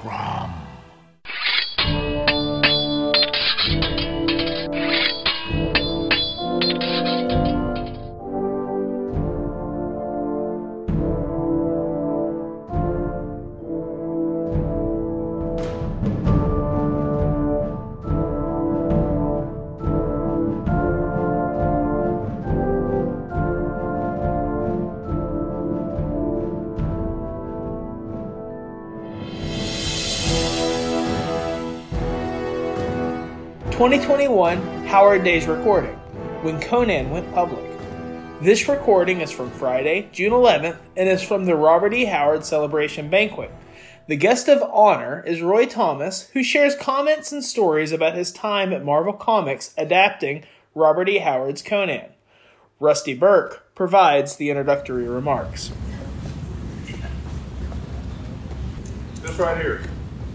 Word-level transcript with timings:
Crom. 0.00 0.37
2021 33.78 34.86
Howard 34.86 35.22
Days 35.22 35.46
recording, 35.46 35.94
when 36.42 36.60
Conan 36.60 37.10
went 37.10 37.32
public. 37.32 37.64
This 38.40 38.68
recording 38.68 39.20
is 39.20 39.30
from 39.30 39.52
Friday, 39.52 40.08
June 40.10 40.32
11th, 40.32 40.78
and 40.96 41.08
is 41.08 41.22
from 41.22 41.44
the 41.44 41.54
Robert 41.54 41.94
E. 41.94 42.06
Howard 42.06 42.44
Celebration 42.44 43.08
Banquet. 43.08 43.52
The 44.08 44.16
guest 44.16 44.48
of 44.48 44.68
honor 44.72 45.22
is 45.24 45.42
Roy 45.42 45.64
Thomas, 45.64 46.28
who 46.30 46.42
shares 46.42 46.74
comments 46.74 47.30
and 47.30 47.44
stories 47.44 47.92
about 47.92 48.16
his 48.16 48.32
time 48.32 48.72
at 48.72 48.84
Marvel 48.84 49.12
Comics 49.12 49.72
adapting 49.78 50.42
Robert 50.74 51.08
E. 51.08 51.18
Howard's 51.18 51.62
Conan. 51.62 52.06
Rusty 52.80 53.14
Burke 53.14 53.72
provides 53.76 54.34
the 54.34 54.50
introductory 54.50 55.06
remarks. 55.06 55.70
This 59.22 59.38
right 59.38 59.56
here 59.56 59.82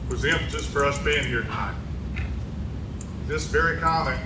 was 0.09 0.21
the 0.21 0.29
impetus 0.29 0.65
for 0.65 0.85
us 0.85 0.97
being 1.03 1.25
here 1.25 1.41
tonight 1.41 1.75
this 3.27 3.45
very 3.45 3.77
comic 3.77 4.19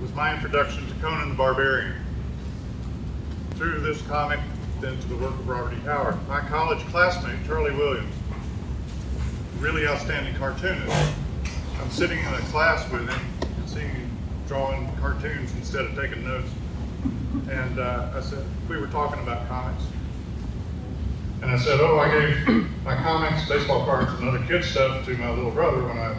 was 0.00 0.12
my 0.14 0.34
introduction 0.34 0.86
to 0.88 0.94
Conan 0.94 1.28
the 1.28 1.34
Barbarian. 1.34 1.94
Through 3.56 3.80
this 3.80 4.00
comic, 4.02 4.40
then 4.80 4.98
to 4.98 5.08
the 5.08 5.16
work 5.16 5.32
of 5.32 5.46
Robert 5.46 5.74
E. 5.74 5.80
Howard. 5.80 6.16
My 6.26 6.40
college 6.40 6.78
classmate, 6.86 7.46
Charlie 7.46 7.72
Williams, 7.72 8.14
really 9.58 9.86
outstanding 9.86 10.34
cartoonist. 10.36 11.12
I'm 11.78 11.90
sitting 11.90 12.18
in 12.18 12.24
a 12.26 12.38
class 12.50 12.90
with 12.90 13.06
him, 13.06 13.20
and 13.42 13.68
seeing 13.68 13.90
him 13.90 14.10
drawing 14.48 14.90
cartoons 14.96 15.52
instead 15.56 15.84
of 15.84 15.94
taking 15.94 16.24
notes. 16.24 16.48
And 17.50 17.78
uh, 17.78 18.10
I 18.14 18.20
said, 18.20 18.44
we 18.68 18.78
were 18.78 18.86
talking 18.86 19.22
about 19.22 19.46
comics. 19.46 19.84
And 21.42 21.50
I 21.50 21.58
said, 21.58 21.80
oh, 21.80 21.98
I 21.98 22.10
gave 22.10 22.66
my 22.84 22.96
comics, 22.96 23.46
baseball 23.46 23.84
cards, 23.84 24.10
and 24.12 24.28
other 24.28 24.44
kid 24.46 24.64
stuff 24.64 25.04
to 25.04 25.16
my 25.18 25.30
little 25.30 25.50
brother 25.50 25.86
when 25.86 25.98
I 25.98 26.16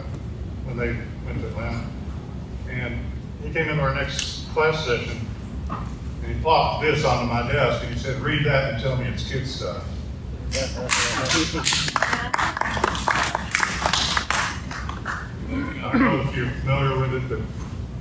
when 0.64 0.76
they 0.76 0.96
went 1.26 1.40
to 1.40 1.48
Atlanta. 1.48 1.86
And 2.70 2.98
he 3.42 3.52
came 3.52 3.68
into 3.68 3.82
our 3.82 3.94
next 3.94 4.48
class 4.52 4.84
session 4.84 5.26
and 5.68 6.34
he 6.34 6.40
plopped 6.40 6.82
this 6.82 7.04
onto 7.04 7.32
my 7.32 7.50
desk 7.50 7.84
and 7.84 7.92
he 7.92 7.98
said, 7.98 8.20
read 8.20 8.44
that 8.46 8.74
and 8.74 8.82
tell 8.82 8.96
me 8.96 9.06
it's 9.06 9.28
kid 9.28 9.46
stuff. 9.46 9.84
I 15.84 15.90
don't 15.92 16.02
know 16.02 16.20
if 16.20 16.36
you're 16.36 16.46
familiar 16.46 16.98
with 16.98 17.14
it, 17.14 17.28
but 17.28 17.40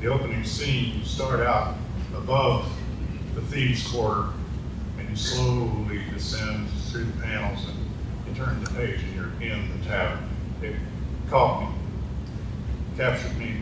the 0.02 0.08
opening 0.08 0.44
scene, 0.44 1.00
you 1.00 1.06
start 1.06 1.40
out 1.42 1.76
above 2.16 2.72
the 3.36 3.42
thieves' 3.42 3.88
quarter 3.88 4.30
and 5.00 5.10
you 5.10 5.16
slowly 5.16 6.02
descend 6.14 6.70
through 6.90 7.06
the 7.06 7.22
panels 7.22 7.66
and 7.68 7.78
you 8.28 8.34
turn 8.36 8.64
the 8.64 8.70
page 8.72 9.00
and 9.02 9.16
you're 9.16 9.32
in 9.42 9.80
the 9.80 9.86
tavern. 9.86 10.30
It 10.62 10.76
caught 11.30 11.62
me 11.62 11.81
captured 13.02 13.36
me, 13.40 13.56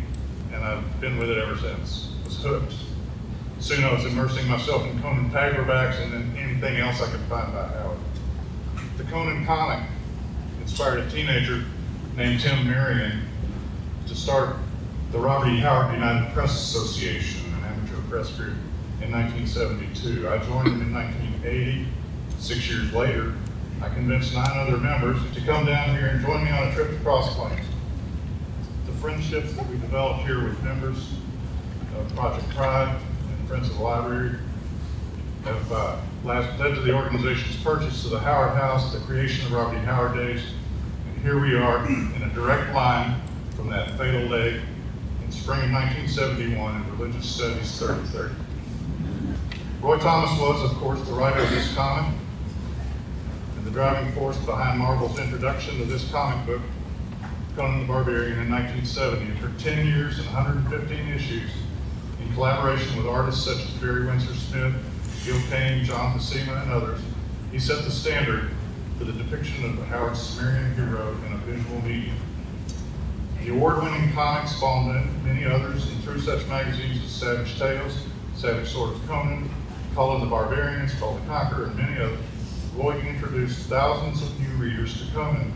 and 0.52 0.66
I've 0.66 1.00
been 1.00 1.18
with 1.18 1.30
it 1.30 1.38
ever 1.38 1.56
since. 1.56 2.10
I 2.24 2.26
was 2.26 2.44
hooked. 2.44 2.74
Soon 3.62 3.86
I 3.86 3.94
was 3.94 4.04
immersing 4.04 4.46
myself 4.50 4.86
in 4.86 5.02
Conan 5.02 5.32
paperbacks 5.32 6.04
and 6.04 6.12
then 6.12 6.36
anything 6.38 6.76
else 6.76 7.02
I 7.02 7.10
could 7.10 7.22
find 7.22 7.48
about 7.48 7.74
Howard. 7.74 8.00
The 8.98 9.06
Conan 9.06 9.46
comic 9.46 9.88
inspired 10.60 11.00
a 11.00 11.10
teenager 11.10 11.64
named 12.18 12.42
Tim 12.42 12.68
Marion 12.68 13.22
to 14.08 14.14
start 14.14 14.58
the 15.14 15.20
Robert 15.20 15.48
E. 15.48 15.60
Howard 15.60 15.94
United 15.94 16.34
Press 16.34 16.52
Association, 16.62 17.54
an 17.54 17.64
amateur 17.64 18.02
press 18.10 18.30
group, 18.32 18.58
in 19.02 19.10
1972. 19.10 20.28
I 20.28 20.40
joined 20.40 20.68
them 20.68 20.82
in 20.82 20.94
1980. 20.94 21.88
Six 22.40 22.70
years 22.70 22.92
later, 22.92 23.36
I 23.82 23.88
convinced 23.88 24.34
nine 24.34 24.58
other 24.58 24.76
members 24.76 25.18
to 25.34 25.42
come 25.46 25.66
down 25.66 25.96
here 25.96 26.08
and 26.08 26.26
join 26.26 26.44
me 26.44 26.52
on 26.52 26.68
a 26.68 26.74
trip 26.74 26.90
to 26.90 26.98
Cross 26.98 27.36
Plains 27.36 27.69
friendships 29.00 29.54
that 29.54 29.66
we 29.70 29.78
developed 29.78 30.26
here 30.26 30.44
with 30.44 30.62
members 30.62 31.14
of 31.98 32.16
Project 32.16 32.50
Pride 32.50 33.00
and 33.30 33.48
Friends 33.48 33.70
of 33.70 33.78
the 33.78 33.84
Library 33.84 34.38
have 35.46 35.72
uh, 35.72 36.02
led 36.26 36.58
to 36.58 36.82
the 36.82 36.94
organization's 36.94 37.56
purchase 37.64 38.04
of 38.04 38.12
the 38.12 38.20
Howard 38.20 38.58
House, 38.58 38.92
the 38.92 39.00
creation 39.00 39.46
of 39.46 39.54
Robert 39.54 39.78
E. 39.78 39.80
Howard 39.86 40.18
Days, 40.18 40.42
and 41.08 41.22
here 41.22 41.40
we 41.40 41.56
are 41.56 41.86
in 41.88 42.22
a 42.24 42.30
direct 42.34 42.74
line 42.76 43.22
from 43.56 43.70
that 43.70 43.98
fatal 43.98 44.28
day 44.28 44.62
in 45.24 45.32
spring 45.32 45.62
of 45.64 45.72
1971 45.72 46.76
in 46.76 46.98
Religious 46.98 47.26
Studies 47.26 47.80
3030. 47.80 48.36
Roy 49.82 49.98
Thomas 50.00 50.38
was, 50.42 50.70
of 50.70 50.78
course, 50.78 51.00
the 51.08 51.14
writer 51.14 51.40
of 51.40 51.50
this 51.52 51.74
comic 51.74 52.14
and 53.56 53.66
the 53.66 53.72
driving 53.72 54.12
force 54.12 54.38
behind 54.40 54.78
Marvel's 54.78 55.18
introduction 55.20 55.78
to 55.78 55.86
this 55.86 56.12
comic 56.12 56.46
book 56.46 56.62
Conan 57.60 57.82
the 57.82 57.88
Barbarian 57.88 58.40
in 58.40 58.50
1970, 58.50 59.32
and 59.32 59.38
for 59.38 59.52
10 59.62 59.86
years 59.86 60.18
and 60.18 60.28
115 60.28 61.10
issues, 61.10 61.52
in 62.22 62.34
collaboration 62.34 62.96
with 62.96 63.06
artists 63.06 63.44
such 63.44 63.58
as 63.58 63.70
Barry 63.82 64.06
Windsor 64.06 64.34
Smith, 64.34 64.74
Gil 65.26 65.42
Kane, 65.50 65.84
John 65.84 66.18
Buscema, 66.18 66.62
and 66.64 66.72
others, 66.72 67.02
he 67.52 67.60
set 67.60 67.84
the 67.84 67.92
standard 67.92 68.52
for 68.98 69.04
the 69.04 69.12
depiction 69.12 69.66
of 69.66 69.76
the 69.76 69.84
Howard 69.84 70.16
Cimmerian 70.16 70.74
hero 70.76 71.14
in 71.28 71.34
a 71.34 71.38
visual 71.40 71.82
medium. 71.82 72.16
The 73.44 73.50
award-winning 73.50 74.14
comics 74.14 74.56
spawned 74.56 75.26
many 75.26 75.44
others 75.44 75.92
in 75.92 75.98
through 75.98 76.22
such 76.22 76.48
magazines 76.48 77.04
as 77.04 77.12
Savage 77.12 77.60
Tales, 77.60 78.06
Savage 78.36 78.70
Sword 78.70 78.96
of 78.96 79.06
Conan, 79.06 79.50
Conan 79.96 80.22
the 80.22 80.28
Barbarian, 80.28 80.88
Kull 80.98 81.16
the 81.16 81.28
Conqueror, 81.28 81.66
and 81.66 81.76
many 81.76 82.02
others. 82.02 82.20
Roy 82.78 83.02
introduced 83.02 83.68
thousands 83.68 84.22
of 84.22 84.40
new 84.40 84.64
readers 84.64 84.98
to 85.06 85.14
Conan 85.14 85.52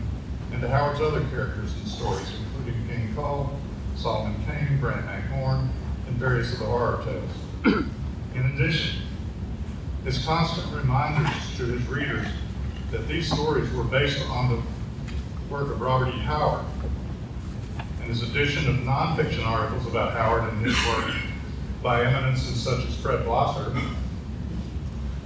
and 0.54 0.62
to 0.62 0.68
Howard's 0.68 1.00
other 1.00 1.20
characters 1.30 1.74
and 1.74 1.88
stories, 1.88 2.30
including 2.38 2.86
King 2.86 3.12
Kull, 3.16 3.58
Solomon 3.96 4.36
Kane, 4.46 4.78
Brant 4.80 5.04
Horn, 5.26 5.68
and 6.06 6.16
various 6.16 6.52
of 6.52 6.60
the 6.60 6.64
horror 6.66 7.04
tales. 7.04 7.84
In 8.36 8.46
addition, 8.52 9.02
his 10.04 10.24
constant 10.24 10.72
reminders 10.72 11.56
to 11.56 11.64
his 11.64 11.84
readers 11.88 12.26
that 12.92 13.08
these 13.08 13.26
stories 13.26 13.68
were 13.72 13.82
based 13.82 14.24
on 14.28 14.48
the 14.48 15.52
work 15.52 15.70
of 15.70 15.80
Robert 15.80 16.14
E. 16.14 16.18
Howard, 16.20 16.64
and 18.00 18.08
his 18.08 18.22
addition 18.22 18.68
of 18.68 18.76
nonfiction 18.76 19.44
articles 19.44 19.88
about 19.88 20.12
Howard 20.12 20.52
and 20.52 20.64
his 20.64 20.76
work 20.86 21.16
by 21.82 22.04
eminences 22.04 22.62
such 22.62 22.86
as 22.86 22.94
Fred 22.98 23.24
Blosser 23.24 23.74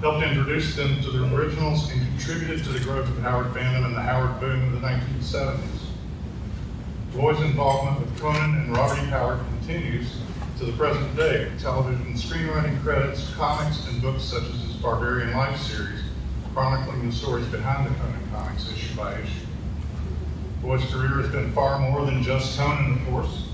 helped 0.00 0.25
introduce 0.25 0.76
them 0.76 1.03
to 1.03 1.10
their 1.10 1.34
originals 1.34 1.91
and 1.91 2.00
contributed 2.00 2.64
to 2.64 2.70
the 2.70 2.81
growth 2.81 3.09
of 3.09 3.19
Howard 3.19 3.48
fandom 3.48 3.84
and 3.84 3.97
the 3.97 4.00
Howard 4.00 4.38
boom 4.41 4.62
of 4.72 4.81
the 4.81 4.86
1970s. 4.86 5.59
Roy's 7.14 7.41
involvement 7.41 8.00
with 8.00 8.20
Conan 8.20 8.56
and 8.58 8.76
Robert 8.76 9.03
E. 9.03 9.06
Howard 9.06 9.41
continues 9.58 10.08
to 10.58 10.66
the 10.66 10.72
present 10.72 11.16
day 11.16 11.44
with 11.44 11.60
television 11.60 12.14
screenwriting 12.14 12.81
credits, 12.82 13.32
comics, 13.34 13.88
and 13.88 14.00
books 14.00 14.22
such 14.22 14.44
as 14.44 14.62
his 14.62 14.76
Barbarian 14.76 15.37
Life 15.37 15.60
series, 15.60 16.00
chronicling 16.54 17.08
the 17.08 17.14
stories 17.14 17.47
behind 17.47 17.87
the 17.87 17.98
Conan 17.98 18.31
comics 18.31 18.70
issue 18.70 18.97
by 18.97 19.14
issue. 19.14 19.47
Roy's 20.62 20.84
career 20.93 21.23
has 21.23 21.31
been 21.31 21.50
far 21.52 21.78
more 21.81 22.05
than 22.06 22.23
just 22.23 22.56
Conan, 22.56 23.00
of 23.00 23.08
course. 23.08 23.48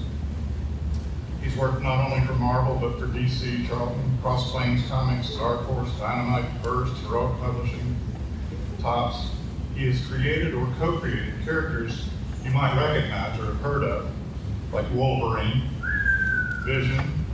He's 1.45 1.57
worked 1.57 1.83
not 1.83 2.11
only 2.11 2.27
for 2.27 2.33
Marvel, 2.33 2.77
but 2.77 2.99
for 2.99 3.07
DC, 3.07 3.69
Charlton, 3.69 4.19
Cross 4.23 4.51
Plains 4.51 4.83
Comics, 4.89 5.37
Dark 5.37 5.61
Horse, 5.67 5.91
Dynamite, 5.99 6.47
First, 6.63 6.97
Heroic 7.03 7.39
Publishing, 7.39 7.97
Topps. 8.81 9.29
He 9.75 9.87
has 9.87 10.05
created 10.07 10.55
or 10.55 10.67
co-created 10.79 11.35
characters 11.45 12.09
you 12.43 12.51
might 12.51 12.75
recognize 12.81 13.39
or 13.39 13.47
have 13.47 13.61
heard 13.61 13.85
of, 13.85 14.11
like 14.73 14.87
Wolverine, 14.95 15.69
Vision, 16.65 17.27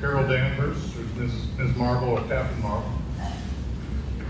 Carol 0.00 0.26
Danvers, 0.26 0.92
who's 1.16 1.32
Ms. 1.56 1.76
Marvel 1.76 2.08
or 2.08 2.22
Captain 2.22 2.60
Marvel, 2.60 2.90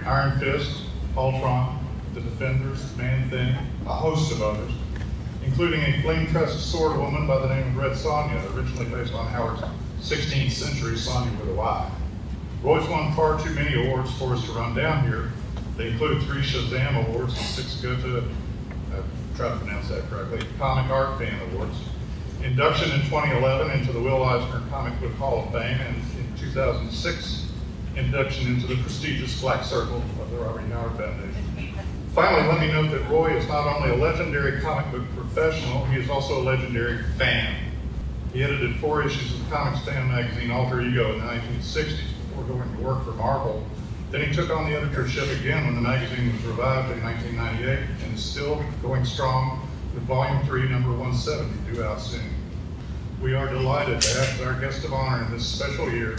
Iron 0.05 0.39
Fist, 0.39 0.83
Ultron, 1.17 1.83
The 2.13 2.21
Defenders, 2.21 2.95
Man-Thing, 2.99 3.57
a 3.87 3.93
host 3.93 4.33
of 4.33 4.43
others 4.43 4.73
including 5.47 5.81
a 5.83 6.03
flame-tressed 6.03 6.71
sword 6.71 6.97
woman 6.97 7.27
by 7.27 7.39
the 7.39 7.49
name 7.49 7.69
of 7.69 7.77
Red 7.77 7.93
Sonja, 7.93 8.57
originally 8.57 8.87
based 8.87 9.15
on 9.15 9.27
Howard's 9.27 9.63
16th 10.01 10.51
century 10.51 10.97
Sonya 10.97 11.31
with 11.41 11.51
a 11.51 11.55
Y. 11.55 11.91
Roy's 12.63 12.89
won 12.89 13.13
far 13.15 13.41
too 13.43 13.51
many 13.51 13.87
awards 13.87 14.11
for 14.19 14.35
us 14.35 14.45
to 14.47 14.53
run 14.53 14.75
down 14.75 15.07
here. 15.07 15.33
They 15.77 15.91
include 15.91 16.23
three 16.23 16.43
Shazam 16.43 17.09
awards 17.09 17.37
and 17.37 17.47
six 17.47 17.81
Goethe 17.81 18.25
uh, 18.95 19.03
try 19.37 19.51
to 19.51 19.57
pronounce 19.57 19.89
that 19.89 20.09
correctly, 20.09 20.47
Comic 20.59 20.91
Art 20.91 21.19
Fan 21.19 21.41
Awards. 21.51 21.77
Induction 22.43 22.93
in 22.93 23.01
2011 23.03 23.79
into 23.79 23.93
the 23.93 24.01
Will 24.01 24.23
Eisner 24.23 24.63
Comic 24.71 24.99
Book 25.01 25.13
Hall 25.15 25.45
of 25.45 25.53
Fame, 25.53 25.81
and 25.81 25.97
in 25.97 26.39
2006, 26.39 27.49
induction 27.97 28.55
into 28.55 28.67
the 28.67 28.77
prestigious 28.77 29.41
Black 29.41 29.65
Circle 29.65 30.03
of 30.21 30.31
the 30.31 30.37
Robert. 30.37 30.63
Howard 30.71 30.97
Foundation. 30.97 31.34
Finally, 32.15 32.47
let 32.47 32.61
me 32.61 32.69
note 32.69 32.93
that 32.93 33.11
Roy 33.11 33.37
is 33.37 33.45
not 33.49 33.67
only 33.67 33.91
a 33.91 33.97
legendary 33.97 34.61
comic 34.61 34.89
book 34.93 35.03
professional, 35.17 35.85
he 35.87 35.99
is 35.99 36.09
also 36.09 36.41
a 36.41 36.45
legendary 36.45 37.03
fan. 37.19 37.57
He 38.33 38.45
edited 38.45 38.77
four 38.77 39.05
issues 39.05 39.35
of 39.35 39.45
the 39.45 39.51
comics 39.53 39.85
fan 39.85 40.07
magazine 40.07 40.53
Alter 40.53 40.81
Ego 40.81 41.13
in 41.13 41.19
the 41.19 41.25
1960s 41.25 41.99
before 42.29 42.45
going 42.45 42.77
to 42.77 42.83
work 42.85 43.05
for 43.05 43.11
Marvel. 43.15 43.67
Then 44.13 44.29
he 44.29 44.33
took 44.33 44.49
on 44.51 44.71
the 44.71 44.77
editorship 44.77 45.29
again 45.41 45.67
when 45.67 45.75
the 45.75 45.81
magazine 45.81 46.33
was 46.33 46.41
revived 46.45 46.93
in 46.93 47.03
1998 47.03 48.05
and 48.05 48.15
is 48.15 48.23
still 48.23 48.65
going 48.81 49.05
strong 49.05 49.69
with 49.93 50.05
volume 50.05 50.41
three, 50.47 50.69
number 50.69 50.91
170, 50.91 51.75
due 51.75 51.83
out 51.83 52.01
soon. 52.01 52.31
We 53.21 53.35
are 53.35 53.49
delighted 53.49 54.01
to 54.01 54.19
have 54.21 54.41
as 54.41 54.41
our 54.41 54.61
guest 54.61 54.85
of 54.85 54.93
honor 54.93 55.25
in 55.25 55.33
this 55.33 55.45
special 55.45 55.91
year 55.91 56.17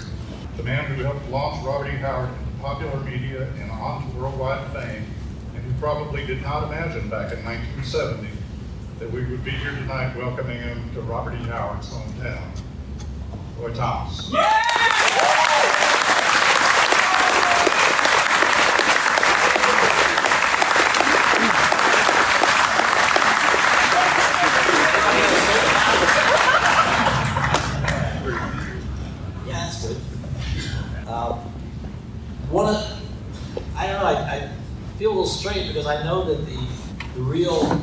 the 0.57 0.63
man 0.63 0.91
who 0.91 1.03
helped 1.03 1.29
launch 1.29 1.65
Robert 1.65 1.87
E. 1.87 1.95
Howard 1.97 2.29
into 2.29 2.61
popular 2.61 2.99
media 3.05 3.47
and 3.61 3.71
on 3.71 4.09
to 4.11 4.17
worldwide 4.17 4.69
fame, 4.73 5.05
probably 5.85 6.25
did 6.25 6.41
not 6.41 6.63
imagine 6.63 7.07
back 7.09 7.31
in 7.31 7.45
1970 7.45 8.27
that 8.97 9.11
we 9.11 9.23
would 9.23 9.45
be 9.45 9.51
here 9.51 9.69
tonight 9.69 10.15
welcoming 10.17 10.57
him 10.57 10.91
to 10.95 11.01
Robert 11.01 11.35
E. 11.35 11.43
Howard's 11.43 11.91
hometown. 11.91 12.41
Roy 13.59 13.71
Thomas. 13.71 14.31
Yeah, 29.45 29.53
that's 29.53 29.85
good. 29.85 29.97
Um, 31.07 31.37
one 32.49 32.73
of, 32.73 33.01
I 33.75 33.85
don't 33.85 33.99
know, 33.99 34.07
I, 34.07 34.13
I 34.13 34.49
feel 34.97 35.09
a 35.09 35.11
little 35.11 35.25
strange 35.25 35.67
because 35.67 35.87
I 35.87 36.03
know 36.03 36.23
that 36.23 36.45
the, 36.45 36.67
the 37.15 37.21
real 37.21 37.81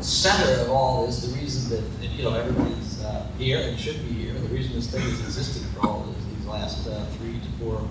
center 0.00 0.60
of 0.60 0.70
all 0.70 1.06
this, 1.06 1.26
the 1.26 1.38
reason 1.40 1.70
that, 1.70 2.00
that, 2.00 2.06
you 2.08 2.24
know, 2.24 2.34
everybody's 2.34 3.02
uh, 3.02 3.26
here 3.38 3.60
and 3.60 3.78
should 3.78 3.96
be 4.06 4.14
here, 4.14 4.34
the 4.34 4.48
reason 4.48 4.74
this 4.74 4.90
thing 4.90 5.00
has 5.00 5.20
existed 5.20 5.66
for 5.72 5.86
all 5.86 6.00
this, 6.02 6.24
these 6.36 6.46
last 6.46 6.86
uh, 6.86 7.04
three 7.18 7.40
to 7.40 7.48
four 7.58 7.88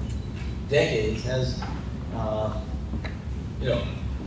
decades 0.70 1.24
has, 1.24 1.62
uh, 2.14 2.62
you 3.60 3.70
know, 3.70 3.84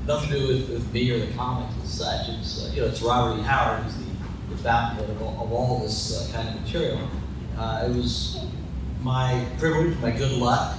nothing 0.06 0.30
to 0.30 0.38
do 0.40 0.48
with, 0.48 0.68
with 0.70 0.81
me 0.92 1.10
or 1.10 1.18
the 1.24 1.32
comics 1.34 1.72
as 1.82 1.90
such. 1.98 2.28
It's, 2.28 2.64
uh, 2.64 2.72
you 2.74 2.80
know, 2.82 2.88
it's 2.88 3.02
Robert 3.02 3.38
E. 3.40 3.42
Howard 3.42 3.82
who's 3.84 3.96
the, 3.96 4.54
the 4.56 4.62
fountain 4.62 5.10
of, 5.10 5.22
all- 5.22 5.44
of 5.44 5.52
all 5.52 5.78
this 5.80 6.30
uh, 6.30 6.36
kind 6.36 6.48
of 6.48 6.60
material. 6.62 7.08
Uh, 7.58 7.86
it 7.88 7.94
was 7.96 8.44
my 9.02 9.44
privilege, 9.58 9.96
my 9.98 10.10
good 10.10 10.32
luck, 10.32 10.78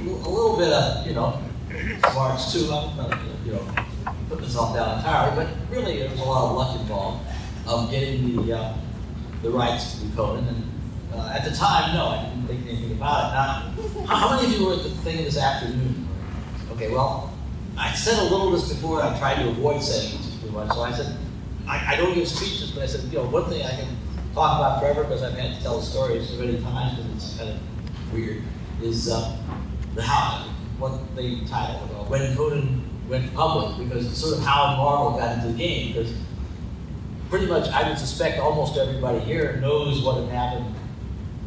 a 0.00 0.02
little 0.28 0.56
bit 0.56 0.72
of, 0.72 1.06
you 1.06 1.14
know, 1.14 1.40
smarts 2.10 2.52
too. 2.52 2.70
I'm 2.72 2.96
not, 2.96 3.18
you 3.44 3.52
know, 3.52 3.66
putting 4.28 4.44
myself 4.44 4.74
down 4.76 4.98
entirely, 4.98 5.36
but 5.44 5.48
really 5.70 5.98
there 5.98 6.10
was 6.10 6.20
a 6.20 6.24
lot 6.24 6.50
of 6.50 6.56
luck 6.56 6.80
involved 6.80 7.26
of 7.66 7.90
getting 7.90 8.46
the 8.46 8.56
uh, 8.56 8.74
the 9.42 9.50
rights 9.50 10.00
to 10.00 10.06
Conan. 10.16 10.46
And 10.48 10.64
uh, 11.14 11.32
at 11.34 11.44
the 11.44 11.50
time, 11.54 11.94
no, 11.94 12.06
I 12.06 12.24
didn't 12.24 12.46
think 12.46 12.66
anything 12.66 12.92
about 12.92 13.30
it. 13.30 14.00
Now, 14.00 14.06
how 14.16 14.34
many 14.36 14.46
of 14.54 14.60
you 14.60 14.66
were 14.66 14.74
at 14.74 14.82
the 14.82 14.90
thing 14.90 15.18
this 15.24 15.36
afternoon? 15.38 16.08
Okay, 16.72 16.90
well, 16.90 17.32
I 17.78 17.92
said 17.94 18.18
a 18.18 18.24
little 18.24 18.52
of 18.52 18.60
this 18.60 18.68
before. 18.72 19.02
I 19.02 19.16
tried 19.18 19.42
to 19.42 19.48
avoid 19.48 19.82
saying 19.82 20.14
it 20.14 20.44
too 20.44 20.50
much, 20.50 20.68
so 20.72 20.82
I 20.82 20.92
said 20.92 21.16
I, 21.68 21.94
I 21.94 21.96
don't 21.96 22.14
give 22.14 22.26
speeches, 22.26 22.70
but 22.70 22.82
I 22.82 22.86
said, 22.86 23.04
you 23.12 23.18
know, 23.18 23.26
one 23.26 23.48
thing 23.48 23.62
I 23.62 23.70
can 23.70 23.96
talk 24.34 24.58
about 24.58 24.80
forever 24.80 25.04
because 25.04 25.22
I've 25.22 25.34
had 25.34 25.56
to 25.56 25.62
tell 25.62 25.78
the 25.78 25.84
story 25.84 26.24
so 26.24 26.36
many 26.36 26.60
times 26.62 26.96
because 26.96 27.14
it's 27.14 27.38
kind 27.38 27.50
of 27.50 28.12
weird 28.12 28.42
is 28.82 29.10
uh, 29.10 29.36
the 29.94 30.02
how 30.02 30.48
what 30.78 31.14
they 31.16 31.40
titled 31.46 31.90
uh, 31.90 32.04
when 32.04 32.36
Conan 32.36 32.84
went 33.08 33.34
public 33.34 33.88
because 33.88 34.06
it's 34.06 34.18
sort 34.18 34.38
of 34.38 34.44
how 34.44 34.76
Marvel 34.76 35.18
got 35.18 35.36
into 35.36 35.48
the 35.48 35.58
game 35.58 35.92
because 35.92 36.14
pretty 37.28 37.46
much 37.46 37.68
I 37.70 37.88
would 37.88 37.98
suspect 37.98 38.38
almost 38.38 38.78
everybody 38.78 39.18
here 39.20 39.56
knows 39.56 40.02
what 40.02 40.22
had 40.22 40.30
happened 40.30 40.74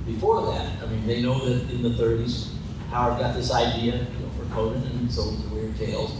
before 0.06 0.51
that. 0.51 0.84
I 0.84 0.86
mean, 0.88 1.07
they 1.07 1.22
know 1.22 1.44
that 1.45 1.69
in 1.72 1.81
the 1.81 1.89
30s 1.89 2.50
Howard 2.92 3.19
got 3.19 3.34
this 3.34 3.51
idea 3.51 3.95
you 3.95 4.25
know, 4.25 4.31
Conan 4.51 4.83
and 4.83 5.12
so 5.12 5.24
the 5.24 5.56
Weird 5.56 5.75
Tales. 5.77 6.15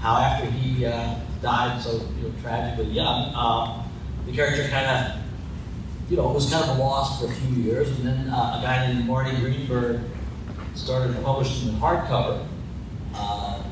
How 0.00 0.16
after 0.16 0.46
he 0.46 0.84
uh, 0.84 1.16
died 1.40 1.80
so 1.80 1.92
you 1.92 2.28
know, 2.28 2.34
tragically 2.42 2.86
young, 2.86 3.32
uh, 3.34 3.84
the 4.26 4.32
character 4.32 4.68
kind 4.68 4.86
of 4.86 5.22
you 6.08 6.16
know, 6.16 6.28
was 6.28 6.50
kind 6.50 6.68
of 6.68 6.78
lost 6.78 7.20
for 7.20 7.26
a 7.26 7.34
few 7.34 7.62
years, 7.62 7.88
and 7.88 8.06
then 8.06 8.28
uh, 8.28 8.58
a 8.58 8.62
guy 8.62 8.92
named 8.92 9.06
Marty 9.06 9.34
Greenberg 9.36 10.00
started 10.74 11.22
publishing 11.24 11.68
the 11.68 11.78
hardcover 11.78 12.46
uh, 13.14 13.62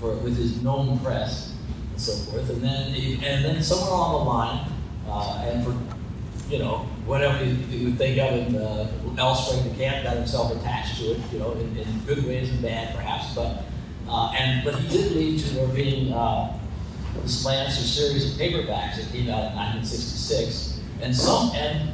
for 0.00 0.16
with 0.16 0.36
his 0.36 0.62
Gnome 0.62 0.98
Press 1.00 1.54
and 1.92 2.00
so 2.00 2.12
forth, 2.30 2.50
and 2.50 2.62
then 2.62 2.94
and 3.22 3.44
then 3.44 3.62
somewhere 3.62 3.90
along 3.90 4.24
the 4.24 4.30
line, 4.30 4.72
uh, 5.08 5.44
and 5.46 5.64
for 5.64 6.52
you 6.52 6.58
know 6.58 6.88
whatever 7.06 7.42
you, 7.44 7.92
think 7.92 8.18
of, 8.18 8.32
and 8.32 8.56
uh, 8.56 8.86
L. 9.18 9.34
de 9.34 9.76
Camp 9.76 10.04
got 10.04 10.16
himself 10.16 10.54
attached 10.56 10.98
to 10.98 11.12
it, 11.12 11.20
you 11.32 11.38
know, 11.38 11.52
in, 11.52 11.76
in 11.76 12.00
good 12.00 12.24
ways 12.26 12.50
and 12.50 12.60
bad 12.62 12.94
perhaps, 12.94 13.34
but 13.34 13.62
uh, 14.08 14.32
and 14.38 14.64
but 14.64 14.74
he 14.74 14.88
did 14.88 15.12
lead 15.12 15.40
to 15.40 15.54
there 15.54 15.68
being 15.68 16.12
uh, 16.12 16.58
this 17.22 17.44
Lancer 17.44 17.82
series 17.82 18.32
of 18.32 18.40
paperbacks 18.40 18.96
that 18.96 19.10
came 19.10 19.28
out 19.30 19.50
in 19.50 19.56
1966 19.56 20.80
and 21.02 21.14
some 21.14 21.50
and 21.54 21.90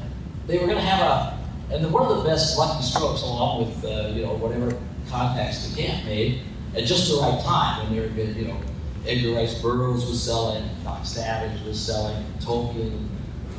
they 0.46 0.58
were 0.58 0.66
going 0.66 0.78
to 0.78 0.84
have 0.84 1.00
a 1.00 1.38
and 1.74 1.90
one 1.90 2.04
of 2.10 2.18
the 2.18 2.24
best 2.24 2.58
lucky 2.58 2.82
strokes 2.82 3.22
along 3.22 3.66
with 3.66 3.84
uh, 3.84 4.08
you 4.08 4.22
know 4.22 4.34
whatever 4.34 4.76
contacts 5.08 5.68
de 5.68 5.82
Camp 5.82 6.04
made 6.04 6.42
at 6.76 6.84
just 6.84 7.10
the 7.10 7.18
right 7.18 7.42
time 7.42 7.84
when 7.84 7.96
they 7.96 8.24
were 8.24 8.30
you 8.32 8.48
know 8.48 8.60
Edgar 9.06 9.34
Rice 9.34 9.60
Burroughs 9.60 10.06
was 10.06 10.22
selling, 10.22 10.62
Doc 10.84 11.04
Savage 11.04 11.60
was 11.64 11.80
selling, 11.80 12.24
Tolkien 12.38 13.08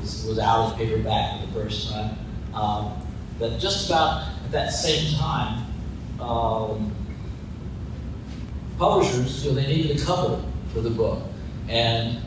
was, 0.03 0.25
was 0.25 0.39
out 0.39 0.71
as 0.71 0.77
paperback 0.77 1.39
for 1.39 1.47
the 1.47 1.53
first 1.53 1.91
time. 1.91 2.17
Um, 2.53 2.93
but 3.39 3.59
just 3.59 3.87
about 3.87 4.27
at 4.45 4.51
that 4.51 4.69
same 4.69 5.15
time, 5.15 5.65
um, 6.19 6.95
publishers 8.77 9.45
you 9.45 9.51
know 9.51 9.55
they 9.55 9.67
needed 9.67 9.99
a 9.99 10.05
cover 10.05 10.43
for 10.73 10.81
the 10.81 10.89
book 10.89 11.21
and 11.69 12.19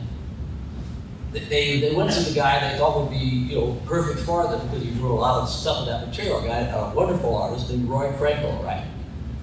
they, 1.31 1.79
they 1.81 1.93
went 1.93 2.11
to 2.11 2.21
the 2.21 2.33
guy 2.33 2.71
they 2.71 2.77
thought 2.79 2.99
would 2.99 3.11
be 3.11 3.17
you 3.17 3.55
know 3.55 3.81
perfect 3.85 4.19
for 4.21 4.43
them 4.47 4.65
because 4.67 4.83
he 4.83 4.91
wrote 4.99 5.11
a 5.11 5.21
lot 5.21 5.41
of 5.41 5.49
stuff 5.49 5.81
in 5.81 5.85
that 5.87 6.07
material. 6.07 6.39
A 6.39 6.47
guy, 6.47 6.59
a 6.61 6.93
wonderful 6.95 7.35
artist 7.35 7.69
named 7.69 7.87
Roy 7.87 8.11
Krenkel, 8.13 8.63
right? 8.63 8.85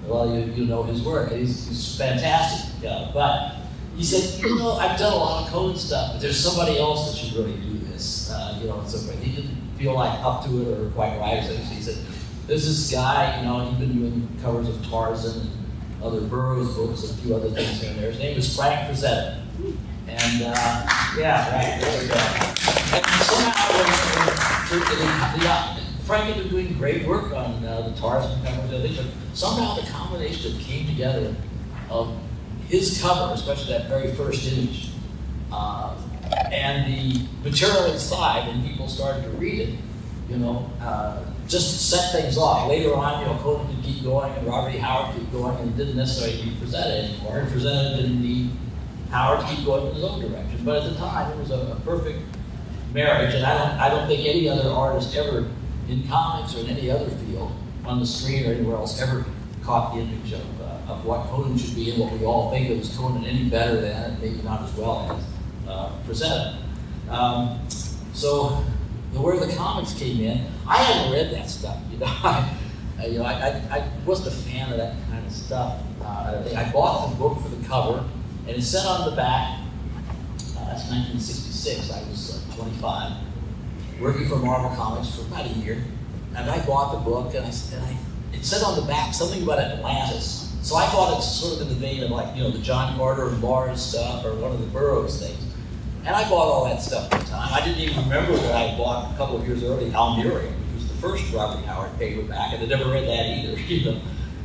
Well, 0.05 0.35
you, 0.35 0.51
you 0.53 0.65
know 0.65 0.83
his 0.83 1.01
work. 1.03 1.31
He's, 1.31 1.67
he's 1.67 1.97
fantastic. 1.97 2.89
Uh, 2.89 3.11
but 3.13 3.55
he 3.95 4.03
said, 4.03 4.43
you 4.43 4.55
know, 4.55 4.73
I've 4.73 4.99
done 4.99 5.13
a 5.13 5.15
lot 5.15 5.43
of 5.43 5.53
code 5.53 5.77
stuff, 5.77 6.13
but 6.13 6.21
there's 6.21 6.37
somebody 6.37 6.77
else 6.77 7.09
that 7.09 7.17
should 7.17 7.33
really 7.33 7.55
do 7.57 7.84
this. 7.95 8.29
Uh, 8.31 8.59
you 8.61 8.67
know, 8.67 8.79
and 8.79 8.89
so 8.89 8.97
forth. 8.99 9.21
He 9.21 9.35
didn't 9.35 9.55
feel 9.77 9.95
like 9.95 10.19
up 10.23 10.45
to 10.45 10.61
it 10.61 10.79
or 10.79 10.89
quite 10.91 11.17
right. 11.19 11.43
So 11.43 11.55
he 11.55 11.81
said, 11.81 11.97
there's 12.47 12.65
this 12.65 12.91
guy, 12.91 13.39
you 13.39 13.45
know, 13.45 13.67
he's 13.69 13.79
been 13.79 13.97
doing 13.97 14.39
covers 14.41 14.69
of 14.69 14.85
Tarzan 14.87 15.41
and 15.41 16.03
other 16.03 16.21
Burroughs 16.21 16.75
books 16.75 17.03
and 17.03 17.19
a 17.19 17.21
few 17.23 17.35
other 17.35 17.49
things 17.49 17.81
here 17.81 17.91
and 17.91 17.99
there. 17.99 18.11
His 18.11 18.19
name 18.19 18.37
is 18.37 18.55
Frank 18.55 18.89
Frazetta. 18.89 19.41
And 20.07 20.43
uh, 20.43 20.87
yeah, 21.17 21.51
right, 21.51 21.81
there 21.81 22.01
we 22.01 22.07
go. 22.07 22.15
And 22.93 23.05
somehow, 23.23 23.71
when, 24.69 25.39
the, 25.39 25.49
uh, 25.49 25.79
Frank 26.03 26.35
had 26.35 26.43
been 26.43 26.49
doing 26.49 26.73
great 26.77 27.07
work 27.07 27.33
on 27.33 27.65
uh, 27.65 27.89
the 27.89 27.99
Tarzan 27.99 28.45
covers 28.45 28.71
and 28.71 28.83
things, 28.83 28.97
but 28.97 29.07
somehow 29.33 29.73
the 29.75 29.87
combination 29.89 30.59
came 30.59 30.85
together 30.85 31.35
of 31.89 32.15
his 32.67 33.01
cover, 33.01 33.33
especially 33.33 33.73
that 33.73 33.87
very 33.87 34.13
first 34.13 34.51
image, 34.51 34.91
uh, 35.51 35.95
and 36.51 36.91
the 36.91 37.27
material 37.43 37.85
inside, 37.91 38.47
and 38.49 38.65
people 38.65 38.87
started 38.87 39.23
to 39.23 39.29
read 39.31 39.61
it, 39.61 39.79
you 40.29 40.37
know, 40.37 40.69
uh, 40.81 41.23
just 41.47 41.71
to 41.71 41.77
set 41.77 42.11
things 42.11 42.37
off. 42.37 42.67
Later 42.67 42.95
on, 42.95 43.21
you 43.21 43.27
know, 43.27 43.37
Conan 43.41 43.67
could 43.67 43.83
keep 43.83 44.03
going, 44.03 44.31
and 44.33 44.47
Robert 44.47 44.73
E. 44.73 44.77
Howard 44.77 45.13
could 45.13 45.21
keep 45.21 45.31
going, 45.31 45.57
and 45.57 45.69
it 45.69 45.77
didn't 45.77 45.97
necessarily 45.97 46.43
need 46.43 46.57
Frazetta 46.57 47.09
anymore. 47.09 47.39
And 47.39 47.49
Frazetta 47.49 47.97
didn't 47.97 48.21
need 48.21 48.49
Howard 49.11 49.41
to 49.41 49.55
keep 49.55 49.65
going 49.65 49.87
in 49.87 49.95
his 49.95 50.03
own 50.03 50.21
direction. 50.21 50.59
But 50.63 50.83
at 50.83 50.89
the 50.91 50.97
time, 50.97 51.31
it 51.31 51.37
was 51.37 51.51
a, 51.51 51.71
a 51.71 51.79
perfect 51.85 52.19
marriage, 52.93 53.35
and 53.35 53.45
I 53.45 53.57
don't, 53.57 53.79
I 53.79 53.89
don't 53.89 54.07
think 54.07 54.27
any 54.27 54.49
other 54.49 54.69
artist 54.69 55.15
ever 55.15 55.47
in 55.87 56.07
comics 56.07 56.55
or 56.55 56.61
in 56.61 56.67
any 56.67 56.89
other 56.89 57.09
field, 57.09 57.51
on 57.85 57.99
the 57.99 58.05
screen 58.05 58.45
or 58.45 58.53
anywhere 58.53 58.77
else, 58.77 58.99
ever 58.99 59.25
caught 59.63 59.93
the 59.93 60.01
image 60.01 60.33
of, 60.33 60.61
uh, 60.61 60.93
of 60.93 61.05
what 61.05 61.27
Conan 61.27 61.57
should 61.57 61.75
be 61.75 61.91
and 61.91 61.99
what 61.99 62.11
we 62.13 62.25
all 62.25 62.49
think 62.51 62.69
of 62.71 62.79
as 62.79 62.95
Conan 62.95 63.25
any 63.25 63.49
better 63.49 63.81
than, 63.81 64.19
maybe 64.21 64.41
not 64.41 64.63
as 64.63 64.73
well 64.73 65.11
as, 65.11 65.23
uh, 65.67 65.91
presented. 66.05 66.57
Um, 67.09 67.59
so, 68.13 68.63
where 69.13 69.37
the 69.37 69.53
comics 69.55 69.93
came 69.93 70.21
in, 70.21 70.45
I 70.67 70.77
hadn't 70.77 71.13
read 71.13 71.31
that 71.31 71.49
stuff, 71.49 71.77
you 71.91 71.97
know. 71.97 72.05
I, 72.97 73.07
you 73.07 73.19
know, 73.19 73.25
I, 73.25 73.33
I, 73.33 73.77
I 73.77 73.89
wasn't 74.05 74.29
a 74.29 74.37
fan 74.49 74.71
of 74.71 74.77
that 74.77 74.95
kind 75.09 75.25
of 75.25 75.31
stuff. 75.31 75.81
Uh, 76.01 76.43
I, 76.55 76.71
bought 76.71 77.09
the 77.09 77.15
book 77.15 77.41
for 77.41 77.49
the 77.49 77.67
cover, 77.67 78.05
and 78.47 78.55
it 78.55 78.61
said 78.61 78.85
on 78.85 79.09
the 79.09 79.15
back, 79.15 79.59
that's 80.37 80.89
1966. 80.89 81.91
I 81.91 81.99
was 82.09 82.43
uh, 82.51 82.55
25, 82.55 83.11
working 83.99 84.27
for 84.27 84.37
Marvel 84.37 84.75
Comics 84.75 85.15
for 85.15 85.21
about 85.21 85.45
a 85.45 85.49
year. 85.59 85.83
And 86.35 86.49
I 86.49 86.65
bought 86.65 86.93
the 86.93 86.99
book, 86.99 87.33
and 87.33 87.45
I, 87.45 87.49
and 87.73 87.85
I 87.85 87.97
it 88.33 88.45
said 88.45 88.63
on 88.63 88.75
the 88.75 88.85
back 88.85 89.13
something 89.13 89.43
about 89.43 89.59
Atlantis. 89.59 90.53
So 90.61 90.75
I 90.75 90.85
thought 90.87 91.17
it's 91.17 91.27
sort 91.27 91.55
of 91.55 91.61
in 91.61 91.69
the 91.69 91.75
vein 91.75 92.03
of 92.03 92.11
like, 92.11 92.35
you 92.35 92.43
know, 92.43 92.49
the 92.49 92.59
John 92.59 92.97
Carter 92.97 93.29
and 93.29 93.41
Mars 93.41 93.81
stuff 93.81 94.25
or 94.25 94.35
one 94.35 94.51
of 94.51 94.59
the 94.59 94.67
Burroughs 94.67 95.19
things. 95.19 95.44
And 96.05 96.15
I 96.15 96.29
bought 96.29 96.47
all 96.47 96.65
that 96.65 96.83
stuff 96.83 97.11
at 97.11 97.21
the 97.21 97.25
time. 97.25 97.51
I 97.51 97.65
didn't 97.65 97.79
even 97.79 98.03
remember 98.03 98.35
that 98.35 98.53
I 98.53 98.77
bought 98.77 99.11
a 99.11 99.17
couple 99.17 99.37
of 99.37 99.47
years 99.47 99.63
early 99.63 99.89
Almuric, 99.89 100.51
which 100.51 100.75
was 100.75 100.87
the 100.87 100.93
first 100.95 101.33
Robert 101.33 101.65
Howard 101.65 101.97
paperback, 101.97 102.53
and 102.53 102.61
I 102.61 102.65
never 102.67 102.91
read 102.91 103.07
that 103.07 103.25
either. 103.25 103.59
You 103.65 103.91
know, 103.91 104.01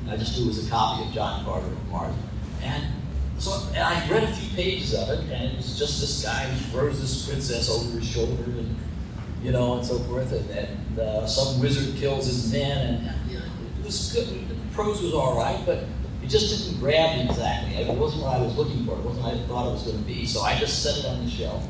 I 0.09 0.17
just 0.17 0.38
knew 0.38 0.45
it 0.45 0.49
was 0.49 0.67
a 0.67 0.71
copy 0.71 1.07
of 1.07 1.12
John 1.12 1.45
Carter 1.45 1.67
and 1.67 1.88
Mars. 1.90 2.14
And 2.62 2.85
so 3.38 3.62
and 3.75 3.79
I 3.79 4.09
read 4.09 4.25
a 4.25 4.33
few 4.33 4.57
pages 4.57 4.95
of 4.95 5.11
it, 5.11 5.21
and 5.31 5.52
it 5.52 5.57
was 5.59 5.79
just 5.79 6.00
this 6.00 6.25
guy 6.25 6.47
who 6.47 6.71
throws 6.71 6.99
this 6.99 7.29
princess 7.29 7.69
over 7.69 7.99
his 7.99 8.09
shoulder, 8.09 8.43
and 8.43 8.76
you 9.43 9.52
know, 9.52 9.76
and 9.76 9.87
so 9.87 9.99
forth, 10.00 10.33
and, 10.33 10.49
and 10.50 10.99
uh, 10.99 11.26
some 11.26 11.61
wizard 11.61 11.95
kills 12.00 12.26
his 12.26 12.50
men, 12.50 13.05
and 13.05 13.31
you 13.31 13.38
know, 13.38 13.45
it 13.81 13.85
was 13.85 14.12
good. 14.14 14.49
The 14.49 14.55
prose 14.75 15.02
was 15.02 15.12
all 15.12 15.37
right, 15.37 15.62
but 15.67 15.85
just 16.31 16.67
didn't 16.67 16.81
grab 16.81 17.19
me 17.19 17.25
exactly. 17.25 17.75
It 17.75 17.95
wasn't 17.97 18.23
what 18.23 18.37
I 18.37 18.41
was 18.41 18.57
looking 18.57 18.85
for. 18.87 18.93
It 18.93 19.05
wasn't 19.05 19.25
what 19.25 19.35
I 19.35 19.39
thought 19.47 19.69
it 19.69 19.73
was 19.73 19.83
going 19.83 19.99
to 19.99 20.05
be. 20.05 20.27
So 20.27 20.43
I 20.43 20.59
just 20.59 20.83
set 20.83 20.99
it 20.99 21.05
on 21.07 21.25
the 21.25 21.31
shelf. 21.31 21.67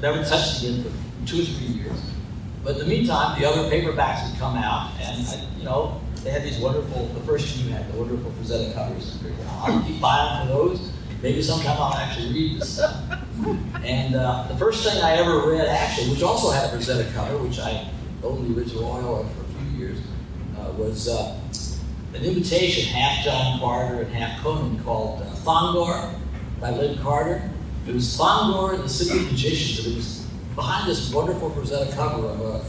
Never 0.00 0.22
touched 0.22 0.62
it 0.62 0.68
again 0.68 0.84
for 0.84 1.26
two 1.26 1.42
or 1.42 1.44
three 1.44 1.66
years. 1.66 1.98
But 2.62 2.74
in 2.74 2.78
the 2.80 2.86
meantime, 2.86 3.40
the 3.40 3.48
other 3.48 3.70
paperbacks 3.70 4.28
would 4.28 4.38
come 4.38 4.56
out, 4.56 4.92
and 5.00 5.26
I, 5.26 5.46
you 5.56 5.64
know, 5.64 6.00
they 6.22 6.30
had 6.30 6.42
these 6.42 6.58
wonderful. 6.58 7.06
The 7.06 7.20
first 7.20 7.56
few 7.56 7.70
had 7.70 7.90
the 7.90 7.98
wonderful 7.98 8.30
Frazetta 8.32 8.74
covers. 8.74 9.18
I'll 9.48 9.82
keep 9.82 10.00
buying 10.00 10.46
for 10.46 10.52
those. 10.52 10.92
Maybe 11.22 11.42
sometime 11.42 11.76
I'll 11.78 11.94
actually 11.94 12.32
read 12.32 12.60
this 12.60 12.74
stuff. 12.76 12.96
And 13.82 14.14
uh, 14.14 14.46
the 14.48 14.56
first 14.56 14.84
thing 14.84 15.02
I 15.02 15.12
ever 15.12 15.50
read, 15.50 15.66
actually, 15.66 16.10
which 16.10 16.22
also 16.22 16.50
had 16.50 16.72
a 16.72 16.76
Frazetta 16.76 17.12
cover, 17.14 17.38
which 17.38 17.58
I 17.58 17.90
owned 18.22 18.54
the 18.54 18.60
original 18.60 18.84
oil 18.84 19.24
for 19.24 19.42
a 19.42 19.64
few 19.64 19.78
years, 19.78 19.98
uh, 20.58 20.72
was 20.72 21.08
uh, 21.08 21.39
an 22.14 22.24
imitation, 22.24 22.92
half 22.92 23.24
John 23.24 23.60
Carter 23.60 24.02
and 24.02 24.12
half 24.12 24.42
Conan, 24.42 24.82
called 24.82 25.22
uh, 25.22 25.26
Thongor 25.36 26.14
by 26.60 26.70
Lin 26.70 26.98
Carter. 26.98 27.50
It 27.86 27.94
was 27.94 28.16
Thongor 28.16 28.74
and 28.74 28.84
the 28.84 28.88
City 28.88 29.18
of 29.18 29.30
Magicians, 29.30 29.86
it 29.86 29.96
was 29.96 30.26
behind 30.54 30.88
this 30.88 31.12
wonderful 31.12 31.50
Frazetta 31.50 31.94
cover 31.94 32.26
of 32.26 32.40
a 32.40 32.64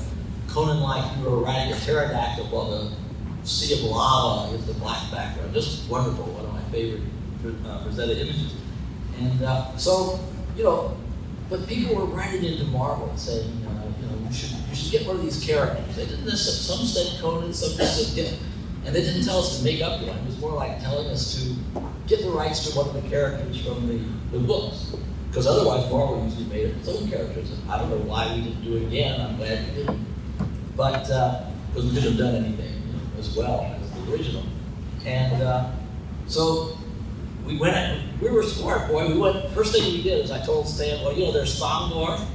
Conan-like 0.51 1.15
hero 1.15 1.43
riding 1.43 1.73
a 1.73 1.77
pterodactyl 1.77 2.45
while 2.45 2.71
the 2.71 2.91
sea 3.47 3.73
of 3.73 3.83
lava 3.83 4.53
is 4.55 4.65
the 4.65 4.73
black 4.75 5.11
background. 5.11 5.53
Just 5.53 5.89
wonderful, 5.89 6.25
one 6.25 6.45
of 6.45 6.53
my 6.53 6.61
favorite 6.71 7.01
uh, 7.65 7.83
Frazetta 7.83 8.17
images. 8.17 8.55
And 9.19 9.41
uh, 9.43 9.75
so, 9.77 10.19
you 10.55 10.63
know, 10.63 10.97
but 11.49 11.67
people 11.67 11.95
were 11.95 12.05
writing 12.05 12.43
into 12.43 12.65
Marvel 12.65 13.11
saying, 13.17 13.49
uh, 13.67 13.87
you 13.99 14.07
know, 14.07 14.27
you 14.27 14.33
should, 14.33 14.51
you 14.69 14.75
should 14.75 14.91
get 14.91 15.07
one 15.07 15.17
of 15.17 15.23
these 15.23 15.43
characters. 15.43 15.95
They 15.95 16.05
didn't 16.05 16.25
necessarily, 16.25 16.85
some 16.85 17.03
said 17.03 17.21
Conan, 17.21 17.53
some 17.53 17.71
said 17.71 18.15
get, 18.15 18.37
and 18.85 18.95
they 18.95 19.01
didn't 19.01 19.23
tell 19.23 19.39
us 19.39 19.59
to 19.59 19.63
make 19.63 19.81
up 19.81 20.01
one. 20.01 20.17
It 20.17 20.25
was 20.25 20.39
more 20.39 20.53
like 20.53 20.81
telling 20.81 21.07
us 21.07 21.35
to 21.35 21.55
get 22.07 22.23
the 22.23 22.31
rights 22.31 22.67
to 22.69 22.77
one 22.77 22.87
of 22.87 23.01
the 23.01 23.07
characters 23.09 23.65
from 23.65 23.87
the, 23.87 23.99
the 24.37 24.43
books. 24.43 24.95
Because 25.27 25.47
otherwise, 25.47 25.89
Marvel 25.89 26.23
usually 26.25 26.45
made 26.45 26.71
up 26.71 26.77
its 26.77 26.89
own 26.89 27.09
characters. 27.09 27.51
And 27.51 27.71
I 27.71 27.79
don't 27.79 27.89
know 27.89 27.97
why 27.97 28.33
we 28.35 28.41
didn't 28.41 28.63
do 28.63 28.77
it 28.77 28.87
again. 28.87 29.21
I'm 29.21 29.37
glad 29.37 29.65
we 29.67 29.75
didn't. 29.75 30.05
But, 30.75 30.91
because 30.91 31.11
uh, 31.11 31.51
we 31.75 31.81
couldn't 31.89 32.03
have 32.03 32.17
done 32.17 32.35
anything 32.35 32.81
you 32.87 32.93
know, 32.93 33.19
as 33.19 33.35
well 33.35 33.77
as 33.81 33.91
the 33.91 34.11
original. 34.11 34.43
And 35.05 35.41
uh, 35.41 35.71
so 36.27 36.77
we 37.45 37.57
went, 37.57 38.19
we 38.19 38.29
were 38.29 38.43
smart, 38.43 38.89
boy. 38.89 39.07
We 39.07 39.17
went, 39.17 39.49
first 39.51 39.73
thing 39.73 39.83
we 39.83 40.01
did 40.01 40.25
is 40.25 40.31
I 40.31 40.43
told 40.45 40.67
Stan, 40.67 41.01
well, 41.03 41.13
you 41.13 41.25
know, 41.25 41.31
there's 41.31 41.59
Thongor, 41.59 42.25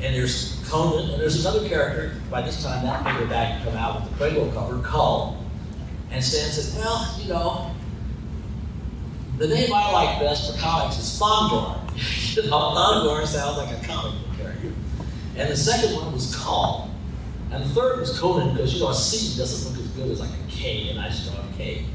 and 0.00 0.14
there's 0.14 0.62
Conan, 0.68 1.10
and 1.10 1.20
there's 1.20 1.44
another 1.44 1.68
character. 1.68 2.20
By 2.30 2.42
this 2.42 2.62
time, 2.62 2.84
that 2.84 3.04
paperback 3.04 3.58
had 3.58 3.64
come 3.64 3.76
out 3.76 4.00
with 4.00 4.10
the 4.10 4.24
Krenkel 4.24 4.52
cover, 4.54 4.78
Kull. 4.82 5.41
And 6.12 6.22
Stan 6.22 6.50
said, 6.50 6.78
well, 6.78 7.16
you 7.18 7.28
know, 7.28 7.74
the 9.38 9.48
name 9.48 9.72
I 9.72 9.90
like 9.92 10.20
best 10.20 10.52
for 10.52 10.60
comics 10.60 10.98
is 10.98 11.18
Thongor. 11.18 11.78
you 12.36 12.50
know, 12.50 13.24
sounds 13.24 13.56
like 13.56 13.82
a 13.82 13.86
comic 13.86 14.20
book 14.20 14.36
character. 14.36 14.72
And 15.36 15.50
the 15.50 15.56
second 15.56 15.96
one 15.96 16.12
was 16.12 16.36
Kull. 16.36 16.90
And 17.50 17.64
the 17.64 17.68
third 17.70 18.00
was 18.00 18.18
Conan, 18.18 18.54
because, 18.54 18.74
you 18.74 18.80
know, 18.80 18.90
a 18.90 18.94
C 18.94 19.36
doesn't 19.38 19.72
look 19.72 19.84
as 19.84 19.90
good 19.92 20.10
as 20.10 20.20
like 20.20 20.30
a 20.30 20.50
K, 20.50 20.90
and 20.90 21.00
I 21.00 21.08
just 21.08 21.32
draw 21.32 21.42
a 21.42 21.52
K. 21.56 21.86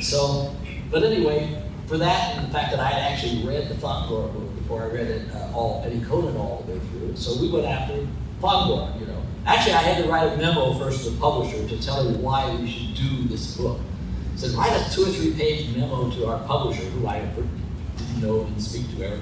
So, 0.00 0.54
but 0.90 1.04
anyway, 1.04 1.62
for 1.86 1.98
that 1.98 2.36
and 2.36 2.48
the 2.48 2.52
fact 2.52 2.70
that 2.72 2.80
I 2.80 2.88
had 2.88 3.12
actually 3.12 3.44
read 3.44 3.68
the 3.68 3.74
Thongor 3.74 4.32
book 4.32 4.54
before 4.56 4.82
I 4.82 4.86
read 4.86 5.08
it 5.08 5.34
uh, 5.34 5.52
all, 5.54 5.82
Eddie 5.84 6.04
Conan 6.04 6.36
all 6.36 6.64
the 6.66 6.72
way 6.72 6.78
through, 6.90 7.16
so 7.16 7.40
we 7.40 7.50
went 7.50 7.66
after 7.66 8.06
Thongor, 8.40 8.98
you 9.00 9.06
know. 9.06 9.21
Actually, 9.44 9.72
I 9.72 9.82
had 9.82 10.04
to 10.04 10.08
write 10.08 10.32
a 10.32 10.36
memo 10.36 10.72
first 10.74 11.04
to 11.04 11.10
the 11.10 11.20
publisher 11.20 11.66
to 11.68 11.82
tell 11.82 12.06
him 12.06 12.22
why 12.22 12.54
we 12.54 12.70
should 12.70 12.94
do 12.94 13.24
this 13.28 13.56
book. 13.56 13.80
I 14.34 14.36
said, 14.36 14.50
write 14.52 14.72
a 14.72 14.94
two 14.94 15.02
or 15.02 15.08
three 15.08 15.32
page 15.32 15.76
memo 15.76 16.10
to 16.10 16.26
our 16.26 16.38
publisher, 16.46 16.82
who 16.82 17.06
I 17.08 17.20
didn't 17.20 18.22
know, 18.22 18.44
didn't 18.44 18.60
speak 18.60 18.88
to 18.96 19.04
ever, 19.04 19.20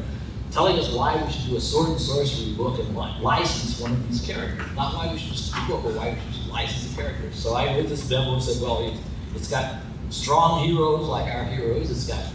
telling 0.52 0.78
us 0.78 0.92
why 0.92 1.22
we 1.22 1.32
should 1.32 1.48
do 1.48 1.56
a 1.56 1.60
sword 1.60 1.90
and 1.90 2.00
sorcery 2.00 2.52
book 2.52 2.78
and 2.78 2.94
license 3.22 3.80
one 3.80 3.92
of 3.92 4.08
these 4.08 4.20
characters. 4.20 4.66
Not 4.76 4.94
why 4.94 5.10
we 5.10 5.18
should 5.18 5.32
just 5.32 5.54
do 5.54 5.60
a 5.60 5.66
book, 5.66 5.84
but 5.84 5.94
why 5.94 6.10
we 6.10 6.32
should 6.34 6.46
license 6.48 6.94
the 6.94 7.02
characters. 7.02 7.34
So 7.34 7.54
I 7.54 7.74
wrote 7.74 7.88
this 7.88 8.08
memo 8.10 8.34
and 8.34 8.42
said, 8.42 8.62
well, 8.62 8.94
it's 9.34 9.48
got 9.48 9.80
strong 10.10 10.64
heroes 10.64 11.06
like 11.06 11.32
our 11.34 11.44
heroes. 11.44 11.90
It's 11.90 12.06
got 12.06 12.30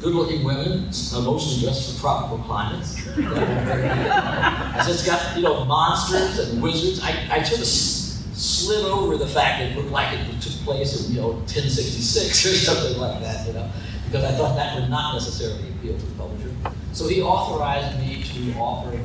good-looking 0.00 0.42
women, 0.44 0.86
mostly 0.86 1.62
dressed 1.62 1.94
for 1.94 2.00
tropical 2.00 2.38
climates. 2.38 3.06
it's 3.16 5.06
got 5.06 5.36
you 5.36 5.42
know 5.42 5.64
monsters 5.64 6.38
and 6.48 6.62
wizards. 6.62 7.00
I, 7.02 7.28
I 7.30 7.42
sort 7.42 7.60
of 7.60 7.66
slid 7.66 8.84
over 8.86 9.18
the 9.18 9.26
fact 9.26 9.60
that 9.60 9.72
it 9.72 9.76
looked 9.76 9.90
like 9.90 10.18
it 10.18 10.40
took 10.40 10.52
place 10.64 11.06
in 11.06 11.14
you 11.14 11.20
know 11.20 11.32
1066 11.32 12.46
or 12.46 12.54
something 12.54 12.98
like 12.98 13.20
that, 13.20 13.46
you 13.46 13.52
know, 13.52 13.70
because 14.06 14.24
I 14.24 14.32
thought 14.32 14.56
that 14.56 14.80
would 14.80 14.88
not 14.88 15.14
necessarily 15.14 15.68
appeal 15.68 15.98
to 15.98 16.06
the 16.06 16.14
publisher. 16.14 16.50
So 16.92 17.06
he 17.06 17.20
authorized 17.20 17.98
me 18.00 18.22
to 18.22 18.58
offer 18.58 18.98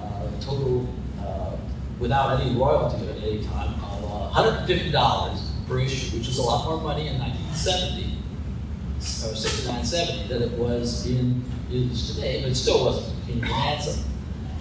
uh, 0.00 0.28
a 0.28 0.42
total, 0.42 0.88
uh, 1.20 1.56
without 1.98 2.40
any 2.40 2.54
royalty 2.54 3.08
at 3.08 3.16
any 3.16 3.44
time, 3.44 3.74
of 3.82 4.32
$150 4.32 5.40
per 5.66 5.80
issue, 5.80 6.18
which 6.18 6.28
is 6.28 6.38
a 6.38 6.42
lot 6.42 6.66
more 6.66 6.80
money 6.80 7.08
in 7.08 7.18
1970 7.18 8.13
or 9.24 9.34
69, 9.34 9.84
70 9.84 10.28
than 10.28 10.42
it 10.42 10.52
was 10.52 11.06
in 11.06 11.44
is 11.70 12.14
today, 12.14 12.40
but 12.42 12.50
it 12.50 12.54
still 12.54 12.84
wasn't 12.84 13.14
anything 13.24 13.42
handsome. 13.42 14.04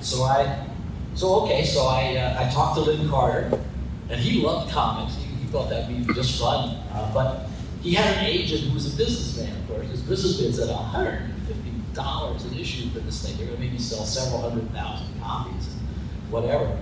So 0.01 0.23
I, 0.23 0.67
so 1.15 1.43
okay, 1.43 1.63
so 1.63 1.85
I 1.85 2.15
uh, 2.17 2.45
I 2.45 2.51
talked 2.51 2.75
to 2.75 2.81
Lin 2.81 3.07
Carter, 3.09 3.59
and 4.09 4.19
he 4.19 4.41
loved 4.41 4.71
comics. 4.71 5.15
He, 5.15 5.23
he 5.35 5.45
thought 5.47 5.69
that'd 5.69 5.87
be 5.87 6.13
just 6.13 6.39
fun, 6.39 6.77
uh, 6.91 7.13
but 7.13 7.47
he 7.81 7.93
had 7.93 8.17
an 8.17 8.25
agent 8.25 8.61
who 8.61 8.73
was 8.73 8.93
a 8.93 8.97
businessman, 8.97 9.55
of 9.61 9.67
course. 9.67 9.87
His 9.87 10.01
businessman 10.01 10.53
said 10.53 10.69
$150 11.95 12.51
an 12.51 12.59
issue 12.59 12.89
for 12.89 12.99
this 12.99 13.25
thing. 13.25 13.37
They're 13.37 13.47
going 13.47 13.57
to 13.57 13.63
maybe 13.63 13.77
sell 13.77 14.05
several 14.05 14.41
hundred 14.41 14.69
thousand 14.71 15.21
copies, 15.21 15.67
whatever. 16.29 16.77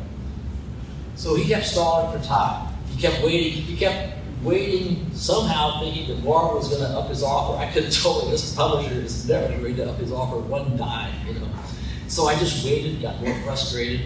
So 1.16 1.36
he 1.36 1.48
kept 1.48 1.66
stalling 1.66 2.18
for 2.18 2.26
time. 2.26 2.74
He 2.88 3.02
kept 3.02 3.24
waiting. 3.24 3.62
He 3.64 3.76
kept 3.76 4.21
waiting, 4.44 5.14
somehow 5.14 5.80
thinking 5.80 6.08
that 6.08 6.24
Marvel 6.24 6.58
was 6.58 6.70
going 6.70 6.82
to 6.82 6.90
up 6.90 7.10
his 7.10 7.24
offer. 7.24 7.58
I 7.58 7.72
could 7.72 7.86
have 7.86 7.94
told 8.02 8.24
him 8.24 8.32
this 8.32 8.56
publisher 8.56 8.94
is 8.94 9.28
never 9.28 9.56
going 9.58 9.76
to 9.78 9.90
up 9.90 9.98
his 9.98 10.12
offer 10.12 10.38
one 10.38 10.78
dime, 10.78 11.14
you 11.28 11.34
know. 11.34 11.48
So 12.08 12.28
I 12.28 12.38
just 12.38 12.66
waited, 12.66 13.02
got 13.02 13.22
more 13.22 13.34
frustrated. 13.44 14.02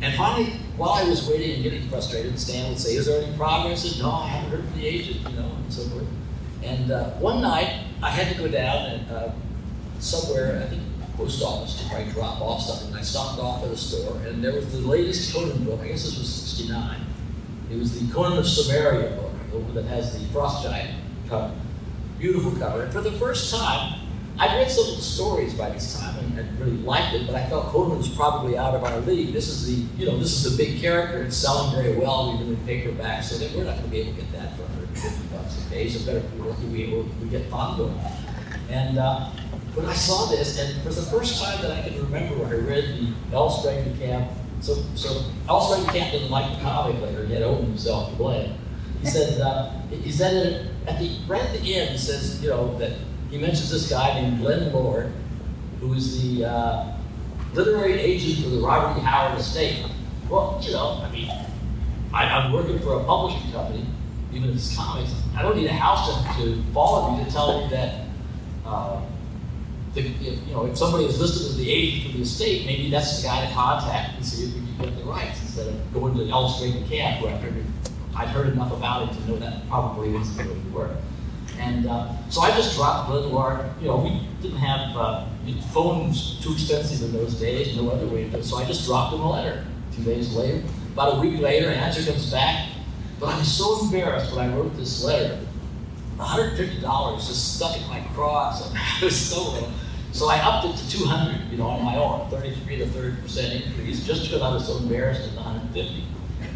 And 0.00 0.14
finally, 0.14 0.52
while 0.76 0.90
I 0.90 1.02
was 1.04 1.28
waiting 1.28 1.54
and 1.54 1.62
getting 1.62 1.88
frustrated, 1.88 2.38
Stan 2.38 2.68
would 2.68 2.78
say, 2.78 2.94
Is 2.94 3.06
there 3.06 3.20
any 3.22 3.36
progress? 3.36 3.82
Said, 3.82 4.00
No, 4.00 4.12
I 4.12 4.28
haven't 4.28 4.50
heard 4.50 4.68
from 4.68 4.80
the 4.80 4.86
agent, 4.86 5.28
you 5.28 5.36
know, 5.36 5.50
and 5.50 5.72
so 5.72 5.82
forth. 5.88 6.06
And 6.62 6.90
uh, 6.90 7.10
one 7.14 7.42
night, 7.42 7.84
I 8.00 8.10
had 8.10 8.32
to 8.34 8.40
go 8.40 8.48
down 8.48 8.86
and 8.86 9.10
uh, 9.10 9.30
somewhere, 9.98 10.62
I 10.62 10.68
think 10.68 10.82
post 11.16 11.42
office, 11.42 11.82
to 11.82 11.88
probably 11.88 12.12
drop 12.12 12.40
off 12.40 12.62
something. 12.62 12.88
And 12.88 12.96
I 12.96 13.02
stopped 13.02 13.40
off 13.40 13.64
at 13.64 13.70
a 13.70 13.76
store, 13.76 14.18
and 14.18 14.42
there 14.42 14.52
was 14.52 14.70
the 14.70 14.86
latest 14.86 15.34
Conan 15.34 15.64
book. 15.64 15.80
I 15.80 15.88
guess 15.88 16.04
this 16.04 16.16
was 16.16 16.32
69. 16.32 17.00
It 17.72 17.76
was 17.76 17.98
the 17.98 18.12
Conan 18.14 18.38
of 18.38 18.44
Cimmeria 18.44 19.16
book 19.16 19.27
that 19.74 19.84
has 19.84 20.18
the 20.18 20.26
frost 20.32 20.64
giant 20.64 20.90
cover. 21.28 21.54
Beautiful 22.18 22.52
cover. 22.52 22.82
And 22.82 22.92
for 22.92 23.00
the 23.00 23.12
first 23.12 23.54
time, 23.54 24.00
I'd 24.40 24.56
read 24.56 24.70
some 24.70 24.88
of 24.90 24.96
the 24.96 25.02
stories 25.02 25.54
by 25.54 25.70
this 25.70 25.98
time 25.98 26.16
and, 26.18 26.38
and 26.38 26.60
really 26.60 26.76
liked 26.78 27.12
it, 27.14 27.26
but 27.26 27.34
I 27.34 27.44
felt 27.48 27.66
Conan 27.66 27.98
was 27.98 28.08
probably 28.08 28.56
out 28.56 28.74
of 28.74 28.84
our 28.84 29.00
league. 29.00 29.32
This 29.32 29.48
is 29.48 29.66
the, 29.66 30.00
you 30.00 30.06
know, 30.06 30.16
this 30.16 30.44
is 30.44 30.56
the 30.56 30.62
big 30.62 30.80
character. 30.80 31.24
It's 31.24 31.36
selling 31.36 31.74
very 31.74 31.96
well. 31.96 32.32
We're 32.32 32.44
doing 32.44 32.56
paperback, 32.64 33.24
so 33.24 33.36
that 33.38 33.52
we're 33.56 33.64
not 33.64 33.78
going 33.78 33.84
to 33.84 33.90
be 33.90 34.00
able 34.00 34.14
to 34.14 34.20
get 34.20 34.32
that 34.32 34.54
for 34.54 34.62
150 34.62 35.36
bucks 35.36 35.66
a 35.66 35.70
page. 35.70 35.96
So 35.96 36.06
better 36.06 36.18
if 36.18 36.34
we're 36.34 36.50
lucky 36.50 36.66
we, 36.66 37.02
we 37.20 37.28
get 37.28 37.50
Thongor. 37.50 37.92
And 38.70 38.98
uh, 38.98 39.30
when 39.74 39.86
I 39.86 39.94
saw 39.94 40.26
this, 40.26 40.56
and 40.58 40.82
for 40.82 40.90
the 40.90 41.02
first 41.02 41.42
time 41.42 41.60
that 41.62 41.72
I 41.72 41.88
can 41.88 42.00
remember, 42.00 42.46
I 42.46 42.58
read 42.58 42.84
the 43.30 43.36
L. 43.36 43.60
Camp. 43.98 44.30
So, 44.60 44.74
so 44.94 45.24
L. 45.48 45.84
Camp 45.86 46.12
didn't 46.12 46.30
like 46.30 46.56
the 46.56 46.62
comic 46.62 47.00
later. 47.02 47.26
He 47.26 47.34
had 47.34 47.42
owned 47.42 47.66
himself 47.66 48.10
to 48.10 48.16
blame. 48.16 48.54
He 49.00 49.06
said, 49.06 49.40
uh, 49.40 49.70
he 49.90 50.10
said 50.10 50.70
at 50.86 50.98
the, 50.98 51.18
right 51.28 51.42
at 51.42 51.52
the 51.52 51.74
end, 51.74 51.92
he 51.92 51.98
says, 51.98 52.42
you 52.42 52.48
know, 52.48 52.76
that 52.78 52.92
he 53.30 53.38
mentions 53.38 53.70
this 53.70 53.88
guy 53.90 54.20
named 54.20 54.40
Glenn 54.40 54.72
Lord, 54.72 55.12
who 55.80 55.94
is 55.94 56.22
the, 56.22 56.44
uh, 56.44 56.98
literary 57.54 57.94
agent 57.94 58.44
for 58.44 58.50
the 58.50 58.60
Robert 58.60 58.98
E. 58.98 59.02
Howard 59.02 59.38
estate. 59.38 59.84
Well, 60.28 60.60
you 60.62 60.72
know, 60.72 61.02
I 61.02 61.10
mean, 61.10 61.30
I, 62.12 62.24
I'm 62.24 62.52
working 62.52 62.78
for 62.80 63.00
a 63.00 63.04
publishing 63.04 63.50
company, 63.52 63.86
even 64.32 64.50
if 64.50 64.56
it's 64.56 64.76
comics. 64.76 65.14
I 65.36 65.42
don't 65.42 65.56
need 65.56 65.66
a 65.66 65.72
house 65.72 66.36
to, 66.36 66.42
to 66.42 66.62
follow 66.72 67.16
me 67.16 67.24
to 67.24 67.30
tell 67.30 67.62
me 67.62 67.70
that, 67.70 68.04
uh, 68.66 69.00
the, 69.94 70.00
if, 70.00 70.46
you 70.46 70.52
know, 70.52 70.66
if 70.66 70.76
somebody 70.76 71.04
is 71.04 71.20
listed 71.20 71.46
as 71.46 71.56
the 71.56 71.70
agent 71.70 72.10
for 72.10 72.18
the 72.18 72.22
estate, 72.22 72.66
maybe 72.66 72.90
that's 72.90 73.22
the 73.22 73.28
guy 73.28 73.46
to 73.46 73.52
contact 73.54 74.16
and 74.16 74.26
see 74.26 74.48
if 74.48 74.54
we 74.54 74.60
can 74.60 74.78
get 74.78 74.98
the 74.98 75.04
rights 75.04 75.40
instead 75.40 75.68
of 75.68 75.94
going 75.94 76.14
to 76.16 76.28
L. 76.28 76.48
Sprague 76.48 76.74
de 76.74 76.88
Camp 76.88 77.22
where 77.22 77.34
I 77.34 77.38
figured 77.38 77.64
I'd 78.18 78.28
heard 78.28 78.48
enough 78.48 78.72
about 78.72 79.08
it 79.08 79.14
to 79.16 79.28
know 79.28 79.36
that 79.36 79.68
probably 79.68 80.10
wasn't 80.10 80.48
going 80.48 80.60
to 80.60 80.70
work. 80.70 80.90
And 81.56 81.86
uh, 81.86 82.12
so 82.28 82.40
I 82.40 82.50
just 82.50 82.74
dropped 82.74 83.08
the 83.08 83.14
letter. 83.14 83.72
You 83.80 83.86
know, 83.86 83.98
we 83.98 84.26
didn't 84.42 84.58
have 84.58 84.96
uh, 84.96 85.24
phones 85.72 86.42
too 86.42 86.52
expensive 86.52 87.08
in 87.08 87.12
those 87.12 87.34
days, 87.34 87.76
no 87.76 87.90
other 87.90 88.06
way 88.08 88.24
to 88.24 88.30
do 88.30 88.38
it. 88.38 88.44
So 88.44 88.56
I 88.56 88.64
just 88.64 88.84
dropped 88.86 89.14
him 89.14 89.20
a 89.20 89.30
letter. 89.30 89.64
Two 89.94 90.02
days 90.02 90.34
later, 90.34 90.64
about 90.92 91.16
a 91.16 91.20
week 91.20 91.40
later, 91.40 91.68
an 91.68 91.78
answer 91.78 92.10
comes 92.10 92.30
back. 92.30 92.70
But 93.20 93.34
I 93.34 93.38
was 93.38 93.56
so 93.56 93.84
embarrassed 93.84 94.34
when 94.34 94.50
I 94.50 94.54
wrote 94.54 94.76
this 94.76 95.04
letter. 95.04 95.40
$150 96.18 97.16
just 97.16 97.54
stuck 97.54 97.76
in 97.76 97.86
my 97.88 98.00
cross. 98.14 98.74
I 98.74 99.04
was 99.04 99.16
so 99.16 99.70
so 100.10 100.28
I 100.28 100.38
upped 100.38 100.66
it 100.66 100.76
to 100.76 100.98
200, 100.98 101.52
you 101.52 101.58
know, 101.58 101.68
on 101.68 101.84
my 101.84 101.96
own, 101.96 102.28
33 102.30 102.78
to 102.78 102.86
30 102.86 103.22
percent 103.22 103.64
increase, 103.64 104.04
just 104.04 104.22
because 104.22 104.42
I 104.42 104.52
was 104.52 104.66
so 104.66 104.78
embarrassed 104.78 105.22
at 105.22 105.30
the 105.30 105.40
150. 105.40 106.04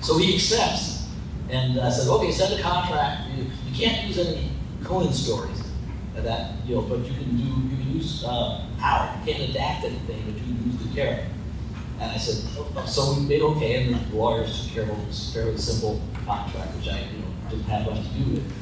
So 0.01 0.19
he 0.19 0.35
accepts 0.35 1.02
and 1.53 1.79
I 1.81 1.91
said, 1.91 2.09
okay, 2.09 2.33
send 2.33 2.59
a 2.59 2.63
contract. 2.63 3.31
You, 3.37 3.45
you 3.45 3.75
can't 3.75 4.09
use 4.09 4.19
any 4.19 4.51
Conan 4.83 5.13
stories 5.13 5.63
that, 6.15 6.53
you 6.67 6.77
know, 6.77 6.83
but 6.83 7.01
you 7.01 7.13
can 7.13 7.37
do, 7.37 7.43
you 7.43 7.77
can 7.77 7.95
use 7.95 8.25
uh, 8.25 8.67
Howard. 8.79 9.27
You 9.27 9.35
can't 9.35 9.51
adapt 9.51 9.85
anything, 9.85 10.23
but 10.25 10.35
you 10.35 10.41
can 10.41 10.71
use 10.71 10.83
the 10.83 10.95
character. 10.95 11.27
And 12.01 12.11
I 12.11 12.17
said, 12.17 12.51
oh, 12.57 12.85
so 12.87 13.15
we 13.15 13.27
made 13.27 13.43
okay, 13.43 13.85
and 13.85 13.95
the 13.95 14.17
lawyers 14.17 14.65
took 14.65 14.75
care 14.75 14.91
of 14.91 15.07
this 15.07 15.33
fairly 15.33 15.59
simple 15.59 16.01
contract, 16.27 16.75
which 16.77 16.89
I, 16.89 17.01
you 17.01 17.19
know, 17.19 17.51
didn't 17.51 17.65
have 17.65 17.87
much 17.87 18.03
to 18.03 18.15
do 18.15 18.31
with. 18.33 18.53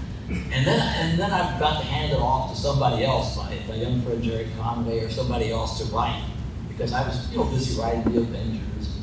And 0.52 0.66
then, 0.66 0.80
and 0.80 1.18
then 1.18 1.30
I've 1.30 1.58
got 1.58 1.80
to 1.80 1.86
hand 1.86 2.12
it 2.12 2.18
off 2.18 2.52
to 2.52 2.60
somebody 2.60 3.04
else, 3.04 3.36
my, 3.36 3.56
my 3.68 3.76
young 3.76 4.02
friend 4.02 4.22
Gerry 4.22 4.48
Conway 4.58 5.00
or 5.00 5.10
somebody 5.10 5.50
else 5.50 5.78
to 5.78 5.94
write, 5.94 6.24
because 6.68 6.92
I 6.92 7.06
was, 7.06 7.30
you 7.30 7.38
know, 7.38 7.44
busy 7.44 7.80
writing 7.80 8.04
the 8.12 8.20
Avengers, 8.20 8.98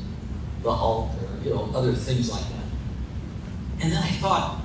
the 0.62 0.74
Hulk, 0.74 1.10
or 1.22 1.44
you 1.44 1.54
know, 1.54 1.70
other 1.74 1.92
things 1.92 2.30
like 2.30 2.42
that. 2.42 2.57
And 3.80 3.92
then 3.92 4.02
I 4.02 4.10
thought, 4.12 4.60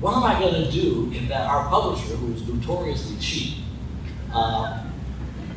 what 0.00 0.16
am 0.16 0.24
I 0.24 0.38
going 0.38 0.64
to 0.64 0.70
do 0.70 1.10
if 1.12 1.28
that 1.28 1.48
our 1.48 1.68
publisher, 1.68 2.16
who 2.16 2.34
is 2.34 2.46
notoriously 2.46 3.16
cheap, 3.20 3.58
uh, 4.32 4.84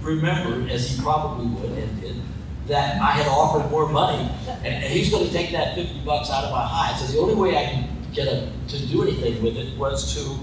remembered, 0.01 0.69
as 0.69 0.91
he 0.91 1.01
probably 1.01 1.47
would 1.47 1.71
and 1.71 2.01
did, 2.01 2.21
that 2.67 3.01
I 3.01 3.11
had 3.11 3.27
offered 3.27 3.69
more 3.71 3.89
money, 3.89 4.29
and, 4.47 4.67
and 4.67 4.93
he's 4.93 5.09
going 5.09 5.25
to 5.25 5.31
take 5.31 5.51
that 5.51 5.75
50 5.75 6.01
bucks 6.05 6.29
out 6.29 6.43
of 6.43 6.51
my 6.51 6.65
hide. 6.65 6.99
So 6.99 7.11
the 7.11 7.19
only 7.19 7.35
way 7.35 7.57
I 7.57 7.65
can 7.71 7.89
get 8.13 8.27
a, 8.27 8.51
to 8.69 8.87
do 8.87 9.03
anything 9.03 9.43
with 9.43 9.57
it 9.57 9.77
was 9.77 10.13
to 10.15 10.39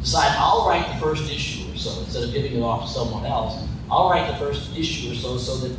decide 0.00 0.34
I'll 0.38 0.66
write 0.66 0.86
the 0.94 1.00
first 1.00 1.30
issue 1.30 1.72
or 1.72 1.76
so 1.76 2.00
instead 2.00 2.24
of 2.24 2.32
giving 2.32 2.54
it 2.56 2.62
off 2.62 2.86
to 2.86 2.92
someone 2.92 3.26
else. 3.26 3.66
I'll 3.90 4.08
write 4.08 4.30
the 4.30 4.38
first 4.38 4.76
issue 4.76 5.12
or 5.12 5.14
so 5.14 5.36
so 5.36 5.68
that 5.68 5.78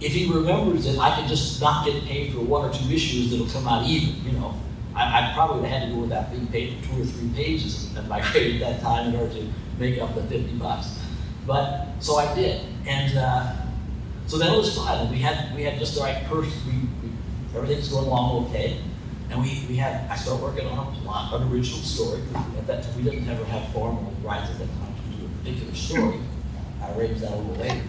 if 0.00 0.12
he 0.12 0.30
remembers 0.30 0.86
it, 0.86 0.98
I 0.98 1.14
can 1.16 1.28
just 1.28 1.60
not 1.60 1.86
get 1.86 2.02
paid 2.04 2.32
for 2.32 2.40
one 2.40 2.68
or 2.68 2.72
two 2.72 2.92
issues 2.92 3.30
that'll 3.30 3.46
come 3.46 3.66
out 3.66 3.86
even, 3.86 4.24
you 4.24 4.38
know. 4.38 4.54
I, 4.94 5.30
I 5.30 5.34
probably 5.34 5.60
would 5.60 5.70
have 5.70 5.80
had 5.80 5.88
to 5.88 5.94
go 5.94 6.00
without 6.02 6.30
being 6.30 6.46
paid 6.48 6.78
for 6.78 6.88
two 6.88 7.02
or 7.02 7.04
three 7.04 7.28
pages 7.34 7.94
at 7.96 8.06
my 8.08 8.20
grade 8.32 8.62
at 8.62 8.80
that 8.80 8.82
time 8.82 9.08
in 9.08 9.20
order 9.20 9.32
to 9.34 9.48
make 9.78 10.00
up 10.00 10.14
the 10.14 10.22
50 10.22 10.56
bucks. 10.56 10.98
But, 11.46 11.88
so 12.00 12.16
I 12.16 12.34
did. 12.34 12.62
And 12.86 13.16
uh, 13.18 13.56
so 14.26 14.38
that 14.38 14.56
was 14.56 14.76
fine. 14.76 15.10
We 15.10 15.18
had, 15.18 15.54
we 15.54 15.62
had 15.62 15.78
just 15.78 15.94
the 15.94 16.00
right 16.00 16.24
person. 16.24 16.52
We, 16.66 17.08
we, 17.08 17.14
everything's 17.56 17.88
going 17.88 18.06
along 18.06 18.46
okay. 18.46 18.80
And 19.30 19.42
we, 19.42 19.64
we 19.68 19.76
had, 19.76 20.08
I 20.10 20.16
started 20.16 20.42
working 20.42 20.66
on 20.66 20.86
a 20.86 20.90
plot, 21.00 21.40
an 21.40 21.52
original 21.52 21.80
story. 21.80 22.22
At 22.58 22.66
that 22.66 22.84
time, 22.84 22.96
we 22.96 23.02
didn't 23.02 23.28
ever 23.28 23.44
have 23.44 23.72
formal 23.72 24.12
rights 24.22 24.50
at 24.50 24.58
that 24.58 24.68
time 24.68 24.94
to 24.94 25.16
do 25.16 25.26
a 25.26 25.28
particular 25.38 25.74
story. 25.74 26.20
I 26.82 26.92
arranged 26.92 27.20
that 27.20 27.32
a 27.32 27.36
little 27.36 27.56
later, 27.56 27.82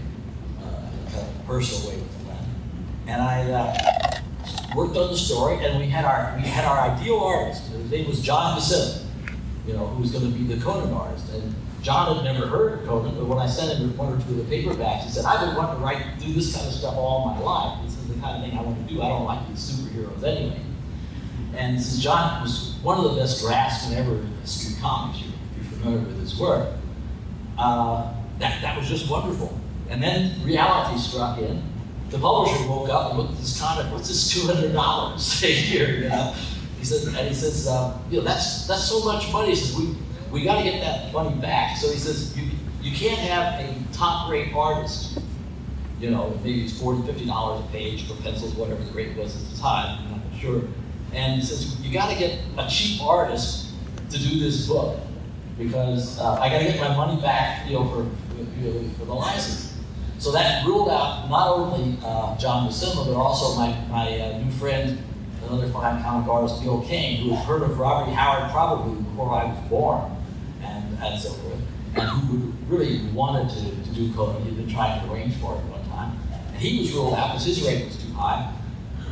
uh, 0.62 0.65
in 0.65 0.65
a 0.65 0.72
kind 0.72 0.93
of 0.93 0.97
personal 1.46 1.91
with 1.91 2.20
the 2.20 2.26
plan. 2.26 2.46
And 3.08 3.22
I, 3.22 3.52
uh, 3.52 3.98
worked 4.76 4.96
on 4.96 5.10
the 5.10 5.17
story, 5.17 5.63
and 5.65 5.80
we 5.80 5.88
had 5.88 6.06
our 6.06 6.34
we 6.38 6.43
had 6.43 6.65
our 6.65 6.80
ideal 6.80 7.20
artist. 7.20 7.67
His 7.72 7.89
name 7.89 8.08
was 8.08 8.22
John 8.22 8.58
Buscema, 8.58 9.04
you 9.65 9.74
know, 9.74 9.88
who 9.88 10.02
was 10.02 10.12
going 10.12 10.32
to 10.32 10.38
be 10.38 10.43
the 10.43 10.62
Conan 10.63 10.93
artist. 10.93 11.34
And 11.34 11.56
John 11.82 12.15
had 12.15 12.24
never 12.24 12.48
heard 12.48 12.80
of 12.80 12.88
Conan, 12.88 13.15
but 13.15 13.26
when 13.26 13.39
I 13.39 13.48
sent 13.48 13.78
him 13.78 13.96
one 13.98 14.13
or 14.13 14.22
two 14.22 14.39
of 14.39 14.50
the 14.50 14.56
paperbacks, 14.56 15.04
he 15.04 15.10
said, 15.10 15.26
"I've 15.26 15.46
been 15.46 15.56
wanting 15.56 15.80
to 15.80 15.84
write, 15.84 16.20
do 16.20 16.32
this 16.34 16.56
kind 16.56 16.67
of 16.67 16.74
stuff 16.74 16.96
all 16.96 17.26
my 17.26 17.39
life. 17.39 17.84
This 17.84 17.98
is 17.98 18.08
the 18.08 18.22
kind 18.22 18.38
of 18.38 18.50
thing 18.50 18.58
I 18.58 18.62
want 18.62 18.88
to 18.88 18.93
do. 18.93 19.02
I 19.02 19.10
don't 19.10 19.26
like 19.26 19.48
these 19.48 19.60
superheroes 19.60 20.24
anyway." 20.24 20.62
And 21.56 21.82
since 21.82 22.02
John 22.04 22.43
was 22.43 22.76
one 22.84 23.00
of 23.00 23.15
the 23.15 23.20
best 23.20 23.41
draftsmen 23.41 23.98
ever 23.98 24.17
in 24.17 24.46
Street 24.46 24.78
Comics, 24.80 25.20
if 25.20 25.26
you're 25.56 25.80
familiar 25.80 26.06
with 26.06 26.20
his 26.20 26.39
work, 26.39 26.74
uh, 27.58 28.13
that, 28.38 28.62
that 28.62 28.78
was 28.78 28.88
just 28.88 29.10
wonderful. 29.10 29.60
And 29.89 30.02
then 30.04 30.43
reality 30.43 31.00
struck 31.00 31.39
in, 31.39 31.63
the 32.10 32.17
publisher 32.17 32.67
woke 32.67 32.89
up 32.89 33.12
and 33.12 33.19
looked 33.19 33.34
at 33.34 33.39
this 33.39 33.60
comic. 33.60 33.91
What's 33.91 34.08
this 34.08 34.32
two 34.32 34.47
hundred 34.47 34.73
dollars 34.73 35.39
here? 35.41 35.89
You 35.89 36.10
know, 36.10 36.34
he 36.80 36.86
said, 36.86 37.08
and 37.08 37.28
he 37.28 37.34
says, 37.34 37.67
uh, 37.67 37.97
you 38.10 38.19
know, 38.19 38.23
that's 38.23 38.67
that's 38.67 38.84
so 38.84 39.04
much 39.04 39.32
money. 39.32 39.50
He 39.50 39.56
says, 39.56 39.76
we 39.76 39.95
we 40.32 40.43
got 40.43 40.58
to 40.58 40.63
get 40.63 40.82
that 40.82 41.12
money 41.13 41.36
back. 41.39 41.78
So 41.78 41.91
he 41.91 41.97
says, 41.97 42.38
you 42.38 42.50
you 42.82 42.95
can't 42.95 43.19
have 43.19 43.60
a 43.60 43.93
top 43.93 44.30
rate 44.30 44.54
artist. 44.54 45.19
You 46.00 46.12
know, 46.12 46.39
maybe 46.43 46.63
it's 46.63 46.80
40 46.80 47.08
50 47.08 47.26
dollars 47.26 47.65
a 47.65 47.67
page 47.69 48.08
for 48.08 48.21
pencils, 48.21 48.54
whatever 48.56 48.84
the 48.84 48.91
rate 48.91 49.17
was 49.17 49.36
at 49.36 49.52
the 49.52 49.58
time. 49.60 50.00
I'm 50.06 50.12
not 50.12 50.39
sure. 50.39 50.62
And 51.13 51.41
he 51.41 51.45
says, 51.45 51.80
you 51.82 51.91
got 51.91 52.12
to 52.12 52.19
get 52.19 52.39
a 52.58 52.67
cheap 52.69 53.02
artist 53.02 53.71
to 54.12 54.19
do 54.19 54.39
this 54.39 54.67
book 54.67 55.00
because 55.58 56.19
uh, 56.19 56.34
I 56.36 56.50
got 56.50 56.60
to 56.60 56.65
get 56.65 56.80
my 56.80 56.95
money 56.95 57.19
back, 57.21 57.67
you 57.67 57.73
know, 57.73 57.89
for, 57.89 58.04
you 58.62 58.71
know, 58.71 58.89
for 59.00 59.06
the 59.06 59.13
license. 59.13 59.77
So 60.20 60.32
that 60.32 60.66
ruled 60.66 60.90
out 60.90 61.30
not 61.30 61.48
only 61.50 61.98
uh, 62.04 62.36
John 62.38 62.68
Buscema, 62.68 63.06
but 63.06 63.16
also 63.16 63.56
my, 63.56 63.70
my 63.90 64.20
uh, 64.20 64.40
new 64.40 64.52
friend, 64.52 64.98
another 65.48 65.70
fine 65.70 66.02
comic 66.02 66.28
artist, 66.28 66.64
Gil 66.64 66.82
Kane, 66.82 67.22
who 67.22 67.36
had 67.36 67.46
heard 67.46 67.62
of 67.62 67.78
Robert. 67.78 68.12
Howard 68.12 68.52
probably 68.52 69.02
before 69.04 69.32
I 69.32 69.46
was 69.46 69.70
born, 69.70 70.12
and, 70.64 70.98
and 71.00 71.22
so 71.22 71.30
forth, 71.30 71.60
and 71.96 72.10
who 72.10 72.52
really 72.68 73.06
wanted 73.10 73.50
to, 73.50 73.90
to 73.90 73.96
do 73.96 74.12
Conan. 74.14 74.42
He'd 74.44 74.58
been 74.58 74.70
trying 74.70 75.06
to 75.06 75.14
arrange 75.14 75.36
for 75.36 75.54
it 75.56 75.64
one 75.66 75.88
time. 75.90 76.18
And 76.50 76.58
he 76.58 76.80
was 76.80 76.92
ruled 76.94 77.14
out 77.14 77.34
because 77.34 77.46
his 77.46 77.62
rate 77.64 77.86
was 77.86 77.96
too 78.04 78.12
high. 78.14 78.54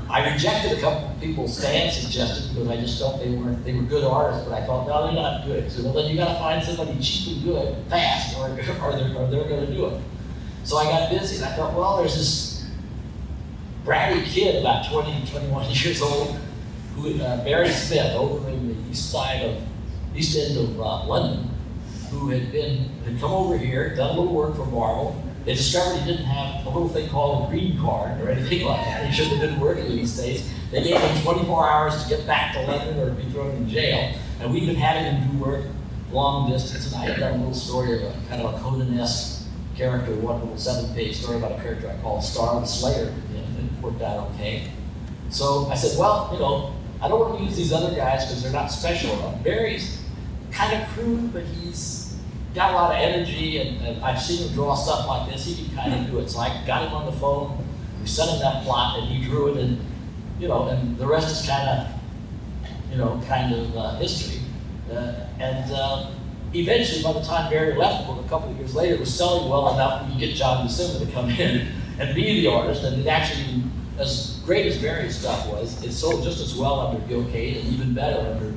I 0.10 0.32
rejected 0.34 0.78
a 0.78 0.82
couple 0.82 1.10
of 1.10 1.20
people 1.20 1.48
Stan 1.48 1.92
suggested 1.92 2.54
because 2.54 2.68
I 2.68 2.78
just 2.78 3.00
felt 3.00 3.20
they 3.20 3.30
weren't 3.30 3.64
they 3.66 3.74
were 3.74 3.82
good 3.84 4.04
artists, 4.04 4.48
but 4.48 4.54
I 4.62 4.66
thought, 4.66 4.88
no, 4.88 5.06
they're 5.06 5.16
not 5.16 5.46
good. 5.46 5.72
So 5.72 5.84
well, 5.84 5.94
then 5.94 6.12
you 6.12 6.18
got 6.18 6.34
to 6.34 6.40
find 6.40 6.64
somebody 6.64 7.00
cheap 7.00 7.38
and 7.38 7.44
good 7.44 7.76
fast, 7.90 8.38
or, 8.38 8.50
or 8.84 8.96
they're, 8.96 9.16
or 9.16 9.28
they're 9.30 9.48
going 9.48 9.66
to 9.66 9.74
do 9.74 9.88
it. 9.88 10.02
So 10.66 10.78
I 10.78 10.86
got 10.86 11.12
busy 11.12 11.36
and 11.36 11.46
I 11.46 11.56
thought, 11.56 11.76
well, 11.76 11.98
there's 11.98 12.16
this 12.16 12.66
bratty 13.86 14.26
kid, 14.26 14.60
about 14.62 14.92
20, 14.92 15.28
21 15.28 15.70
years 15.70 16.02
old, 16.02 16.40
who 16.96 17.22
uh, 17.22 17.44
Barry 17.44 17.70
Smith, 17.70 18.16
over 18.16 18.50
in 18.50 18.70
the 18.70 18.90
east 18.90 19.12
side 19.12 19.44
of, 19.44 19.62
east 20.16 20.36
end 20.36 20.58
of 20.58 20.82
uh, 20.82 21.06
London, 21.06 21.52
who 22.10 22.32
had 22.32 22.52
been, 22.52 22.90
had 23.06 23.20
come 23.20 23.32
over 23.32 23.56
here, 23.56 23.96
done 23.96 24.16
a 24.16 24.20
little 24.20 24.34
work 24.34 24.56
for 24.56 24.66
Marvel. 24.66 25.22
They 25.46 25.54
discovered 25.54 26.00
he 26.00 26.12
didn't 26.12 26.26
have 26.26 26.66
a 26.66 26.70
little 26.70 26.90
thing 26.90 27.10
called 27.10 27.48
a 27.48 27.52
green 27.52 27.80
card 27.80 28.20
or 28.22 28.30
anything 28.30 28.66
like 28.66 28.84
that. 28.86 29.06
He 29.06 29.14
shouldn't 29.14 29.40
have 29.40 29.52
been 29.52 29.60
working 29.60 29.88
these 29.90 30.18
days. 30.18 30.52
They 30.72 30.82
gave 30.82 31.00
him 31.00 31.22
24 31.22 31.70
hours 31.70 32.04
to 32.04 32.10
get 32.10 32.26
back 32.26 32.56
to 32.56 32.64
London 32.64 33.00
or 33.00 33.12
be 33.12 33.30
thrown 33.30 33.52
in 33.52 33.70
jail. 33.70 34.18
And 34.40 34.52
we've 34.52 34.66
been 34.66 34.76
having 34.76 35.14
him 35.14 35.32
do 35.32 35.44
work 35.44 35.66
long 36.12 36.50
distance. 36.50 36.92
And 36.92 36.96
I 36.96 37.06
had 37.10 37.20
done 37.20 37.34
a 37.34 37.38
little 37.38 37.54
story 37.54 37.98
of 37.98 38.02
a 38.02 38.16
kind 38.30 38.42
of 38.42 38.56
a 38.56 38.58
Conan-esque 38.58 39.35
character, 39.76 40.16
one 40.16 40.40
little 40.42 40.58
seven-page 40.58 41.18
story 41.18 41.38
about 41.38 41.52
a 41.52 41.62
character 41.62 41.90
I 41.90 42.02
called 42.02 42.24
Star 42.24 42.60
the 42.60 42.66
Slayer, 42.66 43.14
and 43.36 43.70
it 43.70 43.82
worked 43.82 44.02
out 44.02 44.30
okay. 44.32 44.72
So 45.30 45.68
I 45.68 45.76
said, 45.76 45.98
well, 46.00 46.30
you 46.34 46.40
know, 46.40 46.74
I 47.02 47.08
don't 47.08 47.20
want 47.20 47.38
to 47.40 47.44
use 47.44 47.56
these 47.58 47.74
other 47.74 47.96
guys 47.96 48.26
because 48.26 48.44
they're 48.44 48.52
not 48.52 48.68
special 48.68 49.12
enough. 49.14 49.44
Barry's 49.44 50.02
kind 50.52 50.82
of 50.82 50.88
crude, 50.90 51.34
but 51.34 51.44
he's 51.44 52.16
got 52.54 52.72
a 52.72 52.76
lot 52.76 52.92
of 52.92 52.98
energy, 52.98 53.60
and, 53.60 53.86
and, 53.86 54.04
I've 54.04 54.22
seen 54.22 54.48
him 54.48 54.54
draw 54.54 54.76
stuff 54.76 55.08
like 55.08 55.30
this. 55.30 55.46
He 55.46 55.66
can 55.66 55.76
kind 55.76 55.94
of 55.94 56.10
do 56.10 56.20
it. 56.20 56.30
So 56.30 56.40
I 56.40 56.64
got 56.66 56.88
him 56.88 56.94
on 56.94 57.06
the 57.06 57.12
phone. 57.12 57.64
We 58.02 58.08
sent 58.08 58.32
him 58.32 58.40
that 58.40 58.64
plot, 58.64 59.00
and 59.00 59.08
he 59.10 59.26
drew 59.26 59.54
it, 59.54 59.58
and 59.58 59.80
you 60.40 60.48
know, 60.48 60.68
and 60.68 60.98
the 60.98 61.06
rest 61.06 61.32
is 61.32 61.48
kind 61.48 61.68
of, 61.70 61.88
you 62.92 62.98
know, 62.98 63.22
kind 63.28 63.54
of 63.54 63.78
uh, 63.78 63.96
history. 63.98 64.42
Uh, 64.90 65.28
and 65.40 65.72
uh, 65.72 66.12
eventually, 66.56 67.04
by 67.04 67.14
the 67.14 67.22
time 67.22 67.50
Barry 67.50 67.76
left 67.76 68.06
the 68.06 68.14
book 68.14 68.26
a 68.26 68.30
couple 68.30 68.50
of 68.50 68.58
years 68.58 68.74
later, 68.74 68.96
it 68.96 69.00
was 69.00 69.14
selling 69.14 69.50
well 69.50 69.74
enough 69.74 70.02
that 70.02 70.14
you 70.14 70.20
get 70.20 70.36
John 70.36 70.66
Buscema 70.66 71.06
to 71.06 71.12
come 71.12 71.30
in 71.40 71.68
and 72.00 72.16
be 72.16 72.42
the 72.42 72.48
artist. 72.48 72.84
And 72.84 73.02
it 73.02 73.08
actually, 73.08 73.64
as 73.98 74.42
great 74.46 74.66
as 74.66 74.78
Barry's 74.82 75.18
stuff 75.18 75.48
was, 75.48 75.84
it 75.84 75.92
sold 75.92 76.24
just 76.24 76.42
as 76.42 76.56
well 76.56 76.80
under 76.80 77.06
Gil 77.08 77.26
Kane 77.32 77.58
and 77.58 77.74
even 77.74 77.94
better 77.94 78.20
under, 78.20 78.54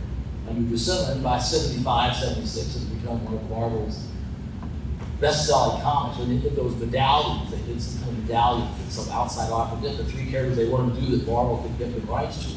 under 0.48 0.74
Buscema. 0.74 1.12
And 1.12 1.22
by 1.22 1.38
75, 1.38 2.16
76, 2.16 2.56
it's 2.56 2.84
become 2.84 3.24
one 3.24 3.34
of 3.34 3.50
Marvel's 3.50 4.08
best-selling 5.20 5.82
comics, 5.82 6.18
when 6.18 6.28
they 6.28 6.36
did 6.36 6.54
those 6.54 6.76
medallions, 6.76 7.50
they 7.50 7.60
did 7.62 7.82
some 7.82 8.02
kind 8.04 8.16
of 8.16 8.22
medallions 8.24 8.80
and 8.80 8.92
some 8.92 9.12
outside 9.12 9.50
offer 9.50 9.80
did 9.82 9.96
the 9.96 10.04
three 10.04 10.30
characters 10.30 10.56
they 10.56 10.68
wanted 10.68 10.94
to 10.94 11.00
do 11.00 11.16
that 11.16 11.26
Marvel 11.26 11.58
could 11.58 11.76
get 11.76 11.92
the 11.92 12.00
rights 12.12 12.44
to 12.44 12.56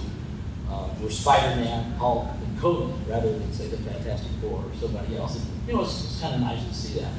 uh, 0.69 0.87
were 1.01 1.09
Spider-Man, 1.09 1.93
Hulk, 1.93 2.27
Conan, 2.61 2.93
rather 3.07 3.31
than 3.31 3.51
say 3.51 3.67
the 3.67 3.77
Fantastic 3.77 4.31
Four 4.39 4.63
or 4.63 4.71
somebody 4.79 5.17
else. 5.17 5.35
And, 5.35 5.45
you 5.67 5.73
know, 5.73 5.81
it's, 5.81 6.03
it's 6.03 6.21
kind 6.21 6.35
of 6.35 6.41
nice 6.41 6.63
to 6.63 6.73
see 6.73 6.99
that. 6.99 7.11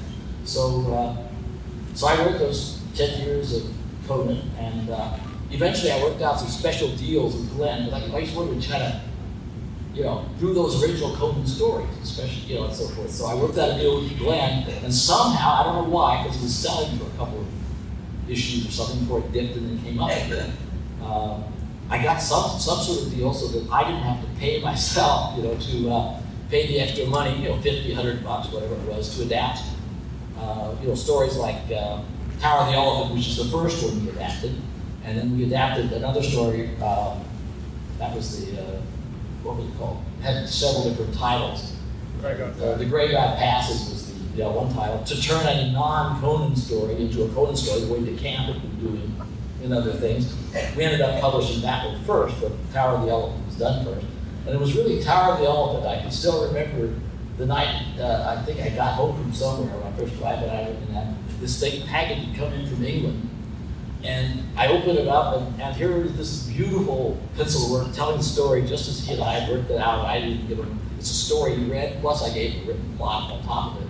So, 0.44 0.92
uh, 0.92 1.16
so 1.94 2.06
I 2.06 2.24
worked 2.24 2.38
those 2.38 2.80
ten 2.94 3.20
years 3.20 3.52
of 3.54 3.64
Conan, 4.06 4.50
and 4.58 4.88
uh, 4.88 5.16
eventually 5.50 5.90
I 5.90 6.02
worked 6.02 6.22
out 6.22 6.38
some 6.38 6.48
special 6.48 6.94
deals 6.96 7.34
with 7.34 7.54
Glenn. 7.56 7.90
But 7.90 8.02
I, 8.02 8.08
wanted 8.34 8.62
to 8.62 8.68
try 8.68 8.78
to 8.78 9.00
you 9.94 10.04
know, 10.04 10.24
through 10.38 10.54
those 10.54 10.82
original 10.82 11.14
Conan 11.16 11.46
stories, 11.46 11.90
especially, 12.02 12.52
you 12.52 12.54
know, 12.54 12.64
and 12.66 12.74
so 12.74 12.86
forth. 12.88 13.10
So 13.10 13.26
I 13.26 13.34
worked 13.34 13.58
out 13.58 13.70
a 13.70 13.78
deal 13.78 14.00
with 14.00 14.16
Glenn, 14.18 14.66
and 14.82 14.94
somehow, 14.94 15.60
I 15.60 15.64
don't 15.64 15.84
know 15.84 15.94
why, 15.94 16.22
because 16.22 16.38
he 16.38 16.44
was 16.44 16.54
selling 16.54 16.96
for 16.98 17.06
a 17.06 17.16
couple 17.18 17.40
of 17.40 17.46
issues 18.30 18.66
or 18.68 18.70
something 18.70 19.00
before 19.00 19.18
it 19.18 19.32
dipped 19.32 19.56
and 19.56 19.68
then 19.68 19.84
came 19.84 20.00
up 20.00 20.10
again. 20.10 20.52
Um, 21.02 21.42
I 21.90 22.00
got 22.00 22.22
some 22.22 22.60
some 22.60 22.78
sort 22.78 23.02
of 23.02 23.12
deal 23.12 23.34
so 23.34 23.48
that 23.48 23.68
I 23.72 23.82
didn't 23.82 24.02
have 24.02 24.21
pay 24.42 24.60
myself, 24.60 25.36
you 25.36 25.44
know, 25.44 25.54
to 25.54 25.88
uh, 25.88 26.20
pay 26.50 26.66
the 26.66 26.80
extra 26.80 27.06
money, 27.06 27.40
you 27.40 27.48
know, 27.48 27.60
50, 27.60 27.94
100 27.94 28.24
bucks, 28.24 28.48
whatever 28.50 28.74
it 28.74 28.82
was, 28.88 29.16
to 29.16 29.22
adapt, 29.22 29.60
uh, 30.36 30.74
you 30.82 30.88
know, 30.88 30.96
stories 30.96 31.36
like 31.36 31.62
uh, 31.70 32.02
Tower 32.40 32.62
of 32.62 32.66
the 32.66 32.72
Elephant, 32.72 33.14
which 33.14 33.28
is 33.28 33.36
the 33.36 33.44
first 33.56 33.84
one 33.84 34.04
we 34.04 34.10
adapted, 34.10 34.56
and 35.04 35.16
then 35.16 35.38
we 35.38 35.44
adapted 35.44 35.92
another 35.92 36.22
story. 36.24 36.74
Um, 36.82 37.22
that 37.98 38.16
was 38.16 38.44
the 38.44 38.60
uh, 38.60 38.80
what 39.44 39.56
was 39.56 39.66
it 39.66 39.78
called? 39.78 40.02
It 40.18 40.22
had 40.24 40.48
several 40.48 40.90
different 40.90 41.14
titles. 41.14 41.76
Uh, 42.24 42.76
the 42.76 42.84
Gray 42.84 43.12
God 43.12 43.38
Passes 43.38 43.90
was 43.90 44.12
the 44.12 44.38
you 44.38 44.42
know, 44.42 44.50
one 44.50 44.74
title. 44.74 45.04
To 45.04 45.22
turn 45.22 45.46
a 45.46 45.70
non-Conan 45.70 46.56
story 46.56 46.96
into 46.96 47.22
a 47.22 47.28
Conan 47.28 47.56
story, 47.56 47.82
the 47.82 47.92
way 47.92 48.00
DeCamp 48.00 48.52
had 48.52 48.62
been 48.62 48.80
doing 48.80 49.22
in 49.62 49.72
other 49.72 49.92
things. 49.92 50.34
We 50.76 50.82
ended 50.82 51.00
up 51.00 51.20
publishing 51.20 51.62
that 51.62 51.86
one 51.86 52.02
first, 52.04 52.40
but 52.40 52.50
Tower 52.72 52.96
of 52.96 53.02
the 53.02 53.10
Elephant 53.10 53.46
was 53.46 53.56
done 53.56 53.84
first. 53.84 54.06
And 54.46 54.54
it 54.54 54.60
was 54.60 54.74
really 54.74 55.02
Tower 55.02 55.34
of 55.34 55.40
the 55.40 55.46
Elephant. 55.46 55.86
I 55.86 56.00
can 56.00 56.10
still 56.10 56.46
remember 56.46 56.94
the 57.38 57.46
night 57.46 57.98
uh, 57.98 58.36
I 58.36 58.42
think 58.42 58.60
I 58.60 58.68
got 58.70 58.94
home 58.94 59.16
from 59.20 59.32
somewhere 59.32 59.74
when 59.76 59.92
I 59.92 59.96
first 59.96 60.20
arrived, 60.20 60.42
and 60.42 60.50
I 60.50 61.00
and 61.00 61.16
this 61.40 61.58
thing 61.58 61.86
package 61.86 62.26
had 62.26 62.36
come 62.36 62.52
in 62.52 62.66
from 62.68 62.84
England 62.84 63.28
and 64.04 64.42
I 64.56 64.66
opened 64.68 64.98
it 64.98 65.08
up, 65.08 65.36
and, 65.36 65.62
and 65.62 65.76
here 65.76 65.92
is 66.02 66.16
this 66.16 66.46
beautiful 66.48 67.20
pencil 67.36 67.72
work 67.72 67.92
telling 67.94 68.18
the 68.18 68.24
story 68.24 68.62
just 68.62 68.88
as 68.88 69.06
he 69.06 69.14
and 69.14 69.22
I 69.22 69.34
had 69.34 69.50
worked 69.50 69.70
it 69.70 69.78
out. 69.78 70.04
I 70.04 70.20
didn't 70.20 70.48
give 70.48 70.58
him, 70.58 70.78
it's 70.98 71.10
a 71.10 71.14
story 71.14 71.54
he 71.54 71.70
read, 71.70 72.00
plus 72.00 72.28
I 72.28 72.34
gave 72.34 72.52
him 72.52 72.64
a 72.64 72.66
written 72.68 72.96
plot 72.96 73.30
on 73.30 73.42
top 73.44 73.76
of 73.76 73.82
it. 73.82 73.88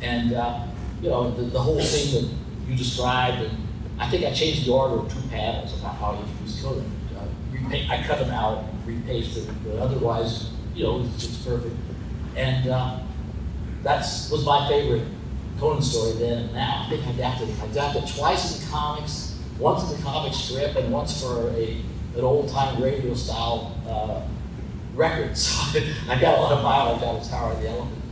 And, 0.00 0.32
uh, 0.32 0.64
you 1.02 1.08
know, 1.10 1.32
the, 1.32 1.42
the 1.42 1.58
whole 1.58 1.80
scene 1.80 2.22
that 2.22 2.70
you 2.70 2.76
described, 2.76 3.42
and 3.42 3.58
I 3.98 4.08
think 4.08 4.24
I 4.24 4.32
changed 4.32 4.64
the 4.64 4.72
order 4.72 5.00
of 5.00 5.12
two 5.12 5.28
panels 5.28 5.76
about 5.78 5.96
how 5.96 6.14
he 6.14 6.22
introduced 6.22 6.62
Conan. 6.62 6.92
Uh, 7.16 7.92
I 7.92 8.04
cut 8.06 8.20
them 8.20 8.30
out, 8.30 8.64
repasted 8.88 9.48
it, 9.48 9.54
but 9.64 9.76
otherwise, 9.76 10.50
you 10.74 10.84
know, 10.84 11.08
it's, 11.14 11.26
perfect. 11.44 11.74
And 12.36 12.68
uh, 12.68 13.00
that 13.82 14.00
was 14.30 14.44
my 14.44 14.68
favorite 14.68 15.06
Conan 15.58 15.82
story 15.82 16.12
then 16.12 16.38
and 16.38 16.54
now. 16.54 16.84
I 16.86 16.90
think 16.90 17.06
I 17.06 17.10
adapted 17.10 17.48
it. 17.48 17.60
I 17.60 17.66
adapted 17.66 18.04
it 18.04 18.16
twice 18.16 18.54
in 18.54 18.64
the 18.64 18.70
comics 18.70 19.38
once 19.58 19.90
in 19.90 19.96
the 19.96 20.02
comic 20.04 20.32
strip 20.32 20.76
and 20.76 20.92
once 20.92 21.20
for 21.20 21.50
a 21.50 21.82
an 22.16 22.24
old 22.24 22.48
time 22.48 22.82
radio 22.82 23.14
style 23.14 23.74
uh, 23.88 24.22
record. 24.94 25.36
So 25.36 25.80
I 26.08 26.20
got 26.20 26.38
a 26.38 26.42
lot 26.42 26.52
of 26.52 26.62
mileage 26.62 27.02
out 27.02 27.20
of 27.20 27.28
Tower 27.28 27.52
of 27.52 27.60
the 27.60 27.68
Elephant, 27.68 28.02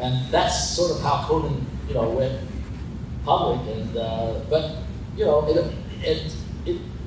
and 0.00 0.32
that's 0.32 0.70
sort 0.70 0.90
of 0.92 1.00
how 1.02 1.24
Conan, 1.26 1.66
you 1.88 1.94
know, 1.94 2.10
went 2.10 2.40
public. 3.24 3.76
And 3.76 3.96
uh, 3.96 4.40
but 4.50 4.76
you 5.16 5.24
know, 5.24 5.46
it 5.48 5.72
it 6.02 6.36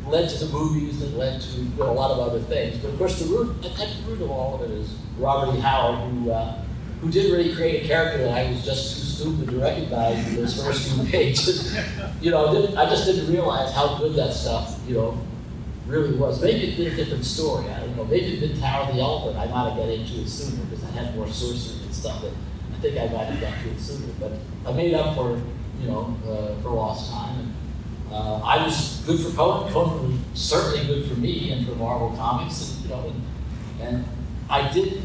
led 0.09 0.29
to 0.29 0.45
the 0.45 0.51
movies 0.51 1.01
and 1.01 1.17
led 1.17 1.41
to 1.41 1.57
you 1.59 1.69
know, 1.77 1.91
a 1.91 1.93
lot 1.93 2.11
of 2.11 2.19
other 2.19 2.39
things. 2.39 2.77
But 2.77 2.89
of 2.89 2.97
course, 2.97 3.19
the 3.19 3.25
root 3.25 3.65
at 3.65 3.75
the 3.75 4.03
root 4.09 4.21
of 4.21 4.31
all 4.31 4.55
of 4.55 4.69
it 4.69 4.71
is 4.71 4.93
Robert 5.17 5.55
E. 5.55 5.59
Howard, 5.59 6.11
who 6.11 6.31
uh, 6.31 6.63
who 7.01 7.11
did 7.11 7.31
really 7.31 7.53
create 7.55 7.83
a 7.83 7.87
character 7.87 8.17
that 8.19 8.31
I 8.31 8.49
was 8.49 8.65
just 8.65 8.97
too 8.97 9.03
stupid 9.03 9.49
to 9.49 9.59
recognize 9.59 10.27
in 10.29 10.35
those 10.35 10.63
first 10.63 10.91
few 10.91 11.03
pages. 11.11 11.77
you 12.21 12.31
know, 12.31 12.47
I 12.75 12.85
just 12.85 13.05
didn't 13.05 13.31
realize 13.31 13.73
how 13.73 13.97
good 13.97 14.15
that 14.15 14.33
stuff, 14.33 14.79
you 14.87 14.95
know, 14.95 15.19
really 15.85 16.15
was. 16.15 16.41
Maybe 16.41 16.67
it'd 16.67 16.77
been 16.77 16.93
a 16.93 16.95
different 16.95 17.25
story. 17.25 17.69
I 17.69 17.79
don't 17.79 17.95
know. 17.95 18.05
Maybe 18.05 18.37
it'd 18.37 18.49
been 18.49 18.59
Tower 18.59 18.87
of 18.87 18.95
the 18.95 19.01
Elephant. 19.01 19.37
I 19.37 19.45
might 19.45 19.69
have 19.69 19.77
got 19.77 19.89
into 19.89 20.21
it 20.21 20.27
sooner 20.27 20.63
because 20.65 20.83
I 20.83 20.91
had 20.91 21.15
more 21.15 21.27
sorcery 21.27 21.83
and 21.83 21.93
stuff 21.93 22.21
that 22.21 22.31
I 22.73 22.79
think 22.79 22.97
I 22.97 23.13
might 23.13 23.25
have 23.25 23.41
got 23.41 23.53
to 23.63 23.69
it 23.69 23.79
sooner. 23.79 24.13
But 24.19 24.33
I 24.65 24.73
made 24.73 24.93
up 24.93 25.15
for, 25.15 25.39
you 25.79 25.87
know, 25.87 26.17
uh, 26.27 26.61
for 26.61 26.69
lost 26.69 27.11
time. 27.11 27.39
And, 27.39 27.53
uh, 28.11 28.41
I 28.43 28.63
was 28.63 29.03
good 29.05 29.19
for 29.19 29.35
Conan. 29.35 29.71
Conan 29.71 30.11
was 30.11 30.41
certainly 30.41 30.85
good 30.87 31.09
for 31.09 31.19
me 31.19 31.51
and 31.51 31.67
for 31.67 31.75
Marvel 31.75 32.15
Comics. 32.17 32.75
And, 32.75 32.83
you 32.83 32.89
know, 32.89 33.13
and, 33.79 33.87
and 33.87 34.05
I 34.49 34.71
did 34.71 35.01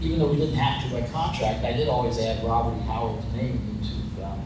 even 0.00 0.18
though 0.18 0.28
we 0.28 0.36
didn't 0.36 0.56
have 0.56 0.84
to 0.84 0.94
by 0.94 1.06
contract, 1.08 1.64
I 1.64 1.72
did 1.72 1.88
always 1.88 2.18
add 2.18 2.44
Robert 2.44 2.76
E. 2.76 2.80
Howard's 2.86 3.24
name 3.32 3.78
into 3.80 4.24
um, 4.24 4.40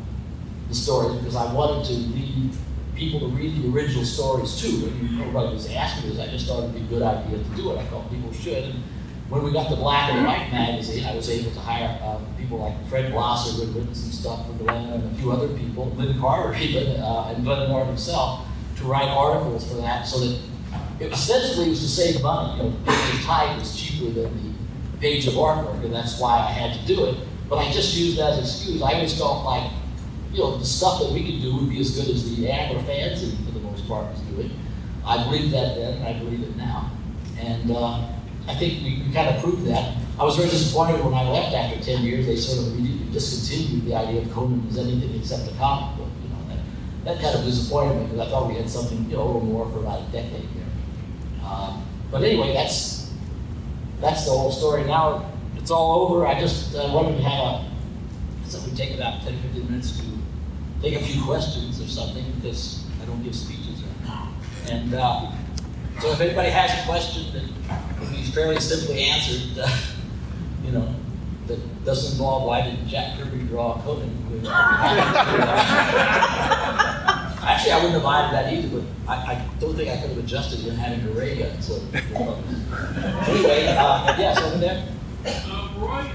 the 0.68 0.74
stories 0.74 1.18
because 1.18 1.36
I 1.36 1.52
wanted 1.52 1.84
to 1.86 1.92
lead 1.92 2.52
people 2.94 3.20
to 3.20 3.26
read 3.28 3.60
the 3.60 3.68
original 3.68 4.04
stories 4.04 4.60
too. 4.60 4.86
And 4.86 5.18
nobody 5.18 5.54
was 5.54 5.68
asking 5.70 6.10
this. 6.10 6.20
I 6.20 6.30
just 6.30 6.46
thought 6.46 6.64
it'd 6.64 6.74
be 6.74 6.82
a 6.82 6.84
good 6.84 7.02
idea 7.02 7.38
to 7.38 7.56
do 7.56 7.72
it. 7.72 7.78
I 7.78 7.84
thought 7.86 8.10
people 8.10 8.32
should. 8.32 8.64
And 8.64 8.74
when 9.28 9.42
we 9.42 9.52
got 9.52 9.70
the 9.70 9.76
Black 9.76 10.12
and 10.12 10.24
White 10.24 10.50
magazine, 10.52 11.04
I 11.04 11.14
was 11.16 11.28
able 11.28 11.50
to 11.50 11.60
hire 11.60 11.98
uh, 12.02 12.18
people 12.50 12.64
like 12.64 12.88
Fred 12.88 13.12
Blosser, 13.12 13.54
who 13.54 13.66
had 13.66 13.76
written 13.76 13.94
some 13.94 14.10
stuff 14.10 14.44
for 14.44 14.52
Glenn, 14.54 14.92
and 14.92 15.12
a 15.12 15.20
few 15.20 15.30
other 15.30 15.46
people, 15.56 15.90
Lin 15.96 16.18
Carter 16.18 16.52
even, 16.60 17.00
uh, 17.00 17.32
and 17.32 17.44
Glenn 17.44 17.68
Moore 17.70 17.84
himself, 17.84 18.44
to 18.76 18.84
write 18.84 19.08
articles 19.08 19.68
for 19.68 19.76
that 19.76 20.04
so 20.04 20.18
that 20.18 20.40
it 20.98 21.12
ostensibly 21.12 21.68
was 21.68 21.80
to 21.80 21.88
save 21.88 22.20
money. 22.22 22.56
You 22.56 22.70
know, 22.70 22.76
the 22.84 23.22
type 23.22 23.56
was 23.56 23.80
cheaper 23.80 24.10
than 24.10 24.52
the 24.92 24.98
page 24.98 25.28
of 25.28 25.34
artwork, 25.34 25.84
and 25.84 25.94
that's 25.94 26.18
why 26.18 26.38
I 26.38 26.50
had 26.50 26.76
to 26.76 26.86
do 26.86 27.04
it. 27.06 27.18
But 27.48 27.58
I 27.58 27.70
just 27.70 27.96
used 27.96 28.18
that 28.18 28.32
as 28.32 28.38
an 28.38 28.44
excuse. 28.44 28.82
I 28.82 28.94
always 28.94 29.16
felt 29.16 29.44
like, 29.44 29.70
you 30.32 30.40
know, 30.40 30.56
the 30.56 30.64
stuff 30.64 31.00
that 31.00 31.12
we 31.12 31.24
could 31.24 31.40
do 31.40 31.56
would 31.56 31.70
be 31.70 31.80
as 31.80 31.96
good 31.96 32.08
as 32.08 32.36
the 32.36 32.50
Amra 32.50 32.82
fanzine, 32.82 33.44
for 33.46 33.52
the 33.52 33.60
most 33.60 33.86
part, 33.86 34.10
was 34.10 34.20
doing. 34.22 34.50
I 35.06 35.22
believed 35.22 35.52
that 35.54 35.76
then, 35.76 35.94
and 35.94 36.04
I 36.04 36.18
believe 36.18 36.42
it 36.42 36.56
now. 36.56 36.90
And 37.38 37.70
uh, 37.70 38.08
I 38.48 38.54
think 38.56 38.82
we, 38.82 39.04
we, 39.06 39.12
kind 39.14 39.34
of 39.34 39.40
proved 39.40 39.66
that. 39.66 39.96
I 40.20 40.24
was 40.24 40.36
very 40.36 40.50
disappointed 40.50 41.02
when 41.02 41.14
I 41.14 41.26
left 41.30 41.54
after 41.54 41.82
10 41.82 42.02
years. 42.04 42.26
They 42.26 42.36
sort 42.36 42.58
of 42.58 42.74
immediately 42.74 43.10
discontinued 43.10 43.86
the 43.86 43.94
idea 43.94 44.20
of 44.20 44.30
Conan 44.30 44.66
as 44.68 44.76
anything 44.76 45.18
except 45.18 45.50
a 45.50 45.54
comic 45.54 45.96
book. 45.96 46.08
You 46.22 46.28
know, 46.28 46.44
that, 46.48 46.58
that 47.06 47.22
kind 47.22 47.38
of 47.38 47.44
disappointed 47.46 47.96
me 47.96 48.04
because 48.04 48.28
I 48.28 48.30
thought 48.30 48.46
we 48.46 48.56
had 48.56 48.68
something, 48.68 49.08
you 49.08 49.16
know, 49.16 49.22
a 49.22 49.24
little 49.24 49.40
more 49.40 49.70
for 49.70 49.78
about 49.78 50.06
a 50.06 50.12
decade 50.12 50.44
here. 50.52 50.66
Um, 51.42 51.86
but 52.10 52.22
anyway, 52.22 52.52
that's 52.52 53.10
that's 54.02 54.26
the 54.26 54.32
whole 54.32 54.52
story. 54.52 54.84
Now 54.84 55.32
it's 55.56 55.70
all 55.70 56.02
over. 56.02 56.26
I 56.26 56.38
just 56.38 56.76
uh, 56.76 56.90
wanted 56.92 57.16
to 57.16 57.22
have 57.22 57.64
a, 57.64 58.46
so 58.46 58.60
we 58.68 58.76
take 58.76 58.94
about 58.94 59.22
10, 59.22 59.40
15 59.40 59.70
minutes 59.70 60.00
to 60.00 60.04
take 60.82 61.00
a 61.00 61.02
few 61.02 61.24
questions 61.24 61.80
or 61.80 61.88
something 61.88 62.30
because 62.32 62.84
I 63.02 63.06
don't 63.06 63.22
give 63.22 63.34
speeches 63.34 63.82
right 63.82 64.04
now. 64.04 64.34
And 64.68 64.92
uh, 64.92 65.32
so 65.98 66.10
if 66.10 66.20
anybody 66.20 66.50
has 66.50 66.78
a 66.78 66.86
question 66.86 67.32
that 67.32 67.98
can 67.98 68.14
be 68.14 68.22
fairly 68.24 68.60
simply 68.60 69.04
answered, 69.04 69.58
uh, 69.58 69.78
you 70.70 70.78
know, 70.78 70.94
that 71.46 71.84
doesn't 71.84 72.12
involve 72.12 72.46
why 72.46 72.62
did 72.62 72.86
Jack 72.86 73.18
Kirby 73.18 73.42
draw 73.44 73.80
Conan? 73.82 74.16
Actually, 77.42 77.72
I 77.72 77.76
wouldn't 77.76 77.94
have 77.94 78.02
minded 78.02 78.34
that 78.34 78.52
either, 78.52 78.68
but 78.68 78.84
I, 79.10 79.32
I 79.32 79.48
don't 79.58 79.74
think 79.74 79.88
I 79.88 79.96
could 80.00 80.10
have 80.10 80.18
adjusted 80.18 80.60
him 80.60 80.76
having 80.76 81.04
a 81.08 81.10
ray 81.12 81.38
gun. 81.38 81.60
So 81.60 81.80
anyway, 81.94 83.74
uh, 83.76 84.14
yes, 84.18 84.38
over 84.40 84.58
there. 84.58 84.86
Uh, 85.26 85.68
Roy 85.78 86.06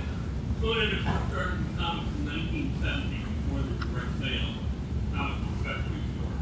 Conan 0.61 0.89
first 0.89 1.03
started 1.29 1.59
in 1.59 1.77
comics 1.77 2.07
in 2.15 2.25
1970 2.25 3.25
before 3.25 3.61
the 3.61 3.73
direct 3.85 4.11
sale 4.21 4.53
comic 5.13 5.37
book 5.43 5.57
factory 5.65 6.01
store. 6.15 6.35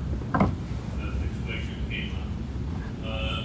That 1.00 1.12
situation 1.18 1.76
came 1.90 2.12
up. 2.14 2.30
Uh, 3.08 3.42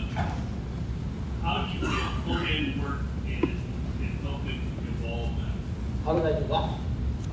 how 1.43 1.53
did 1.65 1.71
you 1.75 1.81
feel 1.81 2.09
Conan 2.27 2.83
worked 2.83 3.07
in, 3.27 3.43
in 4.03 4.11
helping 4.23 4.61
evolve 4.87 5.33
that? 5.39 5.57
How 6.05 6.13
did 6.15 6.27
I 6.27 6.41
do 6.41 6.47
that? 6.49 6.69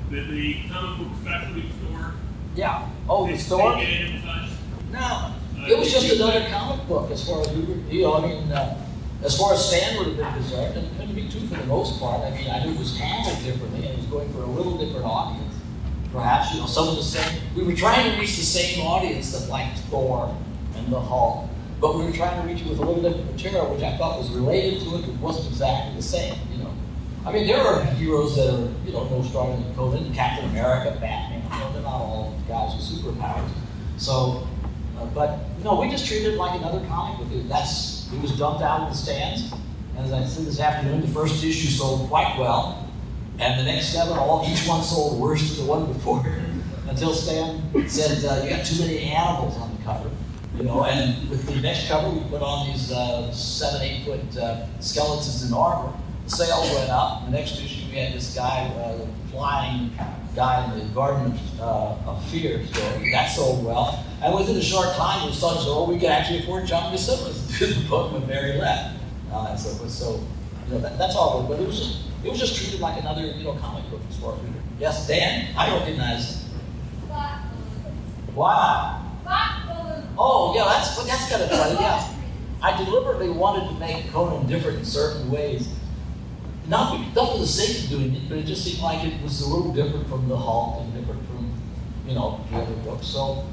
Did 0.09 0.24
the 0.35 0.57
comic 0.69 0.99
book 0.99 1.17
factory 1.23 1.63
store 1.79 2.13
yeah. 2.55 2.89
Oh, 3.09 3.27
the 3.27 3.37
store? 3.37 3.75
No. 4.91 5.33
It 5.67 5.77
was 5.77 5.91
just 5.91 6.13
another 6.13 6.47
comic 6.49 6.87
book 6.87 7.11
as 7.11 7.27
far 7.27 7.41
as 7.41 7.51
we 7.51 7.63
were, 7.63 7.75
you 7.89 8.03
know, 8.03 8.15
I 8.15 8.27
mean, 8.27 8.51
uh, 8.51 8.81
as 9.23 9.37
far 9.37 9.53
as 9.53 9.67
Stan 9.67 9.97
would 9.97 10.07
have 10.07 10.17
been 10.17 10.33
concerned, 10.33 10.77
and 10.77 10.87
it 10.87 10.97
couldn't 10.97 11.15
be 11.15 11.29
true 11.29 11.47
for 11.47 11.55
the 11.55 11.65
most 11.65 11.99
part. 11.99 12.21
I 12.21 12.31
mean, 12.31 12.49
I 12.49 12.63
knew 12.63 12.71
it 12.71 12.79
was 12.79 12.97
handled 12.97 13.43
differently 13.43 13.85
and 13.87 13.93
it 13.93 13.97
was 13.97 14.05
going 14.05 14.31
for 14.31 14.43
a 14.43 14.47
little 14.47 14.77
different 14.77 15.05
audience. 15.05 15.53
Perhaps, 16.13 16.53
you 16.53 16.61
know, 16.61 16.65
some 16.65 16.87
of 16.87 16.95
the 16.95 17.03
same, 17.03 17.41
we 17.55 17.63
were 17.63 17.75
trying 17.75 18.11
to 18.11 18.19
reach 18.19 18.37
the 18.37 18.43
same 18.43 18.85
audience 18.85 19.37
that 19.37 19.49
liked 19.49 19.79
Thor 19.89 20.33
and 20.75 20.87
the 20.93 20.99
Hulk, 20.99 21.49
but 21.81 21.95
we 21.95 22.05
were 22.05 22.13
trying 22.13 22.41
to 22.41 22.47
reach 22.47 22.61
it 22.61 22.69
with 22.69 22.79
a 22.79 22.85
little 22.85 23.01
different 23.01 23.31
material, 23.33 23.73
which 23.73 23.83
I 23.83 23.97
thought 23.97 24.17
was 24.19 24.29
related 24.29 24.81
to 24.83 24.95
it, 24.95 25.01
but 25.01 25.15
wasn't 25.19 25.47
exactly 25.47 25.95
the 25.95 26.03
same. 26.03 26.35
I 27.25 27.31
mean, 27.31 27.47
there 27.47 27.57
are 27.57 27.83
heroes 27.83 28.35
that 28.35 28.53
are, 28.53 28.69
you 28.85 28.93
know, 28.93 29.09
no 29.09 29.23
stronger 29.23 29.61
than 29.63 29.73
Conan, 29.75 30.13
Captain 30.13 30.47
America, 30.51 30.95
Batman, 31.01 31.41
you 31.41 31.49
know, 31.49 31.81
not 31.81 31.93
all 31.93 32.39
guys 32.47 32.75
with 32.75 32.85
superpowers. 32.85 33.49
So, 33.97 34.47
uh, 34.99 35.05
but 35.07 35.39
no, 35.63 35.81
we 35.81 35.89
just 35.89 36.05
treated 36.05 36.33
it 36.33 36.37
like 36.37 36.59
another 36.59 36.85
comic 36.87 37.27
book. 37.27 37.27
That's 37.47 38.11
it 38.13 38.21
was 38.21 38.37
dumped 38.37 38.61
out 38.61 38.81
of 38.81 38.89
the 38.89 38.95
stands. 38.95 39.51
And 39.97 40.05
as 40.05 40.13
I 40.13 40.23
said 40.25 40.45
this 40.45 40.59
afternoon, 40.59 41.01
the 41.01 41.07
first 41.07 41.43
issue 41.43 41.67
sold 41.67 42.09
quite 42.09 42.37
well, 42.37 42.87
and 43.39 43.59
the 43.59 43.63
next 43.63 43.87
seven, 43.87 44.15
all 44.15 44.45
each 44.47 44.67
one 44.67 44.83
sold 44.83 45.19
worse 45.19 45.55
than 45.55 45.65
the 45.65 45.71
one 45.71 45.91
before. 45.91 46.23
Until 46.87 47.11
Stan 47.13 47.59
said, 47.89 48.23
uh, 48.23 48.43
"You 48.43 48.51
got 48.51 48.63
too 48.63 48.79
many 48.79 48.99
animals 48.99 49.57
on 49.57 49.75
the 49.75 49.83
cover." 49.83 50.11
You 50.55 50.63
know, 50.63 50.85
and 50.85 51.27
with 51.29 51.47
the 51.47 51.59
next 51.59 51.87
cover, 51.87 52.07
we 52.07 52.19
put 52.29 52.43
on 52.43 52.67
these 52.67 52.91
uh, 52.91 53.31
seven, 53.31 53.81
eight 53.81 54.05
foot 54.05 54.37
uh, 54.37 54.67
skeletons 54.79 55.43
in 55.47 55.53
armor. 55.53 55.91
The 56.25 56.31
sales 56.31 56.71
went 56.73 56.89
up. 56.89 57.25
The 57.25 57.31
next 57.31 57.59
issue, 57.61 57.89
we 57.91 57.97
had 57.97 58.13
this 58.13 58.35
guy, 58.35 58.67
uh, 58.77 59.05
flying 59.31 59.91
guy 60.35 60.71
in 60.73 60.79
the 60.79 60.85
Garden 60.93 61.31
of, 61.31 61.61
uh, 61.61 62.09
of 62.09 62.25
Fear 62.29 62.65
story. 62.67 63.11
That 63.11 63.27
sold 63.27 63.63
well. 63.63 64.03
And 64.21 64.33
within 64.35 64.57
a 64.57 64.61
short 64.61 64.95
time, 64.95 65.27
we 65.27 65.33
started 65.33 65.61
to 65.63 65.69
oh, 65.69 65.89
we 65.89 65.99
could 65.99 66.09
actually 66.09 66.39
afford 66.39 66.65
John 66.65 66.91
Buscema 66.91 67.57
to 67.57 67.65
the 67.67 67.87
book 67.87 68.11
when 68.11 68.27
Mary 68.27 68.57
left. 68.57 68.97
Uh, 69.31 69.55
so 69.55 69.75
it 69.75 69.83
was 69.83 69.93
so, 69.93 70.23
you 70.67 70.73
know, 70.73 70.79
that, 70.79 70.97
that's 70.97 71.15
all. 71.15 71.43
But 71.43 71.59
it 71.59 71.67
was 71.67 71.77
just, 71.77 71.99
it 72.23 72.29
was 72.29 72.39
just 72.39 72.55
treated 72.55 72.79
like 72.79 72.99
another, 72.99 73.21
you 73.21 73.43
know, 73.43 73.53
comic 73.55 73.89
book 73.89 74.01
as 74.09 74.17
far 74.17 74.33
as 74.33 74.41
we. 74.41 74.49
Yes, 74.79 75.07
Dan, 75.07 75.55
I 75.57 75.77
recognize. 75.77 76.43
Wow. 78.33 79.01
Oh, 80.17 80.53
yeah, 80.55 80.63
that's 80.65 80.95
that's 81.05 81.29
kind 81.29 81.43
of 81.43 81.49
funny. 81.49 81.75
Yeah, 81.79 82.13
I 82.61 82.83
deliberately 82.83 83.29
wanted 83.29 83.67
to 83.67 83.73
make 83.79 84.11
Conan 84.11 84.47
different 84.47 84.79
in 84.79 84.85
certain 84.85 85.29
ways, 85.29 85.67
not 86.67 86.99
not 87.15 87.31
for 87.31 87.39
the 87.39 87.47
sake 87.47 87.83
of 87.83 87.89
doing 87.89 88.15
it, 88.15 88.29
but 88.29 88.37
it 88.37 88.45
just 88.45 88.63
seemed 88.63 88.81
like 88.81 89.05
it 89.05 89.21
was 89.21 89.41
a 89.41 89.47
little 89.47 89.73
different 89.73 90.07
from 90.07 90.27
the 90.27 90.37
Hulk 90.37 90.81
and 90.81 90.93
different 90.93 91.25
from, 91.27 91.53
you 92.07 92.15
know, 92.15 92.39
the 92.51 92.57
other 92.57 92.75
books. 92.77 93.07
So 93.07 93.45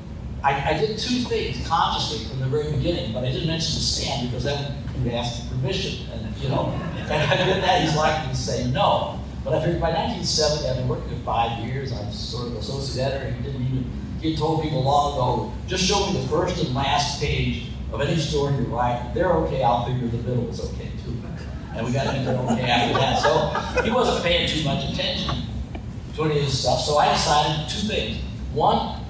I, 0.42 0.75
I 0.75 0.79
did 0.79 0.98
two 0.98 1.20
things 1.20 1.66
consciously 1.66 2.27
from 2.27 2.40
the 2.40 2.46
very 2.46 2.70
beginning, 2.72 3.12
but 3.12 3.25
I 3.25 3.33
didn't 3.33 3.48
mention 3.48 3.75
the 3.75 4.27
because 4.27 4.44
then 4.44 4.83
he 5.03 5.11
asked 5.12 5.51
permission, 5.51 6.07
and 6.12 6.37
you 6.38 6.48
know, 6.48 6.72
and 6.96 7.11
I 7.11 7.37
did 7.44 7.62
that, 7.62 7.83
he's 7.83 7.96
likely 7.96 8.31
to 8.31 8.37
say 8.37 8.70
no. 8.70 9.18
But 9.44 9.55
I 9.55 9.61
figured 9.61 9.81
by 9.81 9.90
1970, 9.90 10.68
I've 10.68 10.77
been 10.77 10.88
working 10.88 11.18
for 11.18 11.25
five 11.25 11.64
years. 11.66 11.92
I'm 11.92 12.12
sort 12.12 12.46
of 12.46 12.57
associate 12.57 13.03
editor. 13.03 13.33
He 13.33 13.42
didn't 13.42 13.62
even 13.62 14.03
he 14.22 14.37
told 14.37 14.62
people 14.62 14.85
long 14.85 15.14
ago, 15.14 15.53
just 15.66 15.85
show 15.85 16.07
me 16.07 16.20
the 16.20 16.29
first 16.29 16.62
and 16.64 16.75
last 16.75 17.20
page 17.20 17.66
of 17.92 18.01
any 18.01 18.16
story 18.16 18.55
you 18.55 18.62
write. 18.66 19.12
They're 19.14 19.33
okay, 19.33 19.64
I'll 19.64 19.85
figure 19.85 20.07
the 20.07 20.18
middle 20.18 20.48
is 20.48 20.61
okay 20.61 20.90
too. 21.05 21.20
And 21.74 21.87
we 21.87 21.92
got 21.92 22.14
into 22.14 22.30
okay 22.30 22.62
after 22.62 22.98
that. 22.98 23.22
So 23.22 23.82
he 23.82 23.90
wasn't 23.90 24.24
paying 24.24 24.48
too 24.48 24.64
much 24.64 24.92
attention 24.92 25.46
to 26.14 26.24
any 26.24 26.38
of 26.38 26.44
this 26.44 26.61
stuff. 26.61 26.80
So 26.80 26.98
I 26.98 27.12
decided 27.12 27.68
two 27.68 27.88
things. 27.88 28.18
One, 28.52 29.00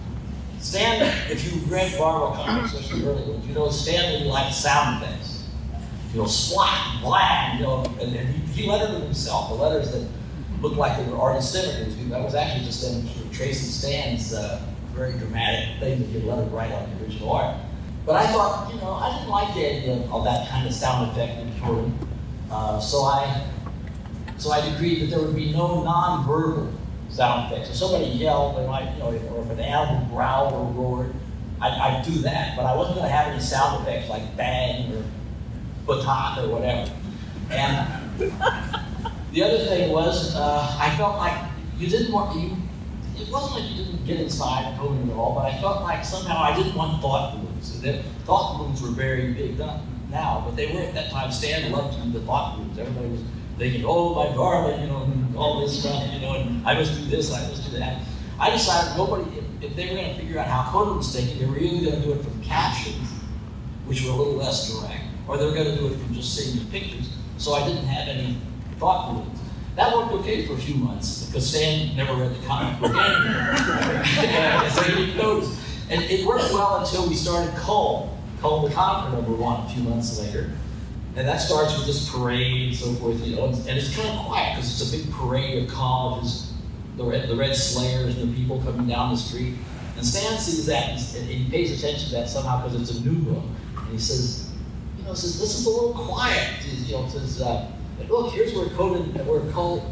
Stan, 0.59 1.03
if 1.31 1.45
you've 1.45 1.71
read 1.71 1.93
especially 1.93 3.05
early 3.05 3.23
ones, 3.25 3.47
you 3.47 3.55
know 3.55 3.69
Stan 3.69 4.15
really 4.15 4.29
liked 4.29 4.55
sound 4.55 5.03
effects. 5.03 5.49
You 6.13 6.21
know, 6.21 6.27
splat, 6.27 7.03
blam, 7.03 7.59
you 7.59 7.65
know, 7.65 7.85
and, 8.01 8.15
and 8.15 8.29
he, 8.29 8.63
he 8.63 8.69
lettered 8.71 8.95
them 8.95 9.03
himself. 9.03 9.49
The 9.49 9.55
letters 9.57 9.91
that 9.93 10.07
looked 10.61 10.77
like 10.77 10.97
they 10.97 11.11
were 11.11 11.19
artist 11.19 11.57
images. 11.57 11.97
That 12.11 12.23
was 12.23 12.35
actually 12.35 12.65
just 12.65 12.83
them 12.83 13.09
tracing 13.33 13.69
Stan's 13.69 14.33
uh, 14.33 14.63
very 14.95 15.13
dramatic 15.15 15.81
thing 15.81 16.01
that 16.01 16.09
you 16.09 16.21
let 16.29 16.39
it 16.39 16.51
write 16.51 16.71
on 16.71 16.89
the 16.91 17.05
original 17.05 17.33
art. 17.33 17.57
But 18.07 18.17
I 18.17 18.27
thought, 18.27 18.73
you 18.73 18.81
know, 18.81 18.93
I 18.93 19.17
didn't 19.17 19.31
like 19.31 19.55
the 19.55 19.67
idea 19.67 20.09
of 20.11 20.25
that 20.25 20.49
kind 20.49 20.67
of 20.67 20.75
sound 20.75 21.11
effect 21.11 21.41
in 21.41 21.57
Jordan. 21.59 21.99
Uh, 22.53 22.79
so 22.79 23.05
I 23.05 23.49
so 24.37 24.51
I 24.51 24.69
decreed 24.71 25.01
that 25.03 25.07
there 25.07 25.21
would 25.21 25.35
be 25.35 25.53
no 25.53 25.83
non-verbal 25.83 26.71
sound 27.09 27.53
effects. 27.53 27.71
If 27.71 27.77
somebody 27.77 28.07
yelled, 28.07 28.59
they 28.59 28.67
might, 28.67 28.93
you 28.93 28.99
know, 28.99 29.13
if, 29.13 29.23
or 29.31 29.43
if 29.43 29.51
an 29.51 29.61
animal 29.61 30.07
growled 30.09 30.53
or 30.53 30.65
roared, 30.73 31.15
I'd, 31.61 31.73
I'd 31.73 32.05
do 32.05 32.11
that. 32.23 32.57
But 32.57 32.67
I 32.67 32.75
wasn't 32.75 32.97
going 32.97 33.09
to 33.09 33.15
have 33.15 33.29
any 33.29 33.41
sound 33.41 33.83
effects 33.83 34.11
like 34.11 34.37
bang 34.37 34.93
or 34.93 35.05
batak 35.87 36.45
or 36.45 36.49
whatever. 36.49 36.91
And 37.51 38.21
the 39.33 39.43
other 39.43 39.59
thing 39.65 39.91
was, 39.93 40.35
uh, 40.35 40.77
I 40.79 40.95
felt 40.97 41.17
like 41.17 41.39
you 41.79 41.89
didn't 41.89 42.13
want 42.13 42.37
you 42.39 42.57
it 43.17 43.31
wasn't 43.31 43.61
like 43.61 43.71
you 43.71 43.85
didn't 43.85 44.05
get 44.05 44.21
inside 44.21 44.77
Conan 44.79 45.09
at 45.09 45.17
all, 45.17 45.35
but 45.35 45.45
I 45.45 45.61
felt 45.61 45.83
like 45.83 46.05
somehow 46.05 46.43
I 46.43 46.57
didn't 46.57 46.75
want 46.75 47.01
thought 47.01 47.35
balloons. 47.35 47.81
The 47.81 48.03
thought 48.25 48.59
balloons 48.59 48.83
were 48.83 48.89
very 48.89 49.33
big 49.33 49.59
now, 50.13 50.43
but 50.47 50.55
they 50.55 50.73
were 50.73 50.81
at 50.81 50.95
that 50.95 51.11
time. 51.11 51.33
Stan 51.33 51.73
loved 51.73 52.13
the 52.13 52.21
thought 52.21 52.57
balloons. 52.57 52.79
Everybody 52.79 53.09
was 53.09 53.23
thinking, 53.59 53.85
oh, 53.85 54.15
my 54.15 54.35
garment, 54.35 54.81
you 54.81 54.87
know, 54.87 55.03
and 55.03 55.37
all 55.37 55.61
this 55.61 55.81
stuff, 55.81 56.13
you 56.13 56.21
know, 56.21 56.35
and 56.35 56.67
I 56.67 56.75
must 56.75 56.95
do 56.95 57.05
this, 57.07 57.33
I 57.33 57.49
must 57.49 57.71
do 57.71 57.79
that. 57.79 58.03
I 58.39 58.51
decided 58.51 58.97
nobody, 58.97 59.39
if, 59.39 59.45
if 59.63 59.77
they 59.77 59.89
were 59.89 59.95
going 59.95 60.15
to 60.15 60.21
figure 60.21 60.39
out 60.39 60.47
how 60.47 60.71
Conan 60.71 60.97
was 60.97 61.15
thinking, 61.15 61.39
they 61.39 61.47
were 61.47 61.59
either 61.59 61.91
going 61.91 62.03
to 62.03 62.07
do 62.09 62.13
it 62.13 62.23
from 62.23 62.43
captions, 62.43 63.09
which 63.87 64.05
were 64.05 64.11
a 64.11 64.15
little 64.15 64.35
less 64.35 64.73
direct, 64.73 65.05
or 65.29 65.37
they 65.37 65.45
were 65.45 65.55
going 65.55 65.71
to 65.73 65.77
do 65.77 65.87
it 65.87 65.97
from 65.97 66.15
just 66.15 66.35
seeing 66.37 66.59
the 66.59 66.71
pictures. 66.71 67.11
So 67.39 67.55
I 67.55 67.67
didn't 67.67 67.85
have 67.85 68.09
any 68.09 68.37
thought 68.79 69.13
balloons. 69.13 69.39
That 69.77 69.97
worked 69.97 70.13
okay 70.13 70.45
for 70.47 70.53
a 70.53 70.59
few 70.59 70.75
months 70.75 71.27
because 71.27 71.49
Stan 71.49 71.97
never 71.97 72.15
read 72.15 72.35
the 72.35 72.47
comic 72.47 72.79
book 72.79 72.91
anymore. 72.91 73.57
so 74.71 74.83
he 74.83 75.07
didn't 75.07 75.17
notice. 75.17 75.59
And 75.89 76.03
it 76.03 76.27
worked 76.27 76.53
well 76.53 76.77
until 76.85 77.09
we 77.09 77.15
started 77.15 77.55
Kull, 77.55 78.17
Kull 78.43 78.69
the 78.69 78.75
number 78.75 79.33
one 79.33 79.65
a 79.65 79.69
few 79.69 79.85
months 79.85 80.19
later. 80.19 80.51
And 81.15 81.29
that 81.29 81.41
starts 81.41 81.79
with 81.79 81.87
this 81.87 82.11
parade 82.11 82.69
and 82.69 82.77
so 82.77 82.93
forth, 82.95 83.25
you 83.25 83.37
know, 83.37 83.45
and, 83.47 83.69
it's 83.69 83.95
kind 83.95 84.09
of 84.09 84.27
quiet 84.27 84.57
because 84.57 84.81
it's 84.81 84.93
a 84.93 84.97
big 84.97 85.13
parade 85.13 85.63
of 85.63 85.71
Kull, 85.71 86.21
his, 86.21 86.53
the, 86.97 87.05
red, 87.05 87.29
the 87.29 87.37
Red 87.37 87.55
Slayers 87.55 88.19
and 88.19 88.33
the 88.33 88.37
people 88.37 88.61
coming 88.63 88.89
down 88.89 89.13
the 89.13 89.17
street. 89.17 89.55
And 89.97 90.05
Stan 90.05 90.39
sees 90.39 90.67
that 90.67 90.91
and, 90.91 91.29
he 91.29 91.49
pays 91.51 91.79
attention 91.79 92.09
to 92.09 92.15
that 92.17 92.29
somehow 92.29 92.67
because 92.67 92.81
it's 92.91 92.99
a 92.99 93.09
new 93.09 93.19
book. 93.21 93.45
And 93.77 93.93
he 93.93 93.99
says, 93.99 94.51
you 94.99 95.05
know, 95.05 95.15
says, 95.15 95.39
this 95.39 95.55
is 95.55 95.67
a 95.67 95.71
little 95.71 95.95
quiet. 95.95 96.49
You 96.67 96.95
know, 96.95 97.09
says, 97.09 97.41
uh, 97.41 97.71
look, 98.09 98.33
here's 98.33 98.55
where 98.55 98.71
Conan, 98.71 99.15
where 99.25 99.53
Kull 99.53 99.87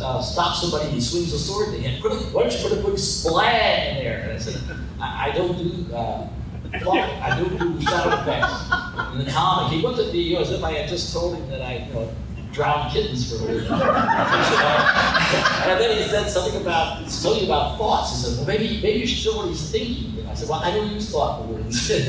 uh, 0.00 0.22
stops 0.22 0.62
somebody, 0.62 0.88
he 0.88 1.00
swings 1.02 1.34
a 1.34 1.38
sword 1.38 1.74
him. 1.74 2.00
Put 2.00 2.12
a, 2.12 2.16
why 2.32 2.44
don't 2.44 2.52
you 2.52 2.68
put 2.68 2.78
a 2.78 2.82
big 2.82 2.98
splat 2.98 3.88
in 3.88 4.04
there? 4.04 4.20
And 4.20 4.32
I 4.32 4.38
said, 4.38 4.58
I, 4.98 5.28
I 5.28 5.32
don't 5.32 5.58
do, 5.58 5.94
uh, 5.94 6.28
I 6.72 7.38
don't 7.38 7.58
do 7.58 7.82
sound 7.82 8.12
effects 8.14 9.12
in 9.12 9.24
the 9.24 9.30
comic. 9.30 9.72
He 9.72 9.82
looked 9.82 9.98
at 9.98 10.12
me 10.12 10.36
as 10.36 10.50
if 10.50 10.62
I 10.62 10.72
had 10.72 10.88
just 10.88 11.12
told 11.12 11.36
him 11.36 11.48
that 11.50 11.62
I, 11.62 11.86
you 11.86 11.94
know, 11.94 12.10
drowned 12.52 12.92
kittens 12.92 13.30
for 13.30 13.36
a 13.36 13.46
living. 13.46 13.70
and 13.70 13.80
then 15.80 15.98
he 15.98 16.08
said 16.08 16.28
something 16.28 16.60
about 16.60 17.08
something 17.08 17.44
about 17.44 17.78
thoughts. 17.78 18.10
He 18.10 18.16
said, 18.22 18.38
well, 18.38 18.46
maybe 18.46 18.80
maybe 18.82 19.00
you 19.00 19.06
should 19.06 19.18
show 19.18 19.36
what 19.36 19.48
he's 19.48 19.70
thinking. 19.70 20.18
And 20.20 20.28
I 20.28 20.34
said, 20.34 20.48
well, 20.48 20.60
I 20.60 20.70
don't 20.70 20.90
use 20.90 21.10
thought 21.10 21.46
balloons 21.46 21.90
in 21.90 22.04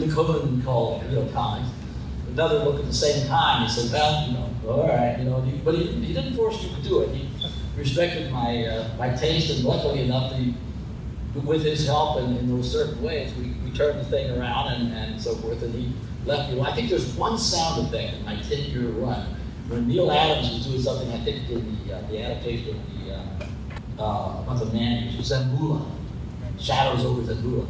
the 0.00 0.12
Conan 0.14 0.62
call, 0.62 1.02
you 1.08 1.16
know, 1.16 1.26
comics 1.32 1.68
another 2.34 2.64
look 2.64 2.80
at 2.80 2.86
the 2.86 2.94
same 2.94 3.26
time. 3.28 3.62
He 3.62 3.68
said, 3.68 3.92
well, 3.92 4.26
you 4.26 4.34
know, 4.34 4.50
all 4.68 4.88
right, 4.88 5.18
you 5.18 5.24
know, 5.24 5.44
but 5.64 5.74
he, 5.74 5.86
he 6.04 6.12
didn't 6.12 6.34
force 6.34 6.62
you 6.62 6.74
to 6.74 6.82
do 6.82 7.00
it. 7.02 7.14
He 7.14 7.28
respected 7.76 8.30
my 8.30 8.66
uh, 8.66 8.88
my 8.98 9.14
taste, 9.14 9.50
and 9.50 9.64
luckily 9.64 10.02
enough, 10.02 10.32
he, 10.34 10.54
with 11.44 11.62
his 11.62 11.86
help 11.86 12.18
and 12.18 12.36
in 12.38 12.48
those 12.48 12.70
certain 12.70 13.02
ways, 13.02 13.32
we, 13.34 13.54
we 13.74 13.78
turned 13.78 14.00
the 14.00 14.04
thing 14.04 14.38
around 14.38 14.72
and, 14.72 14.92
and 14.92 15.20
so 15.20 15.34
forth, 15.36 15.62
and 15.62 15.74
he 15.74 15.92
left 16.24 16.50
me. 16.50 16.58
Well, 16.58 16.70
I 16.70 16.74
think 16.74 16.90
there's 16.90 17.14
one 17.16 17.38
sound 17.38 17.86
effect 17.86 18.14
in 18.14 18.24
my 18.24 18.36
10-year 18.36 18.88
run 18.90 19.26
when 19.68 19.88
Neal 19.88 20.10
Adams 20.10 20.52
was 20.52 20.66
doing 20.66 20.82
something, 20.82 21.10
I 21.10 21.24
think 21.24 21.48
in 21.48 21.86
the, 21.86 21.96
uh, 21.96 22.00
the 22.08 22.22
adaptation 22.22 22.76
of 22.76 23.06
the, 23.06 23.14
uh, 23.14 24.02
uh, 24.02 24.42
about 24.42 24.58
the 24.58 24.66
man, 24.66 25.08
Zamboula, 25.14 25.90
Shadows 26.58 27.04
over 27.04 27.22
Zamboula. 27.22 27.66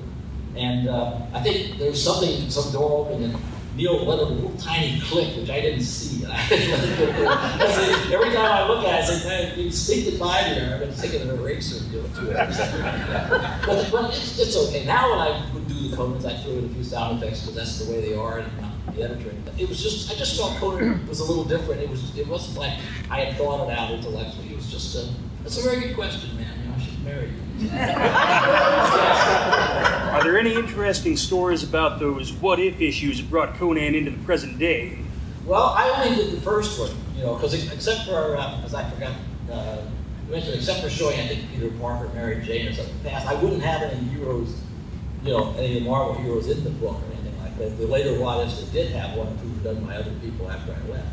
And 0.56 0.88
uh, 0.88 1.20
I 1.32 1.40
think 1.40 1.78
there's 1.78 2.02
something, 2.02 2.50
some 2.50 2.72
door 2.72 3.06
open, 3.06 3.22
and 3.22 3.36
Neil 3.76 4.04
let 4.04 4.20
a 4.20 4.22
little 4.22 4.56
tiny 4.56 5.00
click, 5.00 5.36
which 5.36 5.50
I 5.50 5.60
didn't 5.60 5.82
see. 5.82 6.24
I 6.28 8.08
every 8.12 8.30
time 8.30 8.52
I 8.52 8.68
look 8.68 8.84
at 8.84 9.00
it, 9.00 9.10
I 9.10 9.18
say, 9.18 9.54
you 9.56 9.70
sneaked 9.70 10.08
it 10.08 10.20
by 10.20 10.42
me. 10.42 10.60
I've 10.60 10.80
been 10.80 10.92
thinking 10.92 11.22
of 11.22 11.30
an 11.30 11.40
eraser 11.40 11.80
to 11.90 11.98
it. 11.98 12.06
but, 13.66 13.90
but 13.90 14.14
it's, 14.14 14.38
it's, 14.38 14.56
okay. 14.56 14.84
Now 14.84 15.10
when 15.10 15.18
I 15.20 15.44
do 15.52 15.63
Conans, 15.94 16.24
I 16.24 16.36
throw 16.42 16.52
in 16.52 16.64
a 16.64 16.68
few 16.68 16.84
sound 16.84 17.22
effects 17.22 17.40
because 17.40 17.56
that's 17.56 17.78
the 17.84 17.90
way 17.92 18.00
they 18.00 18.14
are. 18.14 18.38
And 18.38 18.50
the 18.94 19.02
editor. 19.02 19.32
It 19.58 19.68
was 19.68 19.82
just, 19.82 20.10
I 20.10 20.14
just 20.14 20.36
felt 20.36 20.56
Conan 20.58 21.06
was 21.08 21.20
a 21.20 21.24
little 21.24 21.44
different. 21.44 21.80
It 21.80 21.88
was, 21.88 22.16
it 22.16 22.26
wasn't 22.28 22.58
like 22.58 22.78
I 23.10 23.20
had 23.20 23.36
thought 23.36 23.68
it 23.68 23.76
out 23.76 23.90
intellectually. 23.90 24.50
It 24.50 24.56
was 24.56 24.70
just 24.70 24.94
a, 24.96 25.08
that's 25.42 25.58
a 25.58 25.62
very 25.68 25.80
good 25.80 25.94
question, 25.94 26.36
man. 26.36 26.46
You 26.60 26.68
know, 26.68 26.74
I 26.76 26.80
should 26.80 27.04
marry 27.04 27.28
you. 27.28 27.68
Are 30.14 30.22
there 30.22 30.38
any 30.38 30.54
interesting 30.54 31.16
stories 31.16 31.62
about 31.62 31.98
those 31.98 32.32
what 32.34 32.58
if 32.60 32.80
issues 32.80 33.18
that 33.18 33.30
brought 33.30 33.54
Conan 33.54 33.94
into 33.94 34.10
the 34.10 34.24
present 34.24 34.58
day? 34.58 34.98
Well, 35.44 35.74
I 35.76 35.88
only 35.90 36.16
did 36.16 36.32
the 36.32 36.40
first 36.40 36.78
one, 36.78 36.90
you 37.16 37.22
know, 37.22 37.34
because 37.34 37.54
except 37.54 38.06
for, 38.06 38.36
uh, 38.36 38.62
as 38.64 38.74
I 38.74 38.88
forgot, 38.90 39.12
uh, 39.52 39.82
mentioned, 40.30 40.54
except 40.54 40.80
for 40.82 40.88
showing, 40.88 41.20
I 41.20 41.26
think, 41.28 41.50
Peter 41.52 41.70
Parker, 41.78 42.08
Mary 42.14 42.42
Jane, 42.42 42.68
or 42.68 42.72
something 42.72 42.94
past, 43.04 43.26
I 43.26 43.34
wouldn't 43.34 43.62
have 43.62 43.82
any 43.82 44.08
heroes, 44.08 44.54
you 45.24 45.32
know, 45.32 45.54
any 45.56 45.78
of 45.78 45.84
the 45.84 45.88
Marvel 45.90 46.14
heroes 46.14 46.48
in 46.48 46.62
the 46.64 46.70
book 46.70 46.96
or 46.96 47.12
anything 47.12 47.40
like 47.40 47.56
that. 47.58 47.78
The 47.78 47.86
later 47.86 48.20
what 48.20 48.46
ifs 48.46 48.62
did 48.64 48.92
have 48.92 49.16
one 49.16 49.28
or 49.28 49.36
two 49.40 49.48
done 49.62 49.84
by 49.84 49.96
other 49.96 50.12
people 50.22 50.50
after 50.50 50.72
I 50.72 50.90
left. 50.90 51.08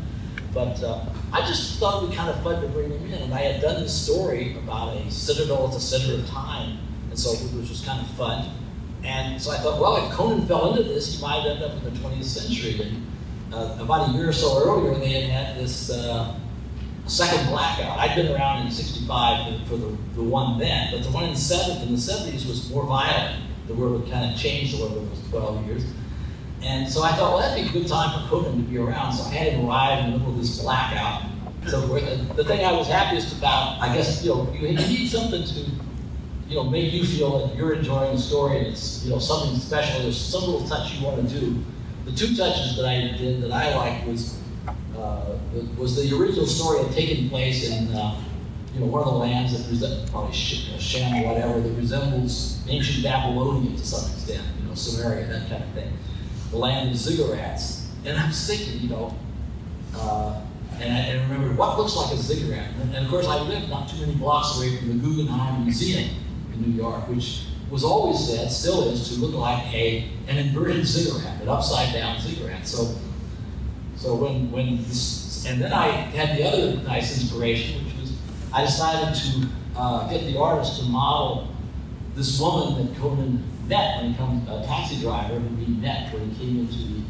But 0.52 0.82
uh, 0.82 1.06
I 1.32 1.40
just 1.46 1.78
thought 1.80 2.02
it'd 2.02 2.10
be 2.10 2.16
kind 2.16 2.28
of 2.28 2.42
fun 2.42 2.60
to 2.60 2.68
bring 2.68 2.90
them 2.90 3.06
in. 3.06 3.22
And 3.22 3.34
I 3.34 3.40
had 3.40 3.62
done 3.62 3.82
this 3.82 3.94
story 3.94 4.56
about 4.58 4.94
a 4.94 5.10
citadel 5.10 5.66
at 5.66 5.72
the 5.72 5.80
center 5.80 6.14
of 6.14 6.28
time, 6.28 6.78
and 7.08 7.18
so 7.18 7.32
which 7.32 7.52
was 7.54 7.68
just 7.68 7.86
kind 7.86 8.00
of 8.00 8.08
fun. 8.08 8.50
And 9.02 9.40
so 9.40 9.50
I 9.50 9.56
thought, 9.56 9.80
well, 9.80 9.96
if 10.06 10.12
Conan 10.12 10.46
fell 10.46 10.70
into 10.70 10.82
this, 10.82 11.16
he 11.16 11.22
might 11.22 11.46
end 11.46 11.62
up 11.62 11.72
in 11.72 11.84
the 11.84 11.98
20th 11.98 12.24
century. 12.24 12.80
And 12.82 13.06
uh, 13.54 13.78
about 13.80 14.10
a 14.10 14.12
year 14.12 14.28
or 14.28 14.32
so 14.32 14.62
earlier, 14.62 14.94
they 14.94 15.22
had 15.22 15.30
had 15.30 15.56
this 15.56 15.90
uh, 15.90 16.38
second 17.06 17.48
blackout. 17.48 17.98
I'd 17.98 18.14
been 18.14 18.30
around 18.30 18.66
in 18.66 18.72
65 18.72 19.66
for 19.66 19.76
the, 19.76 19.96
the 20.14 20.22
one 20.22 20.58
then, 20.58 20.92
but 20.92 21.02
the 21.02 21.10
one 21.10 21.24
in 21.24 21.30
the 21.30 21.36
70s 21.36 22.46
was 22.46 22.70
more 22.70 22.84
violent. 22.84 23.42
The 23.72 23.80
world 23.80 24.02
had 24.02 24.12
kind 24.12 24.34
of 24.34 24.38
changed 24.38 24.74
it 24.74 24.80
was 24.80 25.28
12 25.30 25.66
years. 25.66 25.84
And 26.62 26.88
so 26.88 27.02
I 27.02 27.12
thought, 27.12 27.32
well, 27.32 27.38
that'd 27.38 27.64
be 27.64 27.70
a 27.70 27.72
good 27.72 27.88
time 27.88 28.20
for 28.20 28.28
Conan 28.28 28.64
to 28.64 28.70
be 28.70 28.76
around. 28.76 29.14
So 29.14 29.24
I 29.24 29.32
had 29.32 29.54
him 29.54 29.66
arrive 29.66 30.04
in 30.04 30.12
the 30.12 30.18
middle 30.18 30.34
of 30.34 30.38
this 30.38 30.60
blackout 30.60 31.22
and 31.62 31.70
so 31.70 31.88
forth. 31.88 32.02
And 32.02 32.28
the 32.36 32.44
thing 32.44 32.66
I 32.66 32.72
was 32.72 32.86
happiest 32.86 33.38
about, 33.38 33.80
I 33.80 33.96
guess, 33.96 34.22
you 34.22 34.34
know, 34.34 34.52
you 34.52 34.74
need 34.74 35.08
something 35.08 35.42
to, 35.42 35.60
you 36.48 36.54
know, 36.54 36.64
make 36.64 36.92
you 36.92 37.04
feel 37.04 37.46
that 37.46 37.56
you're 37.56 37.72
enjoying 37.72 38.14
the 38.14 38.20
story 38.20 38.58
and 38.58 38.66
it's, 38.66 39.04
you 39.04 39.10
know, 39.10 39.18
something 39.18 39.58
special. 39.58 40.02
There's 40.02 40.20
some 40.20 40.42
little 40.42 40.68
touch 40.68 40.92
you 40.94 41.06
want 41.06 41.26
to 41.26 41.40
do. 41.40 41.64
The 42.04 42.12
two 42.12 42.36
touches 42.36 42.76
that 42.76 42.84
I 42.84 43.16
did 43.16 43.42
that 43.42 43.52
I 43.52 43.74
liked 43.74 44.06
was, 44.06 44.38
uh, 44.98 45.38
was 45.78 45.96
the 45.96 46.14
original 46.14 46.46
story 46.46 46.84
had 46.84 46.92
taken 46.92 47.30
place 47.30 47.70
in, 47.70 47.88
uh, 47.94 48.20
you 48.74 48.80
know, 48.80 48.86
one 48.86 49.02
of 49.02 49.12
the 49.12 49.18
lands 49.18 49.52
that 49.52 49.70
resembles, 49.70 50.10
probably 50.10 50.32
Shem 50.34 51.24
or 51.24 51.28
whatever, 51.28 51.60
that 51.60 51.72
resembles 51.72 52.60
ancient 52.68 53.04
Babylonia 53.04 53.76
to 53.76 53.86
some 53.86 54.10
extent, 54.12 54.42
you 54.60 54.68
know, 54.68 54.74
Samaria, 54.74 55.26
that 55.26 55.48
kind 55.48 55.62
of 55.62 55.70
thing 55.70 55.92
the 56.52 56.58
land 56.58 56.90
of 56.90 56.96
ziggurats. 56.96 57.86
And 58.04 58.16
I 58.16 58.26
was 58.26 58.46
thinking, 58.46 58.80
you 58.80 58.90
know, 58.90 59.16
uh, 59.96 60.40
and 60.78 60.92
I 60.92 60.98
and 60.98 61.30
remember 61.30 61.54
what 61.54 61.78
looks 61.78 61.96
like 61.96 62.12
a 62.12 62.16
ziggurat. 62.16 62.70
And, 62.80 62.94
and, 62.94 63.04
of 63.04 63.10
course, 63.10 63.26
I 63.26 63.40
lived 63.40 63.68
not 63.68 63.88
too 63.88 64.00
many 64.00 64.14
blocks 64.14 64.56
away 64.56 64.76
from 64.76 64.88
the 64.88 64.94
Guggenheim 64.94 65.64
Museum 65.64 66.10
in 66.52 66.62
New 66.62 66.76
York, 66.76 67.08
which 67.08 67.46
was 67.70 67.84
always 67.84 68.28
said, 68.28 68.50
still 68.50 68.90
is, 68.90 69.08
to 69.08 69.20
look 69.20 69.34
like 69.34 69.64
a 69.72 70.08
an 70.28 70.36
inverted 70.36 70.86
ziggurat, 70.86 71.40
an 71.40 71.48
upside 71.48 71.92
down 71.92 72.20
ziggurat. 72.20 72.66
So, 72.66 72.96
so 73.96 74.14
when 74.14 74.50
when 74.50 74.76
this, 74.84 75.46
and 75.46 75.60
then 75.60 75.72
I 75.72 75.86
had 75.86 76.36
the 76.36 76.44
other 76.44 76.76
nice 76.82 77.18
inspiration, 77.18 77.91
I 78.54 78.62
decided 78.62 79.14
to 79.14 79.48
uh, 79.76 80.10
get 80.10 80.24
the 80.30 80.38
artist 80.38 80.80
to 80.80 80.84
model 80.84 81.48
this 82.14 82.38
woman 82.38 82.86
that 82.86 82.96
Conan 82.98 83.42
met 83.66 84.02
when 84.02 84.12
he 84.12 84.18
comes, 84.18 84.48
a 84.48 84.66
taxi 84.66 85.00
driver 85.00 85.38
who 85.38 85.56
we 85.56 85.66
met 85.66 86.12
when 86.12 86.30
he 86.30 86.44
came 86.44 86.60
into 86.60 86.76
the 86.76 87.02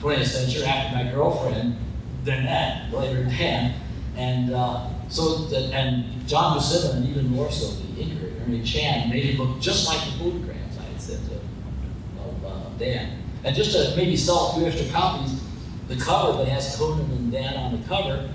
20th 0.00 0.26
century 0.26 0.64
after 0.64 0.96
my 0.96 1.10
girlfriend, 1.12 1.76
then 2.24 2.44
that, 2.44 2.92
later 2.92 3.24
Dann. 3.24 3.74
And 4.16 4.52
uh, 4.52 4.88
so, 5.08 5.48
and 5.72 6.26
John 6.26 6.58
Buscema, 6.58 6.96
and 6.96 7.08
even 7.08 7.28
more 7.28 7.50
so, 7.52 7.76
the 7.76 8.02
inker, 8.02 8.40
Ernie 8.42 8.64
Chan, 8.64 9.08
made 9.08 9.26
it 9.26 9.38
look 9.38 9.60
just 9.60 9.86
like 9.86 10.04
the 10.04 10.18
photographs 10.18 10.78
I 10.78 10.82
had 10.92 11.00
sent 11.00 11.20
of 11.30 12.44
uh, 12.44 12.68
Dann. 12.78 13.22
And 13.44 13.54
just 13.54 13.70
to 13.72 13.96
maybe 13.96 14.16
sell 14.16 14.50
a 14.50 14.54
few 14.54 14.66
extra 14.66 14.88
copies, 14.88 15.40
the 15.86 15.96
cover 15.96 16.38
that 16.38 16.48
has 16.48 16.76
Conan 16.76 17.08
and 17.12 17.32
Dann 17.32 17.56
on 17.56 17.80
the 17.80 17.86
cover 17.86 18.28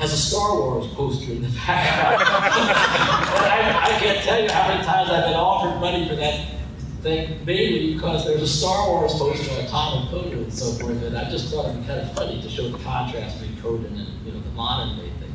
has 0.00 0.14
a 0.14 0.16
Star 0.16 0.54
Wars 0.54 0.86
poster 0.94 1.32
in 1.32 1.42
the 1.42 1.48
background. 1.48 2.22
I, 2.26 3.94
I, 3.94 4.00
can't 4.00 4.24
tell 4.24 4.42
you 4.42 4.48
how 4.48 4.66
many 4.68 4.82
times 4.82 5.10
I've 5.10 5.24
been 5.24 5.34
offered 5.34 5.78
money 5.78 6.08
for 6.08 6.16
that 6.16 6.46
thing, 7.02 7.44
mainly 7.44 7.94
because 7.94 8.24
there's 8.24 8.40
a 8.40 8.48
Star 8.48 8.88
Wars 8.88 9.12
poster 9.12 9.60
on 9.60 9.66
Tom 9.66 9.98
and 9.98 10.10
Conan 10.10 10.38
and 10.44 10.54
so 10.54 10.72
forth, 10.82 11.02
and 11.02 11.18
I 11.18 11.28
just 11.28 11.52
thought 11.52 11.68
it'd 11.68 11.82
be 11.82 11.86
kind 11.86 12.00
of 12.00 12.14
funny 12.14 12.40
to 12.40 12.48
show 12.48 12.70
the 12.70 12.78
contrast 12.78 13.40
between 13.40 13.60
Conan 13.60 13.94
and 13.94 14.26
you 14.26 14.32
know 14.32 14.40
the 14.40 14.50
modern 14.50 14.96
day 14.96 15.10
thing. 15.20 15.34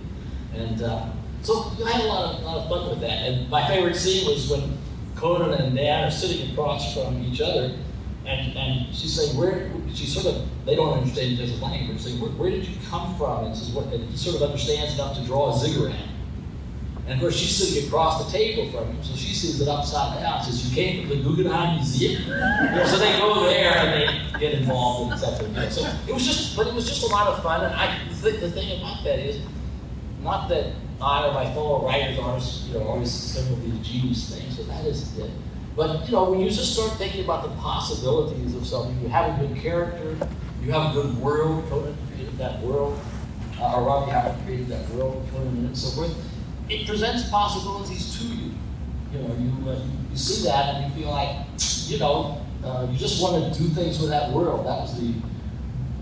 And 0.56 0.82
uh, 0.82 1.10
so 1.44 1.72
I 1.86 1.92
had 1.92 2.06
a 2.06 2.08
lot 2.08 2.34
of, 2.34 2.42
lot 2.42 2.58
of 2.58 2.70
fun 2.70 2.90
with 2.90 3.02
that. 3.02 3.30
And 3.30 3.48
my 3.52 3.68
favorite 3.68 3.96
scene 3.96 4.28
was 4.28 4.50
when 4.50 4.80
Conan 5.16 5.54
and 5.54 5.76
Dann 5.76 6.06
are 6.06 6.12
sitting 6.12 6.52
across 6.52 6.96
from 6.96 7.24
each 7.24 7.40
other, 7.40 7.78
and, 8.28 8.58
and 8.58 8.96
she's 8.96 9.14
saying, 9.16 9.38
where, 9.38 9.72
she 9.94 10.06
sort 10.06 10.26
of, 10.26 10.66
they 10.66 10.76
don't 10.76 10.98
understand 10.98 11.34
each 11.34 11.62
language, 11.62 12.00
saying, 12.00 12.20
where, 12.20 12.32
where 12.32 12.50
did 12.50 12.68
you 12.68 12.76
come 12.90 13.16
from? 13.16 13.46
And, 13.46 13.56
says, 13.56 13.70
what, 13.70 13.86
and 13.94 14.10
he 14.10 14.18
sort 14.18 14.38
of 14.38 14.44
understands 14.44 14.96
enough 14.96 15.16
to 15.18 15.24
draw 15.26 15.54
a 15.54 15.58
ziggurat. 15.58 15.96
And 17.06 17.14
of 17.14 17.20
course, 17.20 17.36
she's 17.36 17.56
sitting 17.56 17.88
across 17.88 18.26
the 18.26 18.32
table 18.36 18.72
from 18.72 18.88
him, 18.88 19.04
so 19.04 19.16
she 19.16 19.36
sees 19.36 19.62
it 19.62 19.68
upside 19.68 20.20
down. 20.20 20.44
Says, 20.44 20.68
"You 20.68 20.76
came 20.76 21.02
from 21.02 21.16
the 21.16 21.24
Guggenheim 21.24 21.76
Museum." 21.76 22.24
You 22.24 22.30
know, 22.30 22.84
so 22.84 22.98
they 22.98 23.16
go 23.20 23.44
there 23.44 23.78
and 23.78 24.34
they 24.34 24.40
get 24.40 24.56
involved 24.56 25.14
in 25.14 25.20
something. 25.20 25.54
Know, 25.54 25.70
so 25.70 25.88
it 26.08 26.14
was 26.14 26.26
just, 26.26 26.58
but 26.58 26.66
it 26.66 26.74
was 26.74 26.88
just 26.88 27.04
a 27.04 27.08
lot 27.14 27.28
of 27.28 27.44
fun. 27.44 27.64
And 27.64 27.76
I, 27.76 28.00
the, 28.24 28.32
the 28.32 28.50
thing 28.50 28.80
about 28.80 29.04
that 29.04 29.20
is, 29.20 29.40
not 30.24 30.50
that 30.50 30.74
I 31.00 31.28
or 31.28 31.34
my 31.34 31.46
fellow 31.54 31.86
writers 31.86 32.18
are, 32.18 32.40
you 32.68 32.80
know, 32.80 32.88
always 32.88 33.36
these 33.36 33.88
genius 33.88 34.36
things. 34.36 34.58
So 34.58 34.64
that 34.64 34.84
is 34.86 35.16
it. 35.20 35.30
But 35.76 36.06
you 36.06 36.14
know, 36.14 36.30
when 36.32 36.40
you 36.40 36.50
just 36.50 36.74
start 36.74 36.94
thinking 36.94 37.24
about 37.26 37.44
the 37.44 37.56
possibilities 37.62 38.56
of 38.56 38.66
something, 38.66 39.00
you 39.02 39.10
have 39.10 39.38
a 39.38 39.48
good 39.48 39.62
character, 39.62 40.18
you 40.62 40.72
have 40.72 40.92
a 40.92 41.02
good 41.02 41.18
world. 41.18 41.68
Conan 41.70 41.98
created 42.08 42.38
that 42.38 42.62
world, 42.62 43.00
uh, 43.60 43.76
or 43.76 43.84
Robbie 43.84 44.12
Howard 44.12 44.38
created 44.46 44.68
that 44.70 44.88
world, 44.90 45.28
Conan 45.32 45.66
and 45.66 45.78
so 45.78 45.90
forth 45.96 46.16
it 46.70 46.88
presents 46.88 47.30
possibilities 47.30 48.18
to 48.20 48.26
you. 48.26 48.52
You 49.14 49.20
know, 49.20 49.36
you, 49.36 49.70
uh, 49.70 49.80
you 50.12 50.18
see 50.18 50.44
that 50.46 50.76
and 50.76 50.86
you 50.94 51.02
feel 51.02 51.12
like, 51.12 51.46
you 51.86 52.00
know, 52.00 52.42
uh, 52.64 52.88
you 52.90 52.98
just 52.98 53.22
want 53.22 53.54
to 53.54 53.60
do 53.60 53.68
things 53.70 54.00
with 54.00 54.10
that 54.10 54.32
world. 54.32 54.66
That 54.66 54.80
was 54.80 55.00
the 55.00 55.14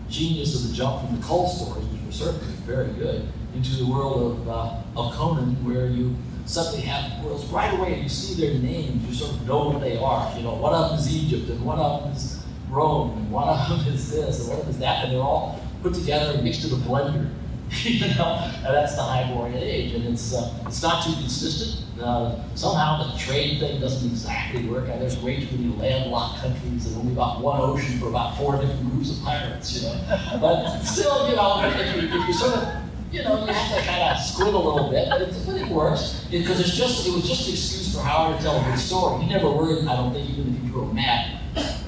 genius 0.09 0.55
of 0.55 0.69
the 0.69 0.75
jump 0.75 1.05
from 1.05 1.19
the 1.19 1.25
Kull 1.25 1.47
stories, 1.47 1.85
which 1.87 2.05
were 2.05 2.11
certainly 2.11 2.53
very 2.65 2.93
good, 2.93 3.27
into 3.55 3.75
the 3.75 3.85
world 3.85 4.39
of, 4.39 4.49
uh, 4.49 4.99
of 4.99 5.13
Conan, 5.13 5.55
where 5.65 5.87
you 5.87 6.15
suddenly 6.45 6.81
have 6.81 7.23
worlds 7.23 7.45
right 7.45 7.73
away. 7.73 7.93
And 7.93 8.03
you 8.03 8.09
see 8.09 8.41
their 8.41 8.59
names, 8.59 9.07
you 9.07 9.13
sort 9.13 9.31
of 9.31 9.47
know 9.47 9.69
what 9.69 9.81
they 9.81 9.97
are. 9.97 10.35
You 10.37 10.43
know, 10.43 10.55
one 10.55 10.73
of 10.73 10.89
them 10.89 10.99
is 10.99 11.13
Egypt, 11.13 11.49
and 11.49 11.63
one 11.63 11.79
of 11.79 12.03
them 12.03 12.11
is 12.13 12.43
Rome, 12.69 13.17
and 13.17 13.31
one 13.31 13.47
of 13.47 13.69
them 13.69 13.93
is 13.93 14.11
this, 14.11 14.39
and 14.39 14.49
one 14.49 14.59
of 14.59 14.65
them 14.65 14.73
is 14.73 14.79
that, 14.79 15.05
and 15.05 15.13
they're 15.13 15.21
all 15.21 15.59
put 15.81 15.93
together 15.93 16.33
and 16.33 16.43
mixed 16.43 16.65
in 16.65 16.71
a 16.71 16.75
blender. 16.75 17.29
you 17.83 18.13
know, 18.15 18.51
and 18.57 18.75
that's 18.75 18.95
the 18.95 19.01
Hyborian 19.01 19.57
age, 19.57 19.93
and 19.93 20.05
it's 20.05 20.33
uh, 20.33 20.53
it's 20.67 20.83
not 20.83 21.03
too 21.03 21.13
consistent. 21.13 21.83
Uh, 21.99 22.35
somehow 22.55 23.03
the 23.03 23.17
trade 23.17 23.59
thing 23.59 23.79
doesn't 23.79 24.07
exactly 24.09 24.65
work. 24.67 24.83
Uh, 24.89 24.97
there's 24.99 25.17
way 25.19 25.45
too 25.45 25.57
many 25.57 25.75
landlocked 25.77 26.41
countries 26.41 26.85
and 26.87 26.97
only 26.97 27.13
about 27.13 27.41
one 27.41 27.59
ocean 27.61 27.99
for 27.99 28.09
about 28.09 28.37
four 28.37 28.57
different 28.57 28.91
groups 28.91 29.17
of 29.17 29.23
pirates, 29.23 29.81
you 29.81 29.87
know. 29.87 30.37
But 30.39 30.81
still, 30.83 31.29
you 31.29 31.35
know, 31.35 31.61
if 31.63 31.95
you, 31.95 32.09
if 32.09 32.27
you 32.27 32.33
sort 32.33 32.55
of 32.57 32.82
you 33.13 33.23
know, 33.23 33.45
you 33.45 33.53
have 33.53 33.77
to 33.77 33.85
kind 33.85 34.01
of 34.01 34.17
squint 34.17 34.55
a 34.55 34.57
little 34.57 34.89
bit, 34.89 35.07
but 35.07 35.21
it, 35.21 35.35
but 35.45 35.55
it 35.55 35.67
works 35.67 36.25
because 36.31 36.59
it's 36.59 36.75
just 36.75 37.07
it 37.07 37.13
was 37.13 37.27
just 37.27 37.47
an 37.47 37.53
excuse 37.53 37.93
for 37.93 38.01
Howard 38.01 38.37
to 38.37 38.43
tell 38.43 38.59
a 38.59 38.63
good 38.63 38.79
story. 38.79 39.23
He 39.23 39.29
never 39.29 39.51
worried. 39.51 39.87
I 39.87 39.95
don't 39.95 40.11
think 40.11 40.27
even 40.31 40.55
if 40.55 40.63
you 40.63 40.69
drew 40.69 40.81
a 40.81 40.93
map, 40.93 41.39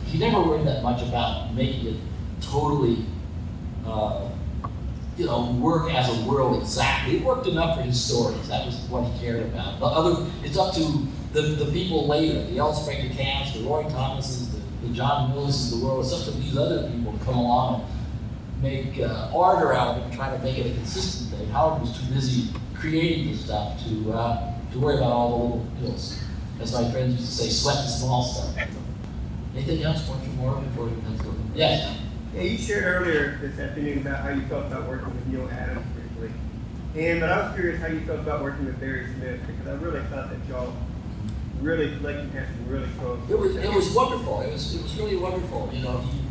he 0.06 0.20
never 0.20 0.40
worried 0.40 0.68
that 0.68 0.84
much 0.84 1.02
about 1.02 1.52
making 1.56 1.88
it 1.88 2.00
totally 2.42 3.06
uh, 3.88 4.30
you 5.18 5.26
know, 5.26 5.52
work 5.54 5.92
as 5.92 6.16
a 6.16 6.30
world 6.30 6.62
exactly. 6.62 7.18
It 7.18 7.24
worked 7.24 7.48
enough 7.48 7.78
for 7.78 7.84
his 7.84 8.00
stories. 8.00 8.48
That 8.50 8.66
was 8.66 8.76
what 8.90 9.12
he 9.12 9.20
cared 9.20 9.42
about. 9.44 9.80
But 9.80 9.94
other, 9.94 10.30
it's 10.44 10.58
up 10.58 10.76
to 10.76 11.08
the, 11.34 11.42
the 11.42 11.72
people 11.72 12.08
later, 12.08 12.44
the 12.44 12.60
L. 12.60 12.74
Springer 12.74 13.12
Camps, 13.16 13.54
the 13.54 13.64
Roy 13.64 13.84
Thomases, 13.90 14.52
the, 14.52 14.60
the 14.86 14.94
John 14.94 15.32
Miliuses 15.32 15.74
of 15.74 15.80
the 15.80 15.86
world. 15.86 16.06
It's 16.06 16.14
up 16.14 16.26
to 16.26 16.32
these 16.40 16.56
other 16.56 16.88
people 16.92 17.18
to 17.18 17.26
come 17.26 17.38
along 17.38 17.90
make 18.65 18.99
uh, 18.99 19.30
art 19.36 19.63
around 19.63 19.99
it 19.99 20.04
and 20.06 20.13
try 20.13 20.36
to 20.36 20.43
make 20.43 20.58
it 20.58 20.65
a 20.65 20.73
consistent 20.73 21.30
thing. 21.32 21.47
Howard 21.49 21.82
was 21.82 21.97
too 21.97 22.13
busy 22.13 22.49
creating 22.73 23.32
the 23.32 23.38
stuff 23.38 23.80
to 23.86 24.12
uh, 24.12 24.54
to 24.71 24.80
worry 24.80 24.97
about 24.97 25.12
all 25.12 25.30
the 25.30 25.36
little, 25.36 25.65
know, 25.82 25.95
as 26.62 26.73
my 26.73 26.91
friends 26.91 27.19
used 27.19 27.38
to 27.38 27.43
say, 27.43 27.49
sweat 27.49 27.75
the 27.75 27.88
small 27.88 28.23
stuff. 28.23 28.58
Anything 29.56 29.84
else? 29.84 30.08
One 30.10 30.36
more 30.38 30.56
before 30.56 30.86
we 30.86 31.01
come 31.01 31.17
to 31.17 31.58
Yes. 31.58 31.97
Yeah, 32.34 32.41
you 32.41 32.58
shared 32.58 32.84
earlier 32.84 33.38
this 33.39 33.58
afternoon 33.58 33.99
about 33.99 34.19
how 34.19 34.30
you 34.30 34.41
felt 34.47 34.65
about 34.65 34.89
working 34.89 35.15
with 35.15 35.28
Neal 35.28 35.49
Adams 35.49 35.86
briefly. 35.95 36.32
And 37.01 37.21
but 37.21 37.30
I 37.30 37.47
was 37.47 37.55
curious 37.55 37.80
how 37.80 37.88
you 37.88 38.01
felt 38.01 38.20
about 38.20 38.43
working 38.43 38.66
with 38.66 38.80
Barry 38.80 39.07
Smith 39.16 39.39
because 39.47 39.68
I 39.68 39.74
really 39.82 40.01
thought 40.07 40.30
that 40.30 40.39
y'all 40.49 40.74
really 41.61 41.95
like 41.99 42.18
you 42.18 42.30
had 42.32 42.47
some 42.47 42.68
really 42.68 42.89
close. 42.99 43.20
It 43.30 43.39
was 43.39 43.55
it 43.55 43.72
was 43.72 43.91
wonderful. 43.91 44.41
It 44.41 44.51
was 44.51 44.76
it 44.76 44.84
was 44.84 44.97
really 44.97 45.16
wonderful. 45.16 45.70
You 45.72 45.84
know, 45.84 45.97
he, 45.99 46.24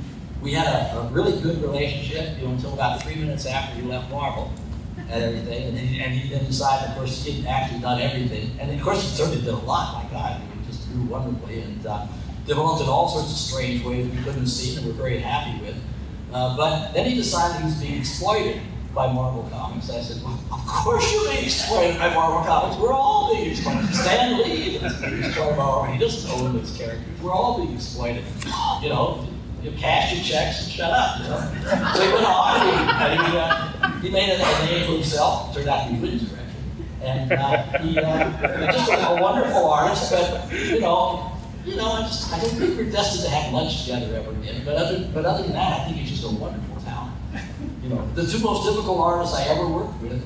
we 0.45 0.53
had 0.53 0.66
a, 0.66 0.99
a, 0.99 1.09
really 1.09 1.40
good 1.40 1.61
relationship. 1.62 2.38
You 2.38 2.47
know, 2.47 2.53
until 2.53 2.74
about 2.74 3.03
three 3.03 3.14
minutes 3.16 3.47
after 3.47 3.80
he 3.80 3.82
left 3.82 4.11
Marvel 4.11 4.53
and 4.97 5.24
everything, 5.24 5.68
and, 5.68 5.78
he, 5.78 6.01
and 6.01 6.12
he 6.12 6.28
then 6.28 6.45
decided, 6.45 6.90
of 6.90 6.97
course, 6.97 7.24
he 7.24 7.40
had 7.40 7.47
actually 7.47 7.80
done 7.80 8.01
everything, 8.01 8.51
and 8.61 8.70
of 8.70 8.80
course, 8.82 9.03
he 9.03 9.09
certainly 9.09 9.40
did 9.40 9.55
a 9.55 9.57
lot. 9.57 10.05
My 10.05 10.11
God, 10.11 10.40
he 10.40 10.70
just 10.70 10.86
grew 10.92 11.03
wonderfully 11.05 11.62
and 11.62 11.86
uh, 11.86 12.07
developed 12.47 12.82
in 12.82 12.88
all 12.88 13.09
sorts 13.09 13.32
of 13.32 13.38
strange 13.38 13.82
ways 13.84 14.07
we 14.07 14.22
couldn't 14.22 14.47
see 14.47 14.76
and 14.76 14.86
we're 14.86 14.92
very 14.92 15.18
happy 15.18 15.59
with. 15.62 15.76
Uh, 16.32 16.57
but 16.57 16.92
then 16.92 17.09
he 17.09 17.14
decided 17.14 17.59
he 17.59 17.64
was 17.64 17.74
being 17.80 17.99
exploited 18.01 18.61
by 18.95 19.11
Marvel 19.11 19.49
Comics. 19.51 19.90
I 19.90 20.01
said, 20.01 20.22
well, 20.22 20.38
of 20.53 20.66
course 20.66 21.11
you're 21.12 21.24
being 21.32 21.45
exploited 21.45 21.99
by 21.99 22.12
Marvel 22.12 22.42
Comics. 22.45 22.80
We're 22.80 22.92
all 22.92 23.34
being 23.34 23.51
exploited. 23.51 23.95
Stan 23.95 24.38
Lee 24.38 24.76
is 24.76 24.95
being 25.01 25.22
exploited 25.22 25.57
by 25.57 25.57
Marvel. 25.57 25.92
He 25.92 25.99
doesn't 25.99 26.30
own 26.30 26.57
those 26.57 26.76
characters. 26.76 27.22
We're 27.22 27.32
all 27.32 27.59
being 27.59 27.74
exploited. 27.74 28.24
You 28.82 28.90
know, 28.90 29.26
you 29.65 29.73
cash 29.73 30.15
your 30.15 30.23
checks 30.23 30.65
and 30.65 30.73
shut 30.73 30.91
up. 30.91 31.21
You 31.21 31.29
know? 31.29 31.93
so 31.95 32.03
he 32.07 32.12
went 32.12 32.27
off 32.27 32.57
and 32.61 33.33
he, 33.33 33.39
uh, 33.39 34.01
he 34.01 34.11
made 34.11 34.29
a, 34.29 34.35
a 34.35 34.67
name 34.67 34.87
for 34.87 34.93
himself. 34.93 35.55
Turned 35.55 35.69
out 35.69 35.87
to 35.87 35.95
be 35.95 36.01
Windsor, 36.01 36.37
actually. 36.37 37.09
And 37.09 37.33
uh, 37.33 37.79
he 37.79 37.99
uh, 37.99 38.73
just 38.73 38.91
a, 38.91 39.09
a 39.09 39.23
wonderful 39.23 39.67
artist, 39.67 40.11
but 40.12 40.53
you 40.53 40.81
know, 40.81 41.33
you 41.65 41.77
know, 41.77 41.93
I 41.93 42.03
just 42.03 42.33
I 42.33 42.41
don't 42.41 42.51
think 42.51 42.77
we're 42.77 42.91
destined 42.91 43.25
to 43.25 43.31
have 43.31 43.53
lunch 43.55 43.85
together 43.85 44.15
ever 44.17 44.31
again. 44.33 44.62
But 44.65 44.77
other 44.77 45.09
but 45.15 45.25
other 45.25 45.43
than 45.45 45.53
that, 45.53 45.81
I 45.81 45.85
think 45.85 45.97
he's 45.97 46.11
just 46.11 46.25
a 46.25 46.35
wonderful 46.35 46.77
talent. 46.83 47.15
You 47.83 47.89
know, 47.89 48.07
the 48.15 48.27
two 48.27 48.41
most 48.41 48.69
difficult 48.69 49.01
artists 49.01 49.35
I 49.35 49.45
ever 49.45 49.67
worked 49.67 50.01
with 50.03 50.23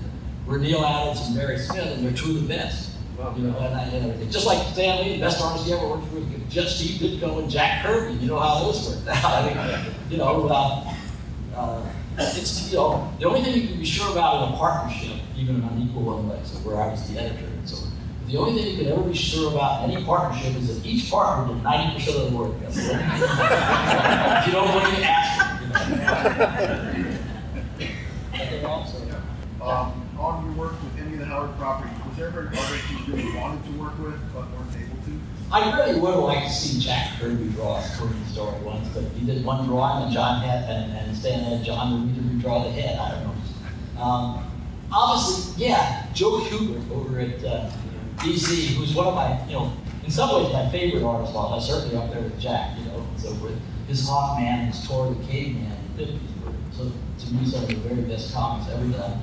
were 0.46 0.58
Neal 0.58 0.84
Adams 0.84 1.26
and 1.26 1.36
Barry 1.36 1.58
Smith, 1.58 1.96
and 1.96 2.04
they're 2.04 2.12
two 2.12 2.30
of 2.30 2.42
the 2.42 2.48
best. 2.48 2.87
You 3.36 3.48
know, 3.48 3.58
and, 3.58 3.74
I, 3.74 3.82
and 3.82 4.04
everything. 4.06 4.30
Just 4.30 4.46
like 4.46 4.64
Stan 4.72 5.02
Lee, 5.04 5.14
the 5.16 5.20
best 5.24 5.42
artist 5.42 5.66
he 5.66 5.72
ever 5.72 5.88
worked 5.88 6.12
with, 6.12 6.48
just 6.50 6.76
Steve 6.78 7.00
Ditko 7.20 7.40
and 7.40 7.50
Jack 7.50 7.84
Kirby. 7.84 8.14
You 8.18 8.28
know 8.28 8.38
how 8.38 8.60
those 8.60 8.88
worked 8.88 9.08
out. 9.08 9.24
I 9.44 9.82
mean, 9.82 9.94
you 10.08 10.18
know, 10.18 10.46
uh, 10.48 10.94
uh, 11.56 11.82
it's 12.16 12.70
you 12.70 12.76
know 12.78 13.12
the 13.18 13.26
only 13.26 13.42
thing 13.42 13.54
you 13.60 13.66
can 13.68 13.78
be 13.78 13.84
sure 13.84 14.12
about 14.12 14.46
in 14.48 14.54
a 14.54 14.56
partnership, 14.56 15.16
even 15.36 15.62
on 15.64 15.78
equal 15.82 16.02
one 16.02 16.28
like 16.28 16.44
so 16.46 16.58
where 16.58 16.80
I 16.80 16.88
was 16.92 17.12
the 17.12 17.18
editor 17.20 17.46
and 17.46 17.68
so 17.68 17.76
on, 17.84 17.92
the 18.28 18.36
only 18.36 18.60
thing 18.62 18.70
you 18.72 18.78
can 18.84 18.92
ever 18.92 19.02
be 19.02 19.14
sure 19.16 19.50
about 19.52 19.88
any 19.88 20.04
partnership 20.04 20.54
is 20.56 20.68
that 20.80 20.86
each 20.88 21.10
partner 21.10 21.52
did 21.52 21.62
ninety 21.64 21.98
percent 21.98 22.18
of 22.24 22.30
the 22.30 22.36
work. 22.38 22.52
That's 22.60 22.76
it. 22.78 22.84
if 22.84 24.46
you 24.46 24.52
don't 24.52 24.70
believe 24.72 24.98
me, 24.98 25.04
ask 25.04 25.60
them. 25.60 25.90
You 25.90 27.02
know. 27.02 27.14
Or- 29.60 29.68
Um, 29.68 30.04
on 30.18 30.44
your 30.44 30.54
work 30.54 30.74
with 30.82 30.98
any 31.04 31.14
of 31.14 31.18
the 31.20 31.26
Howard 31.26 31.56
properties, 31.58 31.92
was 32.06 32.16
there 32.16 32.28
ever 32.28 32.44
I 35.50 35.74
really 35.78 35.98
would 35.98 36.14
like 36.16 36.44
to 36.44 36.50
see 36.50 36.78
Jack 36.78 37.18
Kirby 37.18 37.48
draw 37.50 37.78
a 37.78 37.88
Kirby 37.96 38.22
story 38.30 38.60
once, 38.60 38.86
but 38.88 39.04
he 39.14 39.24
did 39.24 39.44
one 39.44 39.66
drawing 39.66 40.04
and 40.04 40.12
John 40.12 40.42
had, 40.42 40.64
and, 40.68 40.92
and 40.92 41.16
Stan 41.16 41.40
had 41.42 41.64
John 41.64 42.14
to 42.14 42.20
redraw 42.20 42.64
the 42.64 42.70
head, 42.70 42.98
I 42.98 43.12
don't 43.12 43.24
know. 43.24 44.02
Um, 44.02 44.50
obviously, 44.92 45.66
yeah, 45.66 46.06
Joe 46.12 46.40
Kubert 46.40 46.90
over 46.90 47.20
at 47.20 47.42
uh, 47.42 47.70
DC, 48.18 48.74
who's 48.76 48.94
one 48.94 49.06
of 49.06 49.14
my, 49.14 49.42
you 49.46 49.52
know, 49.52 49.72
in 50.04 50.10
some 50.10 50.42
ways 50.42 50.52
my 50.52 50.68
favorite 50.68 51.02
artist, 51.02 51.32
well, 51.32 51.54
I'm 51.54 51.60
certainly 51.62 51.96
up 51.96 52.10
there 52.10 52.22
with 52.22 52.38
Jack, 52.38 52.78
you 52.78 52.84
know, 52.84 52.98
and 52.98 53.20
so 53.20 53.34
forth. 53.36 53.54
His 53.86 54.06
Hawkman, 54.06 54.66
his 54.66 54.86
Tor 54.86 55.14
the 55.14 55.24
Caveman 55.26 55.72
in 55.72 55.96
the 55.96 56.02
50s 56.02 56.44
were, 56.44 56.52
so 56.72 56.92
to 57.24 57.34
me, 57.34 57.50
some 57.50 57.62
of 57.62 57.68
the 57.68 57.74
very 57.76 58.02
best 58.02 58.34
comics 58.34 58.70
ever 58.70 58.86
done, 58.86 59.22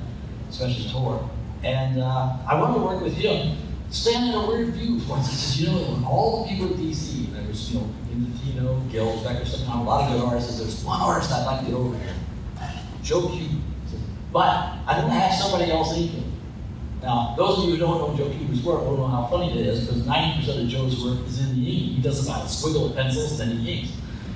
especially 0.50 0.90
Tor. 0.90 1.30
And 1.62 2.00
uh, 2.00 2.36
I 2.48 2.60
wanted 2.60 2.74
to 2.74 2.80
work 2.80 3.00
with 3.00 3.14
him. 3.14 3.58
Stan 3.90 4.26
had 4.26 4.34
a 4.34 4.46
weird 4.46 4.68
view. 4.68 4.98
He 4.98 5.22
says, 5.22 5.60
you 5.60 5.68
know, 5.68 6.04
all 6.08 6.44
the 6.44 6.50
people 6.50 6.66
at 6.68 6.76
DC, 6.76 7.32
there 7.32 7.46
was, 7.46 7.72
you 7.72 7.80
know, 7.80 7.88
Infantino, 8.10 8.90
Gills, 8.90 9.22
Becker, 9.22 9.44
somehow, 9.44 9.82
a 9.82 9.84
lot 9.84 10.10
of 10.10 10.12
good 10.12 10.26
artists, 10.26 10.58
there's 10.58 10.84
one 10.84 11.00
artist 11.00 11.32
I'd 11.32 11.46
like 11.46 11.60
to 11.60 11.66
get 11.66 11.74
over 11.74 11.96
here. 11.96 12.14
Joe 13.02 13.28
Q. 13.28 13.48
But 14.32 14.78
I 14.86 15.00
don't 15.00 15.10
have 15.10 15.32
somebody 15.32 15.70
else 15.70 15.96
inking. 15.96 16.32
Now, 17.02 17.34
those 17.36 17.58
of 17.58 17.64
you 17.64 17.70
who 17.72 17.78
don't 17.78 17.98
know 17.98 18.16
Joe 18.16 18.30
Kubert's 18.30 18.64
work 18.64 18.82
don't 18.82 18.98
know 18.98 19.06
how 19.06 19.28
funny 19.28 19.58
it 19.58 19.66
is, 19.66 19.86
because 19.86 20.02
90% 20.02 20.62
of 20.64 20.68
Joe's 20.68 21.04
work 21.04 21.26
is 21.26 21.40
in 21.40 21.54
the 21.54 21.70
ink. 21.70 21.96
He 21.96 22.02
does 22.02 22.26
about 22.26 22.42
a 22.42 22.48
squiggle 22.48 22.90
of 22.90 22.96
pencils, 22.96 23.38
then 23.38 23.56
he 23.58 23.80
inks. 23.80 23.92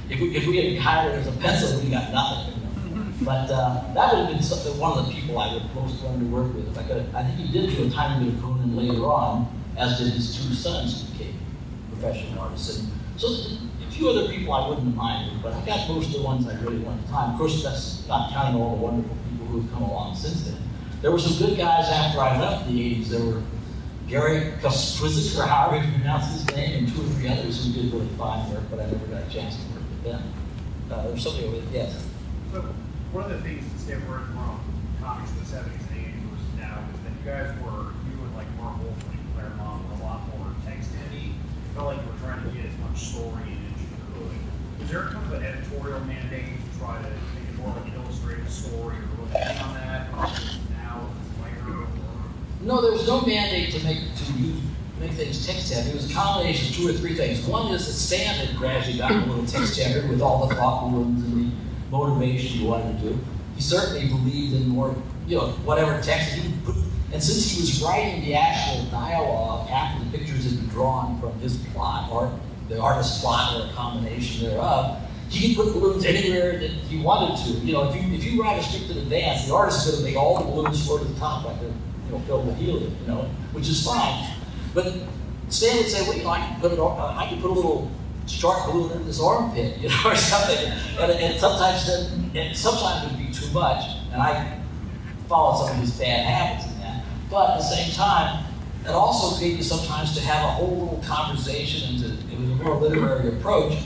If 0.08 0.20
we, 0.20 0.36
if 0.36 0.46
we 0.46 0.52
get 0.54 0.80
hired 0.80 1.14
as 1.14 1.26
a 1.26 1.32
pencil, 1.32 1.80
we 1.80 1.90
got 1.90 2.12
nothing. 2.12 2.59
But 3.22 3.50
uh, 3.50 3.84
that 3.94 4.14
would 4.14 4.26
have 4.26 4.64
been 4.64 4.78
one 4.80 4.98
of 4.98 5.06
the 5.06 5.12
people 5.12 5.38
I 5.38 5.52
would 5.52 5.74
most 5.74 6.02
want 6.02 6.20
to 6.20 6.26
work 6.26 6.54
with. 6.54 6.68
If 6.68 6.78
I 6.78 6.82
could, 6.84 7.06
I 7.14 7.22
think 7.22 7.38
he 7.38 7.52
did 7.52 7.76
do 7.76 7.86
a 7.86 7.90
tiny 7.90 8.24
bit 8.24 8.34
of 8.34 8.42
Conan 8.42 8.74
later 8.74 9.04
on, 9.04 9.46
as 9.76 9.98
did 9.98 10.12
his 10.14 10.36
two 10.36 10.54
sons 10.54 11.02
who 11.02 11.12
became 11.12 11.38
professional 11.90 12.40
artists. 12.40 12.78
And 12.78 12.88
so 13.16 13.28
a 13.28 13.90
few 13.90 14.08
other 14.08 14.28
people 14.28 14.54
I 14.54 14.68
wouldn't 14.68 14.96
mind, 14.96 15.42
but 15.42 15.52
I 15.52 15.66
got 15.66 15.88
most 15.88 16.06
of 16.06 16.12
the 16.14 16.22
ones 16.22 16.48
I 16.48 16.58
really 16.60 16.78
want 16.78 17.04
to 17.04 17.12
time. 17.12 17.32
Of 17.32 17.38
course, 17.38 17.62
that's 17.62 18.08
not 18.08 18.32
counting 18.32 18.58
all 18.58 18.76
the 18.76 18.82
wonderful 18.82 19.16
people 19.30 19.46
who 19.48 19.60
have 19.60 19.72
come 19.72 19.82
along 19.82 20.16
since 20.16 20.44
then. 20.44 20.56
There 21.02 21.10
were 21.10 21.18
some 21.18 21.46
good 21.46 21.58
guys 21.58 21.88
after 21.88 22.20
I 22.20 22.40
left 22.40 22.68
the 22.68 22.72
80s. 22.72 23.08
There 23.08 23.24
were 23.24 23.42
Gary 24.08 24.52
Kostwizik, 24.62 25.38
or 25.38 25.46
however 25.46 25.84
you 25.84 25.92
pronounce 25.92 26.32
his 26.32 26.56
name, 26.56 26.84
and 26.84 26.94
two 26.94 27.02
or 27.02 27.08
three 27.14 27.28
others 27.28 27.66
who 27.66 27.72
did 27.72 27.92
really 27.92 28.08
fine 28.18 28.50
work, 28.50 28.62
but 28.70 28.80
I 28.80 28.86
never 28.86 29.06
got 29.06 29.22
a 29.22 29.30
chance 29.30 29.56
to 29.56 29.62
work 29.72 29.82
with 29.90 30.04
them. 30.04 30.22
Uh, 30.90 31.02
there 31.02 31.12
was 31.12 31.22
somebody 31.22 31.46
over 31.46 31.60
there, 31.60 31.84
yes. 31.84 32.06
One 33.12 33.24
of 33.24 33.30
the 33.30 33.42
things 33.42 33.66
that's 33.66 33.90
different 33.90 34.26
from 34.30 34.60
comics 35.02 35.34
in 35.34 35.38
the 35.42 35.44
seventies 35.44 35.82
and 35.90 35.98
eighties 35.98 36.22
versus 36.30 36.54
now 36.62 36.78
is 36.94 36.98
that 37.02 37.10
you 37.10 37.26
guys 37.26 37.50
were, 37.58 37.90
you 38.06 38.14
and 38.22 38.34
like 38.38 38.46
Marv 38.54 38.78
Wolfman 38.78 39.18
and 39.18 39.26
Claremont 39.34 39.82
were 39.90 39.98
a 39.98 40.02
lot 40.06 40.22
more 40.30 40.46
text 40.62 40.94
heavy. 40.94 41.34
It 41.34 41.70
felt 41.74 41.90
like 41.90 41.98
you 41.98 42.06
were 42.06 42.22
trying 42.22 42.38
to 42.46 42.54
get 42.54 42.70
as 42.70 42.76
much 42.86 43.02
story 43.02 43.50
in 43.50 43.58
as 43.66 43.82
you 43.82 43.90
could. 44.14 44.38
Was 44.78 44.86
there 44.94 45.02
a 45.02 45.06
kind 45.10 45.26
of 45.26 45.32
an 45.34 45.42
editorial 45.42 45.98
mandate 46.06 46.54
to 46.54 46.70
try 46.78 47.02
to 47.02 47.10
make 47.34 47.50
it 47.50 47.58
more 47.58 47.74
of 47.74 47.82
an 47.82 47.98
illustrated 47.98 48.46
story 48.46 48.94
or 48.94 49.26
look 49.26 49.34
on 49.34 49.74
that? 49.74 50.06
Now 50.70 51.10
later? 51.42 51.90
No, 52.62 52.78
there 52.78 52.94
was 52.94 53.10
no 53.10 53.26
mandate 53.26 53.74
to 53.74 53.82
make 53.82 54.06
to 54.06 54.24
make 55.02 55.18
things 55.18 55.42
text 55.44 55.72
heavy. 55.74 55.90
It 55.90 55.98
was 55.98 56.06
a 56.06 56.14
combination 56.14 56.70
of 56.70 56.78
two 56.78 56.86
or 56.86 56.92
three 56.94 57.18
things. 57.18 57.42
One 57.42 57.74
is 57.74 57.90
that 57.90 57.98
Stan 57.98 58.38
had 58.38 58.54
gradually 58.54 58.98
gotten 58.98 59.26
a 59.26 59.26
little 59.26 59.46
text 59.46 59.74
heavy 59.80 60.06
with 60.06 60.22
all 60.22 60.46
the 60.46 60.54
thought 60.54 60.86
balloons 60.86 61.24
and 61.24 61.50
the 61.50 61.69
motivation 61.90 62.60
he 62.60 62.66
wanted 62.66 62.98
to 63.00 63.10
do. 63.10 63.18
He 63.56 63.62
certainly 63.62 64.08
believed 64.08 64.54
in 64.54 64.68
more, 64.68 64.94
you 65.26 65.36
know, 65.36 65.48
whatever 65.64 66.00
text 66.02 66.34
he 66.34 66.52
put. 66.64 66.76
And 67.12 67.22
since 67.22 67.50
he 67.50 67.60
was 67.60 67.82
writing 67.82 68.22
the 68.22 68.34
actual 68.34 68.84
dialogue 68.86 69.68
after 69.68 70.04
the 70.04 70.16
pictures 70.16 70.44
had 70.44 70.56
been 70.56 70.68
drawn 70.68 71.20
from 71.20 71.38
his 71.40 71.56
plot 71.74 72.10
or 72.10 72.32
the 72.68 72.80
artist's 72.80 73.20
plot 73.20 73.56
or 73.56 73.66
a 73.66 73.72
combination 73.72 74.46
thereof, 74.46 75.00
he 75.28 75.54
could 75.54 75.64
put 75.64 75.74
balloons 75.74 76.04
anywhere 76.04 76.58
that 76.58 76.70
he 76.70 77.02
wanted 77.02 77.36
to. 77.44 77.50
You 77.66 77.72
know, 77.72 77.88
if 77.88 77.96
you 77.96 78.14
if 78.14 78.24
you 78.24 78.42
write 78.42 78.58
a 78.58 78.62
script 78.62 78.90
in 78.90 78.98
advance, 78.98 79.46
the 79.46 79.54
artist 79.54 79.86
is 79.86 79.94
going 79.94 80.04
to 80.04 80.10
make 80.10 80.16
all 80.16 80.38
the 80.38 80.44
balloons 80.44 80.86
float 80.86 81.02
to 81.02 81.08
the 81.08 81.18
top 81.18 81.44
like 81.44 81.60
they're 81.60 81.70
you 81.70 82.12
know 82.12 82.18
filled 82.20 82.46
with 82.46 82.56
helium, 82.56 82.96
you 83.02 83.06
know, 83.08 83.22
which 83.52 83.68
is 83.68 83.84
fine. 83.84 84.28
But 84.74 84.92
Stan 85.48 85.76
would 85.78 85.86
say, 85.86 86.02
well, 86.02 86.16
you 86.16 86.22
know, 86.22 86.30
I 86.30 86.38
can 86.38 86.60
put 86.60 86.72
it, 86.72 86.80
I 86.80 87.26
can 87.28 87.40
put 87.40 87.50
a 87.50 87.54
little 87.54 87.90
shark 88.26 88.66
balloon 88.66 88.92
in 88.92 89.06
this 89.06 89.20
armpit, 89.20 89.78
you 89.78 89.88
know, 89.88 90.02
or 90.06 90.16
something. 90.16 90.72
And, 90.98 91.12
and 91.12 91.40
sometimes, 91.40 91.86
then, 91.86 92.30
and 92.34 92.56
sometimes 92.56 93.04
it 93.04 93.16
would 93.16 93.26
be 93.26 93.32
too 93.32 93.50
much, 93.52 93.84
and 94.12 94.22
I 94.22 94.60
followed 95.28 95.66
some 95.66 95.76
of 95.76 95.82
his 95.82 95.98
bad 95.98 96.26
habits 96.26 96.72
in 96.72 96.80
that. 96.80 97.04
But 97.30 97.50
at 97.50 97.56
the 97.58 97.62
same 97.62 97.92
time, 97.92 98.44
it 98.84 98.90
also 98.90 99.38
gave 99.38 99.56
you 99.56 99.62
sometimes 99.62 100.14
to 100.16 100.22
have 100.22 100.44
a 100.44 100.50
whole 100.52 100.76
little 100.76 101.02
conversation 101.06 101.90
and 101.90 101.98
to, 102.00 102.34
it 102.34 102.40
was 102.40 102.50
a 102.50 102.54
more 102.62 102.76
literary 102.76 103.28
approach. 103.28 103.84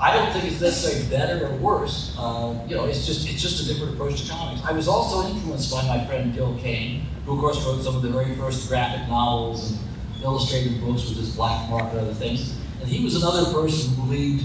I 0.00 0.14
don't 0.14 0.32
think 0.32 0.50
it's 0.50 0.60
necessarily 0.60 1.06
better 1.10 1.46
or 1.46 1.56
worse. 1.56 2.16
Uh, 2.18 2.58
you 2.66 2.74
know, 2.74 2.86
it's 2.86 3.04
just 3.04 3.28
it's 3.28 3.42
just 3.42 3.62
a 3.62 3.66
different 3.66 3.94
approach 3.94 4.22
to 4.22 4.32
comics. 4.32 4.64
I 4.64 4.72
was 4.72 4.88
also 4.88 5.28
influenced 5.28 5.70
by 5.70 5.86
my 5.86 6.06
friend 6.06 6.32
Gil 6.32 6.56
Kane, 6.58 7.06
who 7.26 7.34
of 7.34 7.38
course 7.38 7.62
wrote 7.66 7.82
some 7.82 7.96
of 7.96 8.02
the 8.02 8.08
very 8.08 8.34
first 8.36 8.66
graphic 8.68 9.06
novels 9.08 9.72
and 9.72 10.22
illustrated 10.22 10.80
books 10.80 11.06
with 11.06 11.18
his 11.18 11.36
Blackmark 11.36 11.90
and 11.90 12.00
other 12.00 12.14
things. 12.14 12.56
He 12.90 13.04
was 13.04 13.14
another 13.22 13.52
person 13.52 13.94
who 13.94 14.02
believed, 14.02 14.44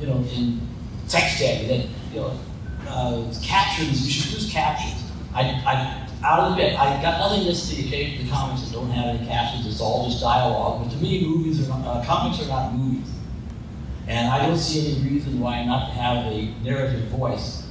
you 0.00 0.06
know, 0.06 0.24
in 0.32 0.60
text 1.08 1.42
heavy 1.42 1.66
that 1.66 1.86
you 2.12 2.20
know 2.20 2.38
uh, 2.88 3.34
captions. 3.42 4.06
You 4.06 4.10
should 4.10 4.32
use 4.32 4.50
captions. 4.50 5.10
I, 5.34 5.42
I 5.42 6.08
out 6.24 6.40
of 6.40 6.50
the 6.50 6.56
bit. 6.56 6.78
I 6.78 7.00
got 7.02 7.18
nothing 7.18 7.42
against 7.42 7.70
the 7.70 7.86
occasion 7.86 8.24
the 8.24 8.32
comics 8.32 8.62
that 8.62 8.72
don't 8.72 8.90
have 8.90 9.16
any 9.16 9.26
captions. 9.26 9.66
It's 9.66 9.80
all 9.80 10.08
just 10.08 10.22
dialogue. 10.22 10.82
But 10.82 10.92
to 10.92 11.02
me, 11.02 11.26
movies 11.26 11.68
are 11.68 11.78
not, 11.78 11.86
uh, 11.86 12.04
comics 12.04 12.42
are 12.42 12.48
not 12.48 12.72
movies. 12.72 13.08
And 14.08 14.28
I 14.28 14.46
don't 14.46 14.58
see 14.58 14.92
any 14.92 15.10
reason 15.10 15.38
why 15.40 15.64
not 15.64 15.88
to 15.88 15.92
have 15.94 16.32
a 16.32 16.54
narrative 16.62 17.08
voice. 17.08 17.66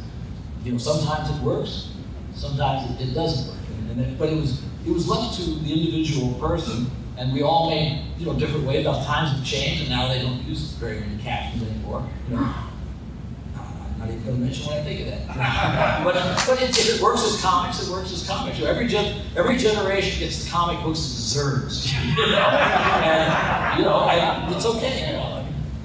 You 0.63 0.73
know, 0.73 0.77
sometimes 0.77 1.29
it 1.29 1.41
works, 1.41 1.93
sometimes 2.35 2.91
it, 2.91 3.09
it 3.09 3.13
doesn't 3.13 3.47
work. 3.49 3.65
And, 3.89 4.01
and 4.01 4.19
but 4.19 4.29
it 4.29 4.35
was 4.35 4.61
it 4.85 4.91
was 4.91 5.07
left 5.07 5.35
to 5.37 5.41
the 5.41 5.73
individual 5.73 6.33
person, 6.35 6.89
and 7.21 7.31
we 7.31 7.43
all 7.43 7.69
made 7.69 8.03
you 8.17 8.25
know 8.25 8.33
different 8.33 8.65
ways. 8.65 8.83
Now 8.83 9.03
times 9.03 9.37
have 9.37 9.45
changed, 9.45 9.81
and 9.81 9.91
now 9.91 10.07
they 10.07 10.21
don't 10.21 10.43
use 10.43 10.73
very 10.73 10.99
many 10.99 11.21
captions 11.21 11.61
anymore. 11.69 12.07
You 12.27 12.35
know, 12.35 12.53
I'm 13.55 13.99
not 13.99 14.09
even 14.09 14.23
going 14.23 14.37
to 14.37 14.43
mention 14.43 14.65
what 14.65 14.77
I 14.77 14.83
think 14.83 15.01
of 15.01 15.05
that. 15.05 15.27
but 16.03 16.15
but 16.47 16.61
it, 16.61 16.69
if 16.71 16.95
it 16.95 17.01
works 17.01 17.23
as 17.23 17.39
comics, 17.39 17.87
it 17.87 17.91
works 17.91 18.11
as 18.11 18.27
comics. 18.27 18.59
Know, 18.59 18.65
every 18.65 18.87
gen, 18.87 19.21
every 19.37 19.57
generation 19.57 20.19
gets 20.19 20.43
the 20.43 20.49
comic 20.49 20.83
books 20.83 20.97
it 20.97 21.15
deserves. 21.15 21.93
You 21.93 22.15
know, 22.17 22.49
and 22.49 23.79
you 23.79 23.85
know, 23.85 23.97
I, 23.97 24.51
it's 24.51 24.65
okay. 24.65 25.11
You 25.11 25.13
know. 25.13 25.37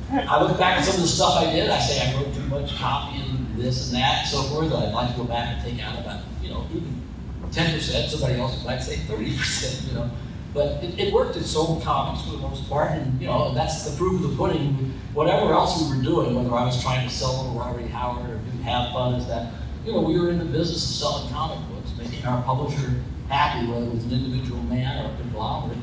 I 0.08 0.42
look 0.42 0.56
back 0.56 0.78
at 0.78 0.84
some 0.84 0.94
of 0.94 1.02
the 1.02 1.08
stuff 1.08 1.36
I 1.36 1.50
did. 1.52 1.68
I 1.68 1.80
say 1.80 2.00
I 2.00 2.16
wrote 2.16 2.32
too 2.32 2.40
much 2.42 2.74
copy 2.76 3.20
and 3.20 3.58
this 3.58 3.88
and 3.88 3.96
that 3.96 4.20
and 4.20 4.28
so 4.28 4.42
forth. 4.44 4.72
I'd 4.72 4.94
like 4.94 5.10
to 5.10 5.16
go 5.18 5.24
back 5.24 5.56
and 5.56 5.62
take 5.62 5.84
out 5.84 5.98
about, 5.98 6.20
you 6.40 6.48
know, 6.48 6.64
even 6.70 7.02
10%. 7.50 8.08
Somebody 8.08 8.40
else 8.40 8.64
might 8.64 8.78
say 8.78 8.96
30%, 8.96 9.88
you 9.88 9.94
know. 9.94 10.10
But 10.56 10.82
it, 10.82 10.98
it 10.98 11.12
worked. 11.12 11.36
It 11.36 11.44
sold 11.44 11.82
comics 11.82 12.24
for 12.24 12.30
the 12.30 12.38
most 12.38 12.66
part. 12.66 12.92
And, 12.92 13.20
you 13.20 13.26
know, 13.26 13.52
that's 13.52 13.84
the 13.84 13.94
proof 13.98 14.24
of 14.24 14.30
the 14.30 14.36
pudding. 14.36 14.94
Whatever 15.12 15.52
else 15.52 15.82
we 15.82 15.94
were 15.94 16.02
doing, 16.02 16.34
whether 16.34 16.48
I 16.54 16.64
was 16.64 16.82
trying 16.82 17.06
to 17.06 17.14
sell 17.14 17.44
little 17.44 17.60
Robert. 17.60 17.86
Howard 17.90 18.30
or 18.30 18.38
do 18.38 18.58
Have 18.62 18.90
Fun, 18.92 19.14
is 19.16 19.26
that, 19.26 19.52
you 19.84 19.92
know, 19.92 20.00
we 20.00 20.18
were 20.18 20.30
in 20.30 20.38
the 20.38 20.46
business 20.46 20.82
of 20.82 20.96
selling 20.96 21.30
comic 21.30 21.58
books, 21.68 21.92
making 21.98 22.24
our 22.24 22.42
publisher 22.42 23.02
happy, 23.28 23.66
whether 23.70 23.84
it 23.84 23.92
was 23.92 24.04
an 24.04 24.12
individual 24.12 24.62
man 24.62 25.04
or 25.04 25.12
a 25.12 25.16
conglomerate. 25.18 25.78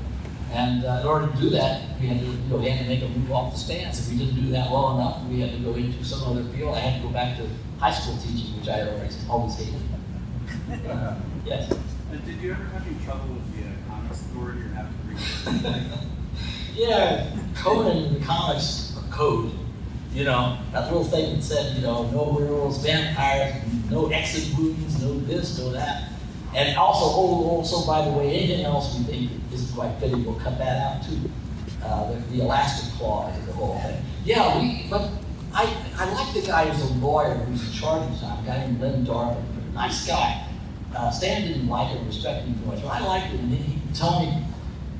And 0.52 0.86
uh, 0.86 1.02
in 1.02 1.08
order 1.08 1.32
to 1.32 1.38
do 1.38 1.50
that, 1.52 2.00
we 2.00 2.08
had 2.08 2.20
to, 2.20 2.26
you 2.26 2.50
know, 2.50 2.58
we 2.58 2.70
had 2.70 2.80
to 2.80 2.88
make 2.88 3.04
a 3.04 3.08
move 3.10 3.32
off 3.32 3.54
the 3.54 3.60
stands. 3.60 4.00
If 4.00 4.12
we 4.12 4.26
didn't 4.26 4.44
do 4.44 4.52
that 4.52 4.72
well 4.72 4.98
enough, 4.98 5.24
we 5.28 5.40
had 5.40 5.52
to 5.52 5.58
go 5.60 5.76
into 5.76 6.04
some 6.04 6.24
other 6.24 6.44
field. 6.50 6.76
I 6.76 6.80
had 6.80 7.02
to 7.02 7.08
go 7.08 7.14
back 7.14 7.38
to 7.38 7.48
high 7.80 7.94
school 7.94 8.18
teaching, 8.18 8.58
which 8.60 8.70
I 8.70 8.90
always, 8.90 9.26
always 9.30 9.56
hated. 9.56 10.90
Uh, 10.90 11.16
yes. 11.46 11.72
Uh, 11.72 12.16
did 12.26 12.42
you 12.42 12.52
ever 12.52 12.64
have 12.66 12.86
any 12.86 12.98
trouble 13.04 13.34
with 13.34 13.53
authority 14.34 14.62
or 14.62 14.70
have 14.70 14.90
to 14.90 15.52
read? 15.52 15.84
Yeah, 16.76 17.30
Conan 17.56 17.98
in 17.98 18.14
the 18.16 18.26
comics 18.26 18.98
code, 19.12 19.52
you 20.12 20.24
know, 20.24 20.58
that 20.72 20.86
little 20.86 21.04
thing 21.04 21.36
that 21.36 21.44
said, 21.44 21.76
you 21.76 21.84
know, 21.84 22.10
no 22.10 22.36
werewolves, 22.36 22.80
vampires, 22.80 23.54
no 23.92 24.08
exit 24.08 24.58
wounds, 24.58 25.00
no 25.02 25.20
this, 25.20 25.60
no 25.60 25.72
that. 25.72 26.10
And 26.56 26.76
also, 26.78 27.06
oh, 27.06 27.46
also, 27.50 27.86
by 27.86 28.04
the 28.06 28.12
way, 28.12 28.36
anything 28.36 28.66
else 28.66 28.98
we 28.98 29.04
think 29.04 29.32
isn't 29.54 29.76
quite 29.76 30.00
fitting, 30.00 30.26
we'll 30.26 30.40
cut 30.40 30.58
that 30.58 30.82
out 30.82 31.04
too. 31.04 31.30
Uh, 31.84 32.12
the, 32.12 32.20
the 32.36 32.42
elastic 32.42 32.92
clause 32.98 33.38
is 33.38 33.46
the 33.46 33.54
whole 33.54 33.80
thing. 33.80 34.04
Yeah, 34.26 34.60
we, 34.60 34.88
but 34.90 35.12
I, 35.54 35.72
I 35.98 36.12
like 36.12 36.34
the 36.34 36.42
guy 36.42 36.70
who's 36.70 36.90
a 36.90 36.94
lawyer 36.96 37.36
who's 37.36 37.68
in 37.68 37.74
charge 37.74 38.12
of 38.12 38.20
time, 38.20 38.44
a 38.44 38.48
guy 38.48 38.66
named 38.66 38.82
Len 38.82 39.06
Darvin, 39.06 39.44
nice 39.74 40.08
guy. 40.08 40.48
Uh, 40.96 41.12
Stan 41.12 41.48
didn't 41.48 41.68
like 41.68 41.96
it, 41.96 42.04
respect 42.06 42.46
him 42.46 42.60
too 42.60 42.66
much, 42.66 42.82
but 42.82 42.90
I 42.90 43.06
liked 43.06 43.34
it, 43.34 43.40
and 43.40 43.54
he 43.54 43.74
would 43.74 43.83
tell 43.94 44.20
me, 44.20 44.44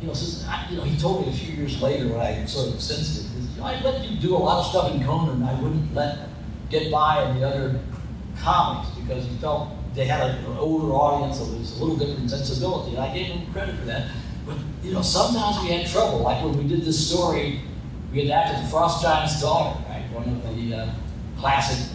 you 0.02 0.08
know, 0.08 0.14
I, 0.48 0.68
you 0.70 0.78
know, 0.78 0.84
he 0.84 0.98
told 0.98 1.26
me 1.26 1.34
a 1.34 1.36
few 1.36 1.56
years 1.56 1.82
later 1.82 2.10
when 2.10 2.20
I 2.20 2.46
sort 2.46 2.74
of 2.74 2.82
sensed 2.82 3.20
it. 3.20 3.40
You 3.56 3.62
know, 3.62 3.68
I 3.68 3.80
let 3.82 4.04
you 4.10 4.18
do 4.20 4.36
a 4.36 4.38
lot 4.38 4.60
of 4.60 4.66
stuff 4.66 4.92
in 4.94 5.04
Conan. 5.04 5.44
I 5.44 5.54
wouldn't 5.62 5.94
let 5.94 6.30
get 6.70 6.92
by 6.92 7.30
in 7.30 7.40
the 7.40 7.48
other 7.48 7.80
comics 8.40 8.90
because 8.92 9.26
he 9.26 9.36
felt 9.38 9.70
they 9.94 10.06
had 10.06 10.22
a, 10.22 10.38
an 10.40 10.58
older 10.58 10.92
audience, 10.94 11.40
there 11.40 11.58
was 11.58 11.80
a 11.80 11.84
little 11.84 11.98
different 11.98 12.30
sensibility. 12.30 12.96
And 12.96 13.06
I 13.06 13.14
gave 13.14 13.28
him 13.28 13.52
credit 13.54 13.76
for 13.78 13.86
that. 13.86 14.10
But 14.46 14.58
you 14.84 14.94
know, 14.94 15.02
sometimes 15.02 15.62
we 15.64 15.70
had 15.70 15.88
trouble. 15.88 16.20
Like 16.20 16.44
when 16.44 16.58
we 16.58 16.68
did 16.68 16.84
this 16.84 17.08
story, 17.10 17.62
we 18.12 18.22
adapted 18.22 18.66
the 18.66 18.70
Frost 18.70 19.02
Giant's 19.02 19.42
daughter, 19.42 19.80
right? 19.88 20.04
One 20.12 20.28
of 20.28 20.56
the 20.56 20.76
uh, 20.76 20.90
classic 21.40 21.90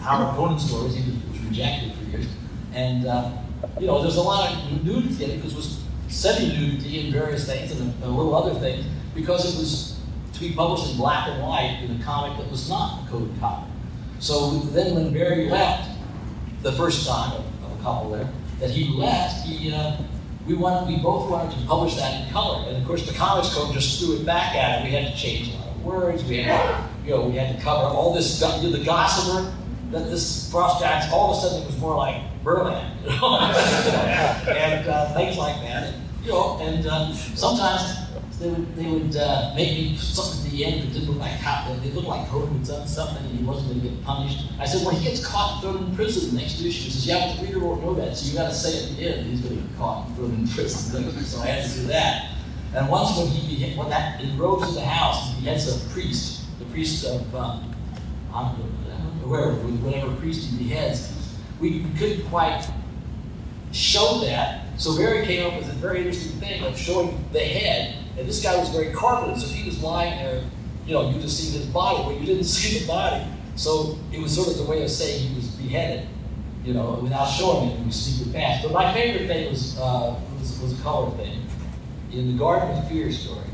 Howard 0.00 0.36
Conan 0.36 0.58
stories. 0.58 0.94
He 0.94 1.10
was 1.30 1.40
rejected 1.40 1.92
for 1.94 2.04
years, 2.04 2.26
and 2.72 3.06
uh, 3.06 3.30
you 3.78 3.86
know, 3.86 4.02
there's 4.02 4.16
a 4.16 4.22
lot 4.22 4.50
of 4.50 4.84
nudity 4.84 5.24
in 5.24 5.30
it 5.30 5.36
because 5.36 5.52
it 5.52 5.56
was 5.56 5.81
semi-nudity 6.12 7.06
in 7.06 7.12
various 7.12 7.46
things 7.46 7.72
and 7.72 8.02
a, 8.02 8.06
a, 8.06 8.08
little 8.08 8.34
other 8.34 8.58
things 8.60 8.84
because 9.14 9.54
it 9.54 9.58
was 9.58 9.98
to 10.34 10.40
be 10.40 10.52
published 10.52 10.92
in 10.92 10.96
black 10.98 11.28
and 11.28 11.42
white 11.42 11.80
in 11.82 12.00
a 12.00 12.04
comic 12.04 12.36
that 12.38 12.50
was 12.50 12.68
not 12.68 13.02
a 13.02 13.10
code 13.10 13.32
comic. 13.40 13.68
So 14.18 14.50
then 14.50 14.94
when 14.94 15.12
Barry 15.12 15.48
left 15.48 15.90
the 16.62 16.72
first 16.72 17.06
time 17.06 17.32
of, 17.32 17.44
of 17.64 17.80
a 17.80 17.82
couple 17.82 18.10
there, 18.10 18.28
that 18.60 18.70
he 18.70 18.88
left, 18.96 19.46
he 19.46 19.72
uh, 19.72 19.96
we 20.46 20.54
wanted 20.54 20.88
we 20.88 21.02
both 21.02 21.30
wanted 21.30 21.58
to 21.58 21.66
publish 21.66 21.96
that 21.96 22.24
in 22.26 22.32
color, 22.32 22.68
and 22.68 22.76
of 22.76 22.86
course 22.86 23.06
the 23.06 23.14
comics 23.14 23.52
code 23.54 23.72
just 23.72 24.00
threw 24.00 24.16
it 24.16 24.26
back 24.26 24.54
at 24.54 24.80
it. 24.80 24.84
We 24.84 24.90
had 24.90 25.12
to 25.12 25.18
change 25.18 25.48
a 25.48 25.56
lot 25.56 25.68
of 25.68 25.84
words. 25.84 26.24
We 26.24 26.38
had 26.38 26.62
to, 26.62 26.88
you 27.04 27.16
know 27.16 27.26
we 27.26 27.36
had 27.36 27.56
to 27.56 27.62
cover 27.62 27.86
all 27.86 28.14
this 28.14 28.36
stuff. 28.36 28.62
The 28.62 28.84
gossamer 28.84 29.52
that 29.90 30.08
this 30.10 30.50
frost 30.50 30.80
giants 30.80 31.12
all 31.12 31.32
of 31.32 31.38
a 31.38 31.40
sudden 31.40 31.62
it 31.62 31.66
was 31.66 31.78
more 31.78 31.96
like 31.96 32.22
Berlin, 32.42 32.86
you 33.04 33.10
know? 33.10 33.38
and 33.40 34.88
uh, 34.88 35.14
things 35.14 35.36
like 35.36 35.56
that. 35.62 35.94
You 36.22 36.30
know, 36.30 36.58
and 36.60 36.86
uh, 36.86 37.12
sometimes 37.12 37.98
they 38.38 38.48
would 38.48 38.76
they 38.76 38.86
would 38.86 39.16
uh, 39.16 39.52
make 39.56 39.70
me 39.72 39.96
something 39.96 40.46
at 40.46 40.52
the 40.52 40.64
end 40.64 40.82
that 40.82 40.92
didn't 40.92 41.08
look 41.08 41.18
like 41.18 41.32
how 41.32 41.74
they 41.82 41.90
looked 41.90 42.08
like 42.08 42.28
Conan 42.28 42.58
had 42.58 42.66
done 42.66 42.86
something 42.86 43.24
and 43.24 43.38
he 43.38 43.44
wasn't 43.44 43.68
going 43.68 43.80
to 43.80 43.88
get 43.88 44.04
punished. 44.04 44.46
I 44.58 44.66
said, 44.66 44.84
well, 44.84 44.94
he 44.94 45.04
gets 45.04 45.24
caught 45.24 45.60
thrown 45.62 45.78
in 45.78 45.96
prison 45.96 46.34
the 46.34 46.40
next 46.40 46.60
issue. 46.60 46.84
He 46.84 46.90
says, 46.90 47.06
yeah, 47.06 47.26
but 47.26 47.40
the 47.40 47.46
reader 47.46 47.58
won't 47.60 47.82
know 47.82 47.94
that, 47.94 48.16
so 48.16 48.30
you 48.30 48.38
got 48.38 48.48
to 48.48 48.54
say 48.54 48.84
at 48.84 48.96
the 48.96 49.04
end 49.04 49.26
he's 49.30 49.40
going 49.40 49.56
to 49.56 49.62
get 49.62 49.78
caught 49.78 50.06
and 50.06 50.16
thrown 50.16 50.34
in 50.34 50.48
prison. 50.48 51.14
so 51.24 51.40
I 51.40 51.46
had 51.46 51.70
to 51.70 51.80
do 51.80 51.86
that. 51.88 52.32
And 52.74 52.88
once 52.88 53.16
when 53.18 53.26
he 53.26 53.76
when 53.76 53.90
that 53.90 54.20
in 54.20 54.38
Rogues 54.38 54.68
in 54.68 54.74
the 54.74 54.80
House, 54.80 55.34
he 55.34 55.42
beheads 55.42 55.68
a 55.68 55.90
priest, 55.90 56.42
the 56.58 56.64
priest 56.66 57.04
of 57.04 57.34
um, 57.34 57.74
whoever, 59.22 59.52
whatever 59.52 60.14
priest 60.16 60.50
he 60.50 60.56
beheads, 60.56 61.12
we 61.60 61.84
couldn't 61.98 62.26
quite 62.28 62.66
show 63.72 64.20
that. 64.20 64.61
So 64.78 64.96
Barry 64.96 65.24
came 65.26 65.46
up 65.46 65.58
with 65.58 65.68
a 65.68 65.74
very 65.74 65.98
interesting 65.98 66.40
thing 66.40 66.64
of 66.64 66.76
showing 66.78 67.24
the 67.32 67.40
head, 67.40 67.96
and 68.18 68.28
this 68.28 68.42
guy 68.42 68.56
was 68.56 68.68
very 68.70 68.92
corpulent, 68.92 69.40
so 69.40 69.46
he 69.46 69.64
was 69.64 69.82
lying 69.82 70.18
there, 70.18 70.42
you 70.86 70.94
know, 70.94 71.10
you 71.10 71.20
just 71.20 71.38
see 71.38 71.56
his 71.56 71.66
body, 71.66 72.02
but 72.04 72.20
you 72.20 72.26
didn't 72.26 72.44
see 72.58 72.80
the 72.80 72.86
body. 72.86 73.24
So 73.54 73.98
it 74.12 74.20
was 74.20 74.34
sort 74.34 74.48
of 74.48 74.56
the 74.56 74.64
way 74.64 74.82
of 74.82 74.90
saying 74.90 75.28
he 75.28 75.34
was 75.36 75.48
beheaded, 75.50 76.08
you 76.64 76.74
know, 76.74 76.98
without 77.02 77.26
showing 77.26 77.70
it, 77.70 77.80
we 77.80 77.92
sneak 77.92 78.28
it 78.28 78.32
past. 78.32 78.62
But 78.62 78.72
my 78.72 78.92
favorite 78.92 79.26
thing 79.26 79.50
was, 79.50 79.78
uh, 79.78 80.16
was, 80.38 80.60
was 80.60 80.78
a 80.78 80.82
color 80.82 81.10
thing. 81.16 81.46
In 82.12 82.32
the 82.32 82.38
Garden 82.38 82.76
of 82.76 82.88
Fear 82.88 83.12
story, 83.12 83.46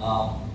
um, 0.00 0.50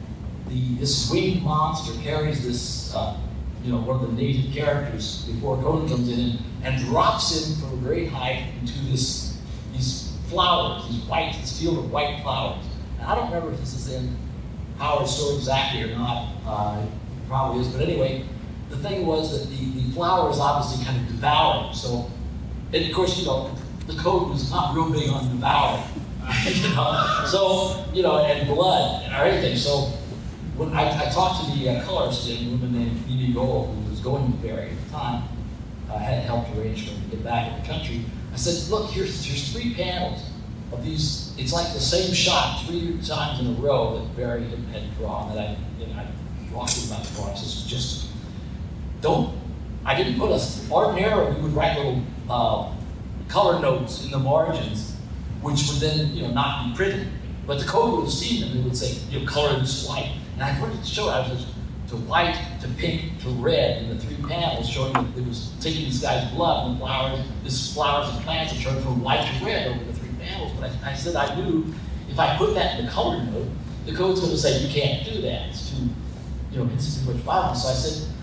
the, 0.47 0.75
this 0.75 1.09
winged 1.09 1.43
monster 1.43 1.99
carries 2.03 2.45
this 2.45 2.93
uh, 2.93 3.17
you 3.63 3.71
know, 3.71 3.79
one 3.79 4.03
of 4.03 4.07
the 4.07 4.21
native 4.21 4.53
characters 4.53 5.23
before 5.25 5.55
Conan 5.63 5.87
comes 5.87 6.09
in 6.09 6.37
and 6.63 6.83
drops 6.83 7.31
him 7.31 7.61
from 7.61 7.79
a 7.79 7.81
great 7.81 8.09
height 8.09 8.45
into 8.61 8.77
this 8.91 9.32
these 9.73 10.11
flowers, 10.27 10.87
these 10.89 11.01
white, 11.03 11.35
this 11.41 11.59
field 11.59 11.79
of 11.79 11.91
white 11.91 12.21
flowers. 12.21 12.65
And 12.99 13.07
I 13.07 13.15
don't 13.15 13.25
remember 13.25 13.51
if 13.51 13.59
this 13.59 13.73
is 13.73 13.93
in 13.93 14.15
Howard's 14.77 15.15
story 15.15 15.35
exactly 15.35 15.83
or 15.83 15.95
not. 15.95 16.29
Uh, 16.45 16.85
probably 17.27 17.61
is, 17.61 17.67
but 17.69 17.81
anyway, 17.81 18.25
the 18.69 18.77
thing 18.77 19.05
was 19.05 19.31
that 19.31 19.49
the, 19.49 19.81
the 19.81 19.91
flowers 19.93 20.39
obviously 20.39 20.85
kind 20.85 20.99
of 20.99 21.07
devour 21.07 21.65
him. 21.65 21.73
So, 21.73 22.09
and 22.73 22.85
of 22.85 22.93
course, 22.93 23.19
you 23.19 23.25
know, 23.25 23.55
the 23.87 23.93
code 23.95 24.29
was 24.29 24.49
not 24.49 24.75
real 24.75 24.89
big 24.89 25.09
on 25.09 25.29
devouring. 25.29 25.83
you 26.45 26.69
know? 26.69 27.25
So, 27.27 27.85
you 27.93 28.03
know, 28.03 28.19
and 28.19 28.47
blood 28.47 29.11
or 29.11 29.25
anything. 29.25 29.57
So 29.57 29.91
when 30.55 30.73
I, 30.73 31.07
I 31.07 31.09
talked 31.09 31.43
to 31.43 31.51
the 31.57 31.69
uh, 31.69 31.83
colorist, 31.83 32.29
a 32.29 32.35
woman 32.49 32.73
named 32.73 33.03
Edie 33.07 33.33
Gold, 33.33 33.75
who 33.75 33.89
was 33.89 33.99
going 33.99 34.31
with 34.31 34.41
Barry 34.41 34.69
at 34.69 34.85
the 34.85 34.91
time, 34.91 35.23
uh, 35.89 35.97
had 35.97 36.23
helped 36.23 36.55
arrange 36.57 36.87
for 36.87 36.93
him 36.93 37.09
to 37.09 37.15
get 37.15 37.23
back 37.23 37.51
in 37.51 37.61
the 37.61 37.67
country. 37.67 38.05
I 38.33 38.35
said, 38.35 38.69
look, 38.71 38.89
here's, 38.89 39.23
here's 39.23 39.53
three 39.53 39.75
panels 39.75 40.19
of 40.71 40.83
these. 40.83 41.33
It's 41.37 41.53
like 41.53 41.71
the 41.73 41.79
same 41.79 42.13
shot 42.13 42.65
three 42.65 42.99
times 43.05 43.39
in 43.39 43.47
a 43.47 43.59
row 43.59 43.99
that 43.99 44.17
Barry 44.17 44.43
had, 44.45 44.59
had 44.73 44.97
drawn 44.97 45.33
that 45.35 45.37
I, 45.37 45.57
that 45.79 45.89
I 45.95 46.07
walked 46.51 46.75
him 46.75 46.91
about 46.91 47.05
the 47.05 47.15
drawing. 47.15 47.33
This 47.33 47.43
is 47.43 47.65
just, 47.65 48.07
don't, 49.01 49.37
I 49.85 49.95
didn't 49.95 50.19
put 50.19 50.31
a, 50.31 50.41
ordinarily 50.71 51.35
we 51.35 51.43
would 51.43 51.53
write 51.53 51.77
little 51.77 52.01
uh, 52.27 52.73
color 53.27 53.59
notes 53.61 54.03
in 54.03 54.09
the 54.09 54.19
margins, 54.19 54.95
which 55.41 55.67
would 55.67 55.77
then, 55.77 56.15
you 56.15 56.23
know, 56.23 56.31
not 56.31 56.69
be 56.69 56.75
printed. 56.75 57.07
But 57.45 57.59
the 57.59 57.65
code 57.65 57.93
would 57.93 58.03
have 58.05 58.13
seen 58.13 58.41
them. 58.41 58.57
It 58.57 58.63
would 58.63 58.77
say, 58.77 58.97
you 59.11 59.19
know, 59.19 59.25
color 59.27 59.59
this 59.59 59.87
white. 59.87 60.15
And 60.33 60.43
I 60.43 60.59
wanted 60.59 60.81
to 60.81 60.89
show 60.89 61.09
I 61.09 61.19
was 61.29 61.45
to 61.89 61.97
white 61.97 62.39
to 62.61 62.67
pink 62.69 63.21
to 63.21 63.29
red 63.29 63.83
in 63.83 63.89
the 63.89 64.03
three 64.03 64.12
panels, 64.27 64.69
showing 64.69 64.93
that 64.93 65.05
it 65.17 65.25
was 65.25 65.51
taking 65.59 65.85
this 65.85 66.01
guy's 66.01 66.29
blood 66.31 66.69
and 66.69 66.79
flowers, 66.79 67.19
this 67.43 67.73
flowers 67.73 68.09
and 68.13 68.23
plants, 68.23 68.53
and 68.53 68.61
turned 68.61 68.83
from 68.83 69.03
white 69.03 69.25
to 69.25 69.45
red 69.45 69.67
over 69.67 69.83
the 69.83 69.93
three 69.93 70.09
panels. 70.19 70.51
But 70.59 70.71
I, 70.83 70.91
I, 70.91 70.95
said 70.95 71.15
I 71.15 71.35
knew 71.35 71.73
if 72.09 72.19
I 72.19 72.37
put 72.37 72.53
that 72.55 72.79
in 72.79 72.85
the 72.85 72.91
color 72.91 73.23
note, 73.23 73.47
the 73.85 73.93
code's 73.93 74.19
going 74.19 74.31
to 74.31 74.37
say 74.37 74.59
you 74.59 74.73
can't 74.73 75.05
do 75.05 75.21
that. 75.21 75.49
It's 75.49 75.71
too, 75.71 75.89
you 76.51 76.63
know, 76.63 76.69
it's 76.73 76.99
too 76.99 77.11
much 77.11 77.21
violence. 77.23 77.63
So 77.63 77.69
I 77.69 77.73
said, 77.73 78.13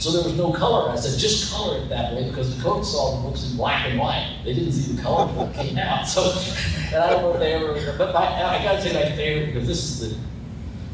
so 0.00 0.10
there 0.10 0.24
was 0.24 0.36
no 0.36 0.52
color. 0.52 0.90
I 0.90 0.96
said, 0.96 1.18
just 1.18 1.52
color 1.52 1.78
it 1.78 1.88
that 1.88 2.14
way 2.14 2.28
because 2.28 2.56
the 2.56 2.62
code 2.62 2.84
saw 2.84 3.16
the 3.16 3.28
books 3.28 3.48
in 3.48 3.56
black 3.56 3.86
and 3.86 3.98
white. 3.98 4.40
They 4.44 4.54
didn't 4.54 4.72
see 4.72 4.92
the 4.94 5.02
color 5.02 5.28
until 5.28 5.48
it 5.48 5.54
came 5.54 5.78
out. 5.78 6.06
So, 6.08 6.22
and 6.86 6.96
I 6.96 7.10
don't 7.10 7.22
know 7.22 7.32
if 7.34 7.38
they 7.38 7.52
ever, 7.54 7.96
but 7.96 8.14
I, 8.14 8.58
I 8.58 8.62
got 8.62 8.76
to 8.76 8.82
say 8.82 8.92
my 8.92 9.16
favorite 9.16 9.52
because 9.52 9.68
this 9.68 9.78
is 9.78 10.00
the 10.00 10.18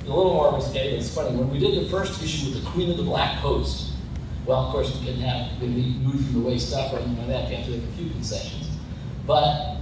a 0.05 0.09
little 0.09 0.35
more 0.35 0.55
risque, 0.55 0.97
it's 0.97 1.15
funny. 1.15 1.37
When 1.37 1.51
we 1.51 1.59
did 1.59 1.85
the 1.85 1.89
first 1.89 2.23
issue 2.23 2.51
with 2.51 2.63
the 2.63 2.71
Queen 2.71 2.91
of 2.91 2.97
the 2.97 3.03
Black 3.03 3.41
Coast, 3.41 3.93
well, 4.47 4.65
of 4.65 4.73
course, 4.73 4.93
we 4.99 5.07
couldn't 5.07 5.21
have, 5.21 5.61
we 5.61 5.69
moved 5.69 6.27
from 6.27 6.43
the 6.43 6.49
waist 6.49 6.75
up 6.75 6.93
or 6.93 6.99
anything 6.99 7.19
like 7.19 7.29
that. 7.29 7.49
We 7.49 7.57
have 7.57 7.67
to 7.67 7.73
make 7.73 7.83
a 7.83 7.93
few 7.93 8.11
concessions. 8.11 8.69
But 9.27 9.77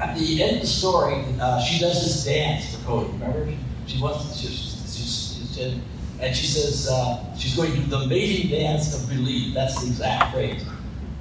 at 0.00 0.16
the 0.16 0.42
end 0.42 0.56
of 0.56 0.62
the 0.62 0.68
story, 0.68 1.24
uh, 1.40 1.60
she 1.60 1.80
does 1.80 2.02
this 2.02 2.24
dance 2.24 2.76
for 2.76 2.84
Cody. 2.84 3.12
Remember? 3.12 3.52
She 3.86 4.00
wants, 4.00 4.36
she, 4.36 4.48
she, 4.48 5.46
she, 5.54 5.80
and 6.20 6.34
she 6.34 6.46
says 6.46 6.88
uh, 6.88 7.34
she's 7.36 7.54
going 7.54 7.72
to 7.72 7.76
do 7.78 7.86
the 7.86 8.06
mating 8.06 8.50
dance 8.50 8.94
of 8.94 9.08
Bêlit. 9.10 9.52
That's 9.52 9.80
the 9.80 9.88
exact 9.88 10.32
phrase. 10.32 10.64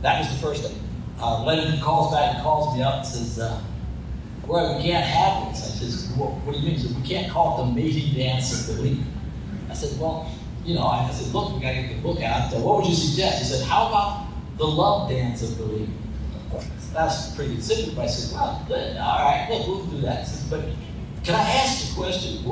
That 0.01 0.20
was 0.20 0.30
the 0.30 0.41
first 0.41 0.64
thing. 0.64 0.80
Uh, 1.20 1.43
Lennon 1.43 1.82
calls 1.82 2.14
back 2.14 2.36
and 2.36 2.43
calls 2.43 2.76
me 2.76 2.84
up 2.84 2.97
and 2.97 3.06
says, 3.06 3.39
uh, 3.39 3.62
well, 4.48 4.78
we 4.78 4.84
can't 4.84 5.06
have 5.06 5.54
this. 5.54 6.12
I 6.14 6.20
well, 6.20 6.32
what 6.43 6.54
do 6.54 6.60
you 6.60 6.68
mean? 6.68 6.76
He 6.76 6.88
said, 6.88 6.96
we 6.96 7.08
can't 7.08 7.32
call 7.32 7.62
it 7.62 7.68
the 7.68 7.72
mating 7.74 8.14
dance 8.14 8.70
of 8.70 8.76
Bêlit. 8.76 9.04
I 9.70 9.74
said, 9.74 10.00
well, 10.00 10.32
you 10.64 10.76
know, 10.76 10.88
I 10.88 11.10
said, 11.12 11.34
look, 11.34 11.56
we 11.56 11.62
got 11.62 11.72
to 11.72 11.82
get 11.82 11.96
the 11.96 12.02
book 12.02 12.22
out. 12.22 12.52
So 12.52 12.60
what 12.60 12.78
would 12.78 12.88
you 12.88 12.96
suggest? 12.96 13.39
He 13.39 13.46
said, 13.46 13.68
how 13.68 13.88
about 13.88 14.28
the 14.58 14.66
love 14.66 15.10
dance 15.10 15.43
of 15.43 15.50
Bêlit? 15.58 15.89
That's 16.93 17.36
pretty 17.36 17.60
simple. 17.60 18.02
I 18.02 18.08
said, 18.08 18.36
well, 18.36 18.66
good. 18.68 18.98
All 18.98 19.26
right, 19.26 19.48
look, 19.50 19.68
we'll 19.68 19.86
do 19.86 20.02
that. 20.02 20.26
Said, 20.26 20.50
but 20.50 20.66
can 21.24 21.36
I 21.36 21.41
ask 21.41 21.91
a 21.91 21.96
question? 21.96 22.43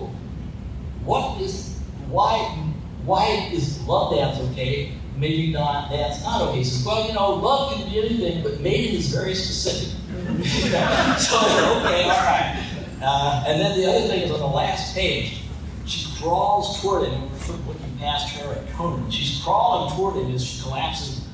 What 1.06 1.41
is, 1.41 1.80
why, 2.10 2.38
why 3.06 3.50
is 3.54 3.82
love 3.88 4.16
dance 4.16 4.39
okay 4.52 4.94
maybe 5.18 5.52
not, 5.52 5.89
that's 5.89 6.24
not 6.24 6.41
okay. 6.41 6.60
He 6.60 6.64
says, 6.64 6.86
well, 6.86 7.08
you 7.08 7.14
know, 7.14 7.36
love 7.36 7.74
can 7.74 7.89
be 7.89 8.00
anything, 8.00 8.44
but 8.44 8.60
mating 8.60 8.96
is 8.96 9.14
very 9.14 9.36
specific. 9.36 9.94
So 11.17 11.38
okay, 11.80 12.03
all 12.03 12.24
right. 12.24 12.63
Uh, 13.01 13.43
and 13.47 13.59
then 13.59 13.78
the 13.78 13.86
other 13.86 14.07
thing 14.07 14.21
is 14.21 14.32
on 14.32 14.39
the 14.39 14.47
last 14.47 14.95
page, 14.95 15.43
she 15.86 16.07
crawls 16.21 16.82
toward 16.82 17.09
him. 17.09 17.30
We're 17.47 17.74
looking 17.74 17.97
past 17.99 18.34
her 18.38 18.53
at 18.53 18.71
Conan. 18.71 19.11
She's 19.11 19.41
crawling 19.43 19.93
toward 19.93 20.15
him 20.15 20.34
as 20.34 20.45
she 20.45 20.61
collapses, 20.61 21.28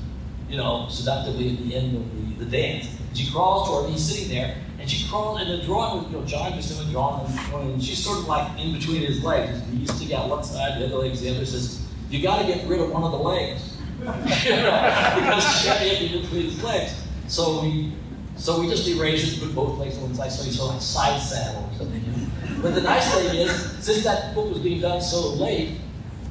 you 0.48 0.56
know, 0.56 0.88
seductively 0.90 1.50
at 1.50 1.58
the 1.58 1.74
end 1.76 1.96
of 1.96 2.38
the, 2.38 2.44
the 2.44 2.50
dance. 2.50 2.88
She 3.14 3.30
crawls 3.30 3.68
toward 3.68 3.86
him. 3.86 3.92
He's 3.92 4.04
sitting 4.04 4.28
there, 4.30 4.56
and 4.80 4.90
she 4.90 5.08
crawls 5.08 5.40
in 5.42 5.48
the 5.48 5.62
drawing 5.64 6.02
with, 6.02 6.12
you 6.12 6.18
know, 6.18 6.26
John 6.26 6.52
Buscema 6.52 6.90
drawing 6.90 7.72
and, 7.72 7.82
she's 7.82 8.02
sort 8.02 8.18
of 8.18 8.26
like 8.26 8.58
in 8.58 8.72
between 8.72 9.02
his 9.02 9.22
legs. 9.22 9.62
You 9.72 9.86
stick 9.86 10.12
out 10.12 10.28
one 10.28 10.42
side, 10.42 10.80
the 10.80 10.86
other 10.86 10.96
leg's 10.96 11.20
the 11.20 11.30
other. 11.30 11.46
Says, 11.46 11.86
"You 12.10 12.22
got 12.22 12.40
to 12.40 12.46
get 12.46 12.66
rid 12.66 12.80
of 12.80 12.90
one 12.90 13.04
of 13.04 13.12
the 13.12 13.18
legs." 13.18 13.76
you 14.00 14.06
know, 14.06 15.14
because 15.14 15.60
she 15.60 15.68
had 15.68 15.78
to 15.78 16.08
get 16.08 16.22
between 16.22 16.44
his 16.46 16.62
legs. 16.64 16.94
So 17.28 17.62
we 17.62 17.92
so 18.40 18.58
we 18.58 18.68
just 18.68 18.88
erased 18.88 19.36
it, 19.36 19.40
put 19.40 19.54
both 19.54 19.78
legs 19.78 19.96
on 19.98 20.04
one 20.04 20.14
side, 20.14 20.32
so 20.32 20.44
you 20.46 20.52
saw 20.52 20.72
like 20.72 20.80
side 20.80 21.20
saddle 21.20 21.68
or 21.70 21.76
something. 21.76 22.30
But 22.62 22.74
the 22.74 22.80
nice 22.80 23.12
thing 23.14 23.36
is, 23.36 23.50
since 23.84 24.02
that 24.04 24.34
book 24.34 24.48
was 24.48 24.60
being 24.60 24.80
done 24.80 25.02
so 25.02 25.34
late, 25.34 25.78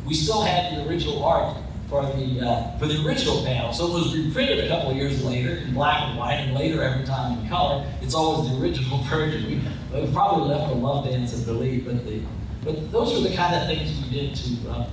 we 0.07 0.15
still 0.15 0.41
had 0.41 0.75
the 0.75 0.89
original 0.89 1.23
art 1.23 1.55
for 1.87 2.01
the 2.01 2.41
uh, 2.41 2.77
for 2.79 2.87
the 2.87 3.05
original 3.05 3.43
panel. 3.43 3.71
So 3.73 3.87
it 3.87 3.93
was 3.93 4.17
reprinted 4.17 4.65
a 4.65 4.67
couple 4.67 4.89
of 4.89 4.97
years 4.97 5.23
later 5.23 5.57
in 5.57 5.73
black 5.75 6.01
and 6.01 6.17
white, 6.17 6.35
and 6.35 6.55
later 6.55 6.81
every 6.81 7.05
time 7.05 7.39
in 7.39 7.47
color. 7.47 7.85
It's 8.01 8.15
always 8.15 8.51
the 8.51 8.59
original 8.59 8.97
version. 9.03 9.45
We, 9.93 10.01
we 10.01 10.11
probably 10.11 10.49
left 10.49 10.71
a 10.71 10.75
love 10.75 11.05
dance 11.05 11.33
and 11.33 11.45
Bêlit, 11.45 11.85
but 11.85 12.05
the 12.05 12.21
but 12.63 12.91
those 12.91 13.13
were 13.13 13.29
the 13.29 13.35
kind 13.35 13.55
of 13.55 13.67
things 13.67 13.91
we 14.03 14.09
did 14.09 14.35
to 14.35 14.69
uh, 14.69 14.89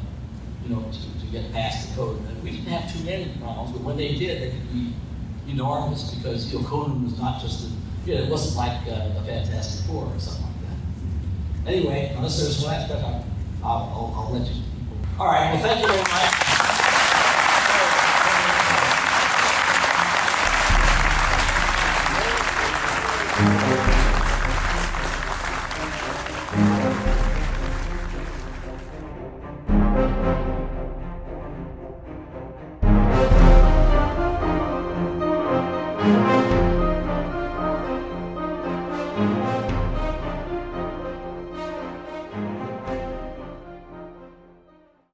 you 0.65 0.75
know 0.75 0.85
to, 0.93 1.25
to 1.25 1.33
get 1.33 1.51
past 1.53 1.89
the 1.89 1.97
code. 1.97 2.21
We 2.43 2.51
didn't 2.51 2.67
have 2.67 2.93
too 2.93 3.05
many 3.05 3.33
problems, 3.41 3.73
but 3.73 3.81
when 3.81 3.97
they 3.97 4.15
did, 4.15 4.43
they 4.43 4.51
could 4.51 4.73
be 4.73 4.93
enormous 5.49 6.15
because 6.15 6.53
you 6.53 6.59
know 6.61 6.67
Conan 6.67 7.05
was 7.05 7.19
not 7.19 7.41
just 7.41 7.69
a, 7.69 8.09
you 8.09 8.15
know, 8.15 8.23
it 8.23 8.31
wasn't 8.31 8.57
like 8.57 8.87
uh, 8.89 9.19
a 9.19 9.23
Fantastic 9.25 9.87
Four 9.87 10.05
or 10.05 10.19
something 10.19 10.45
like 10.45 10.55
that. 11.65 11.73
Anyway, 11.73 12.13
unless 12.17 12.41
there's 12.41 12.63
one 12.63 12.75
aspect, 12.75 13.03
I'll, 13.03 13.25
I'll, 13.63 14.15
I'll, 14.17 14.33
let 14.33 14.49
you. 14.49 14.63
All 15.19 15.27
right. 15.27 15.53
Well, 15.53 15.63
thank 15.63 15.81
you 15.81 15.87
very 15.87 15.99
much. 15.99 16.57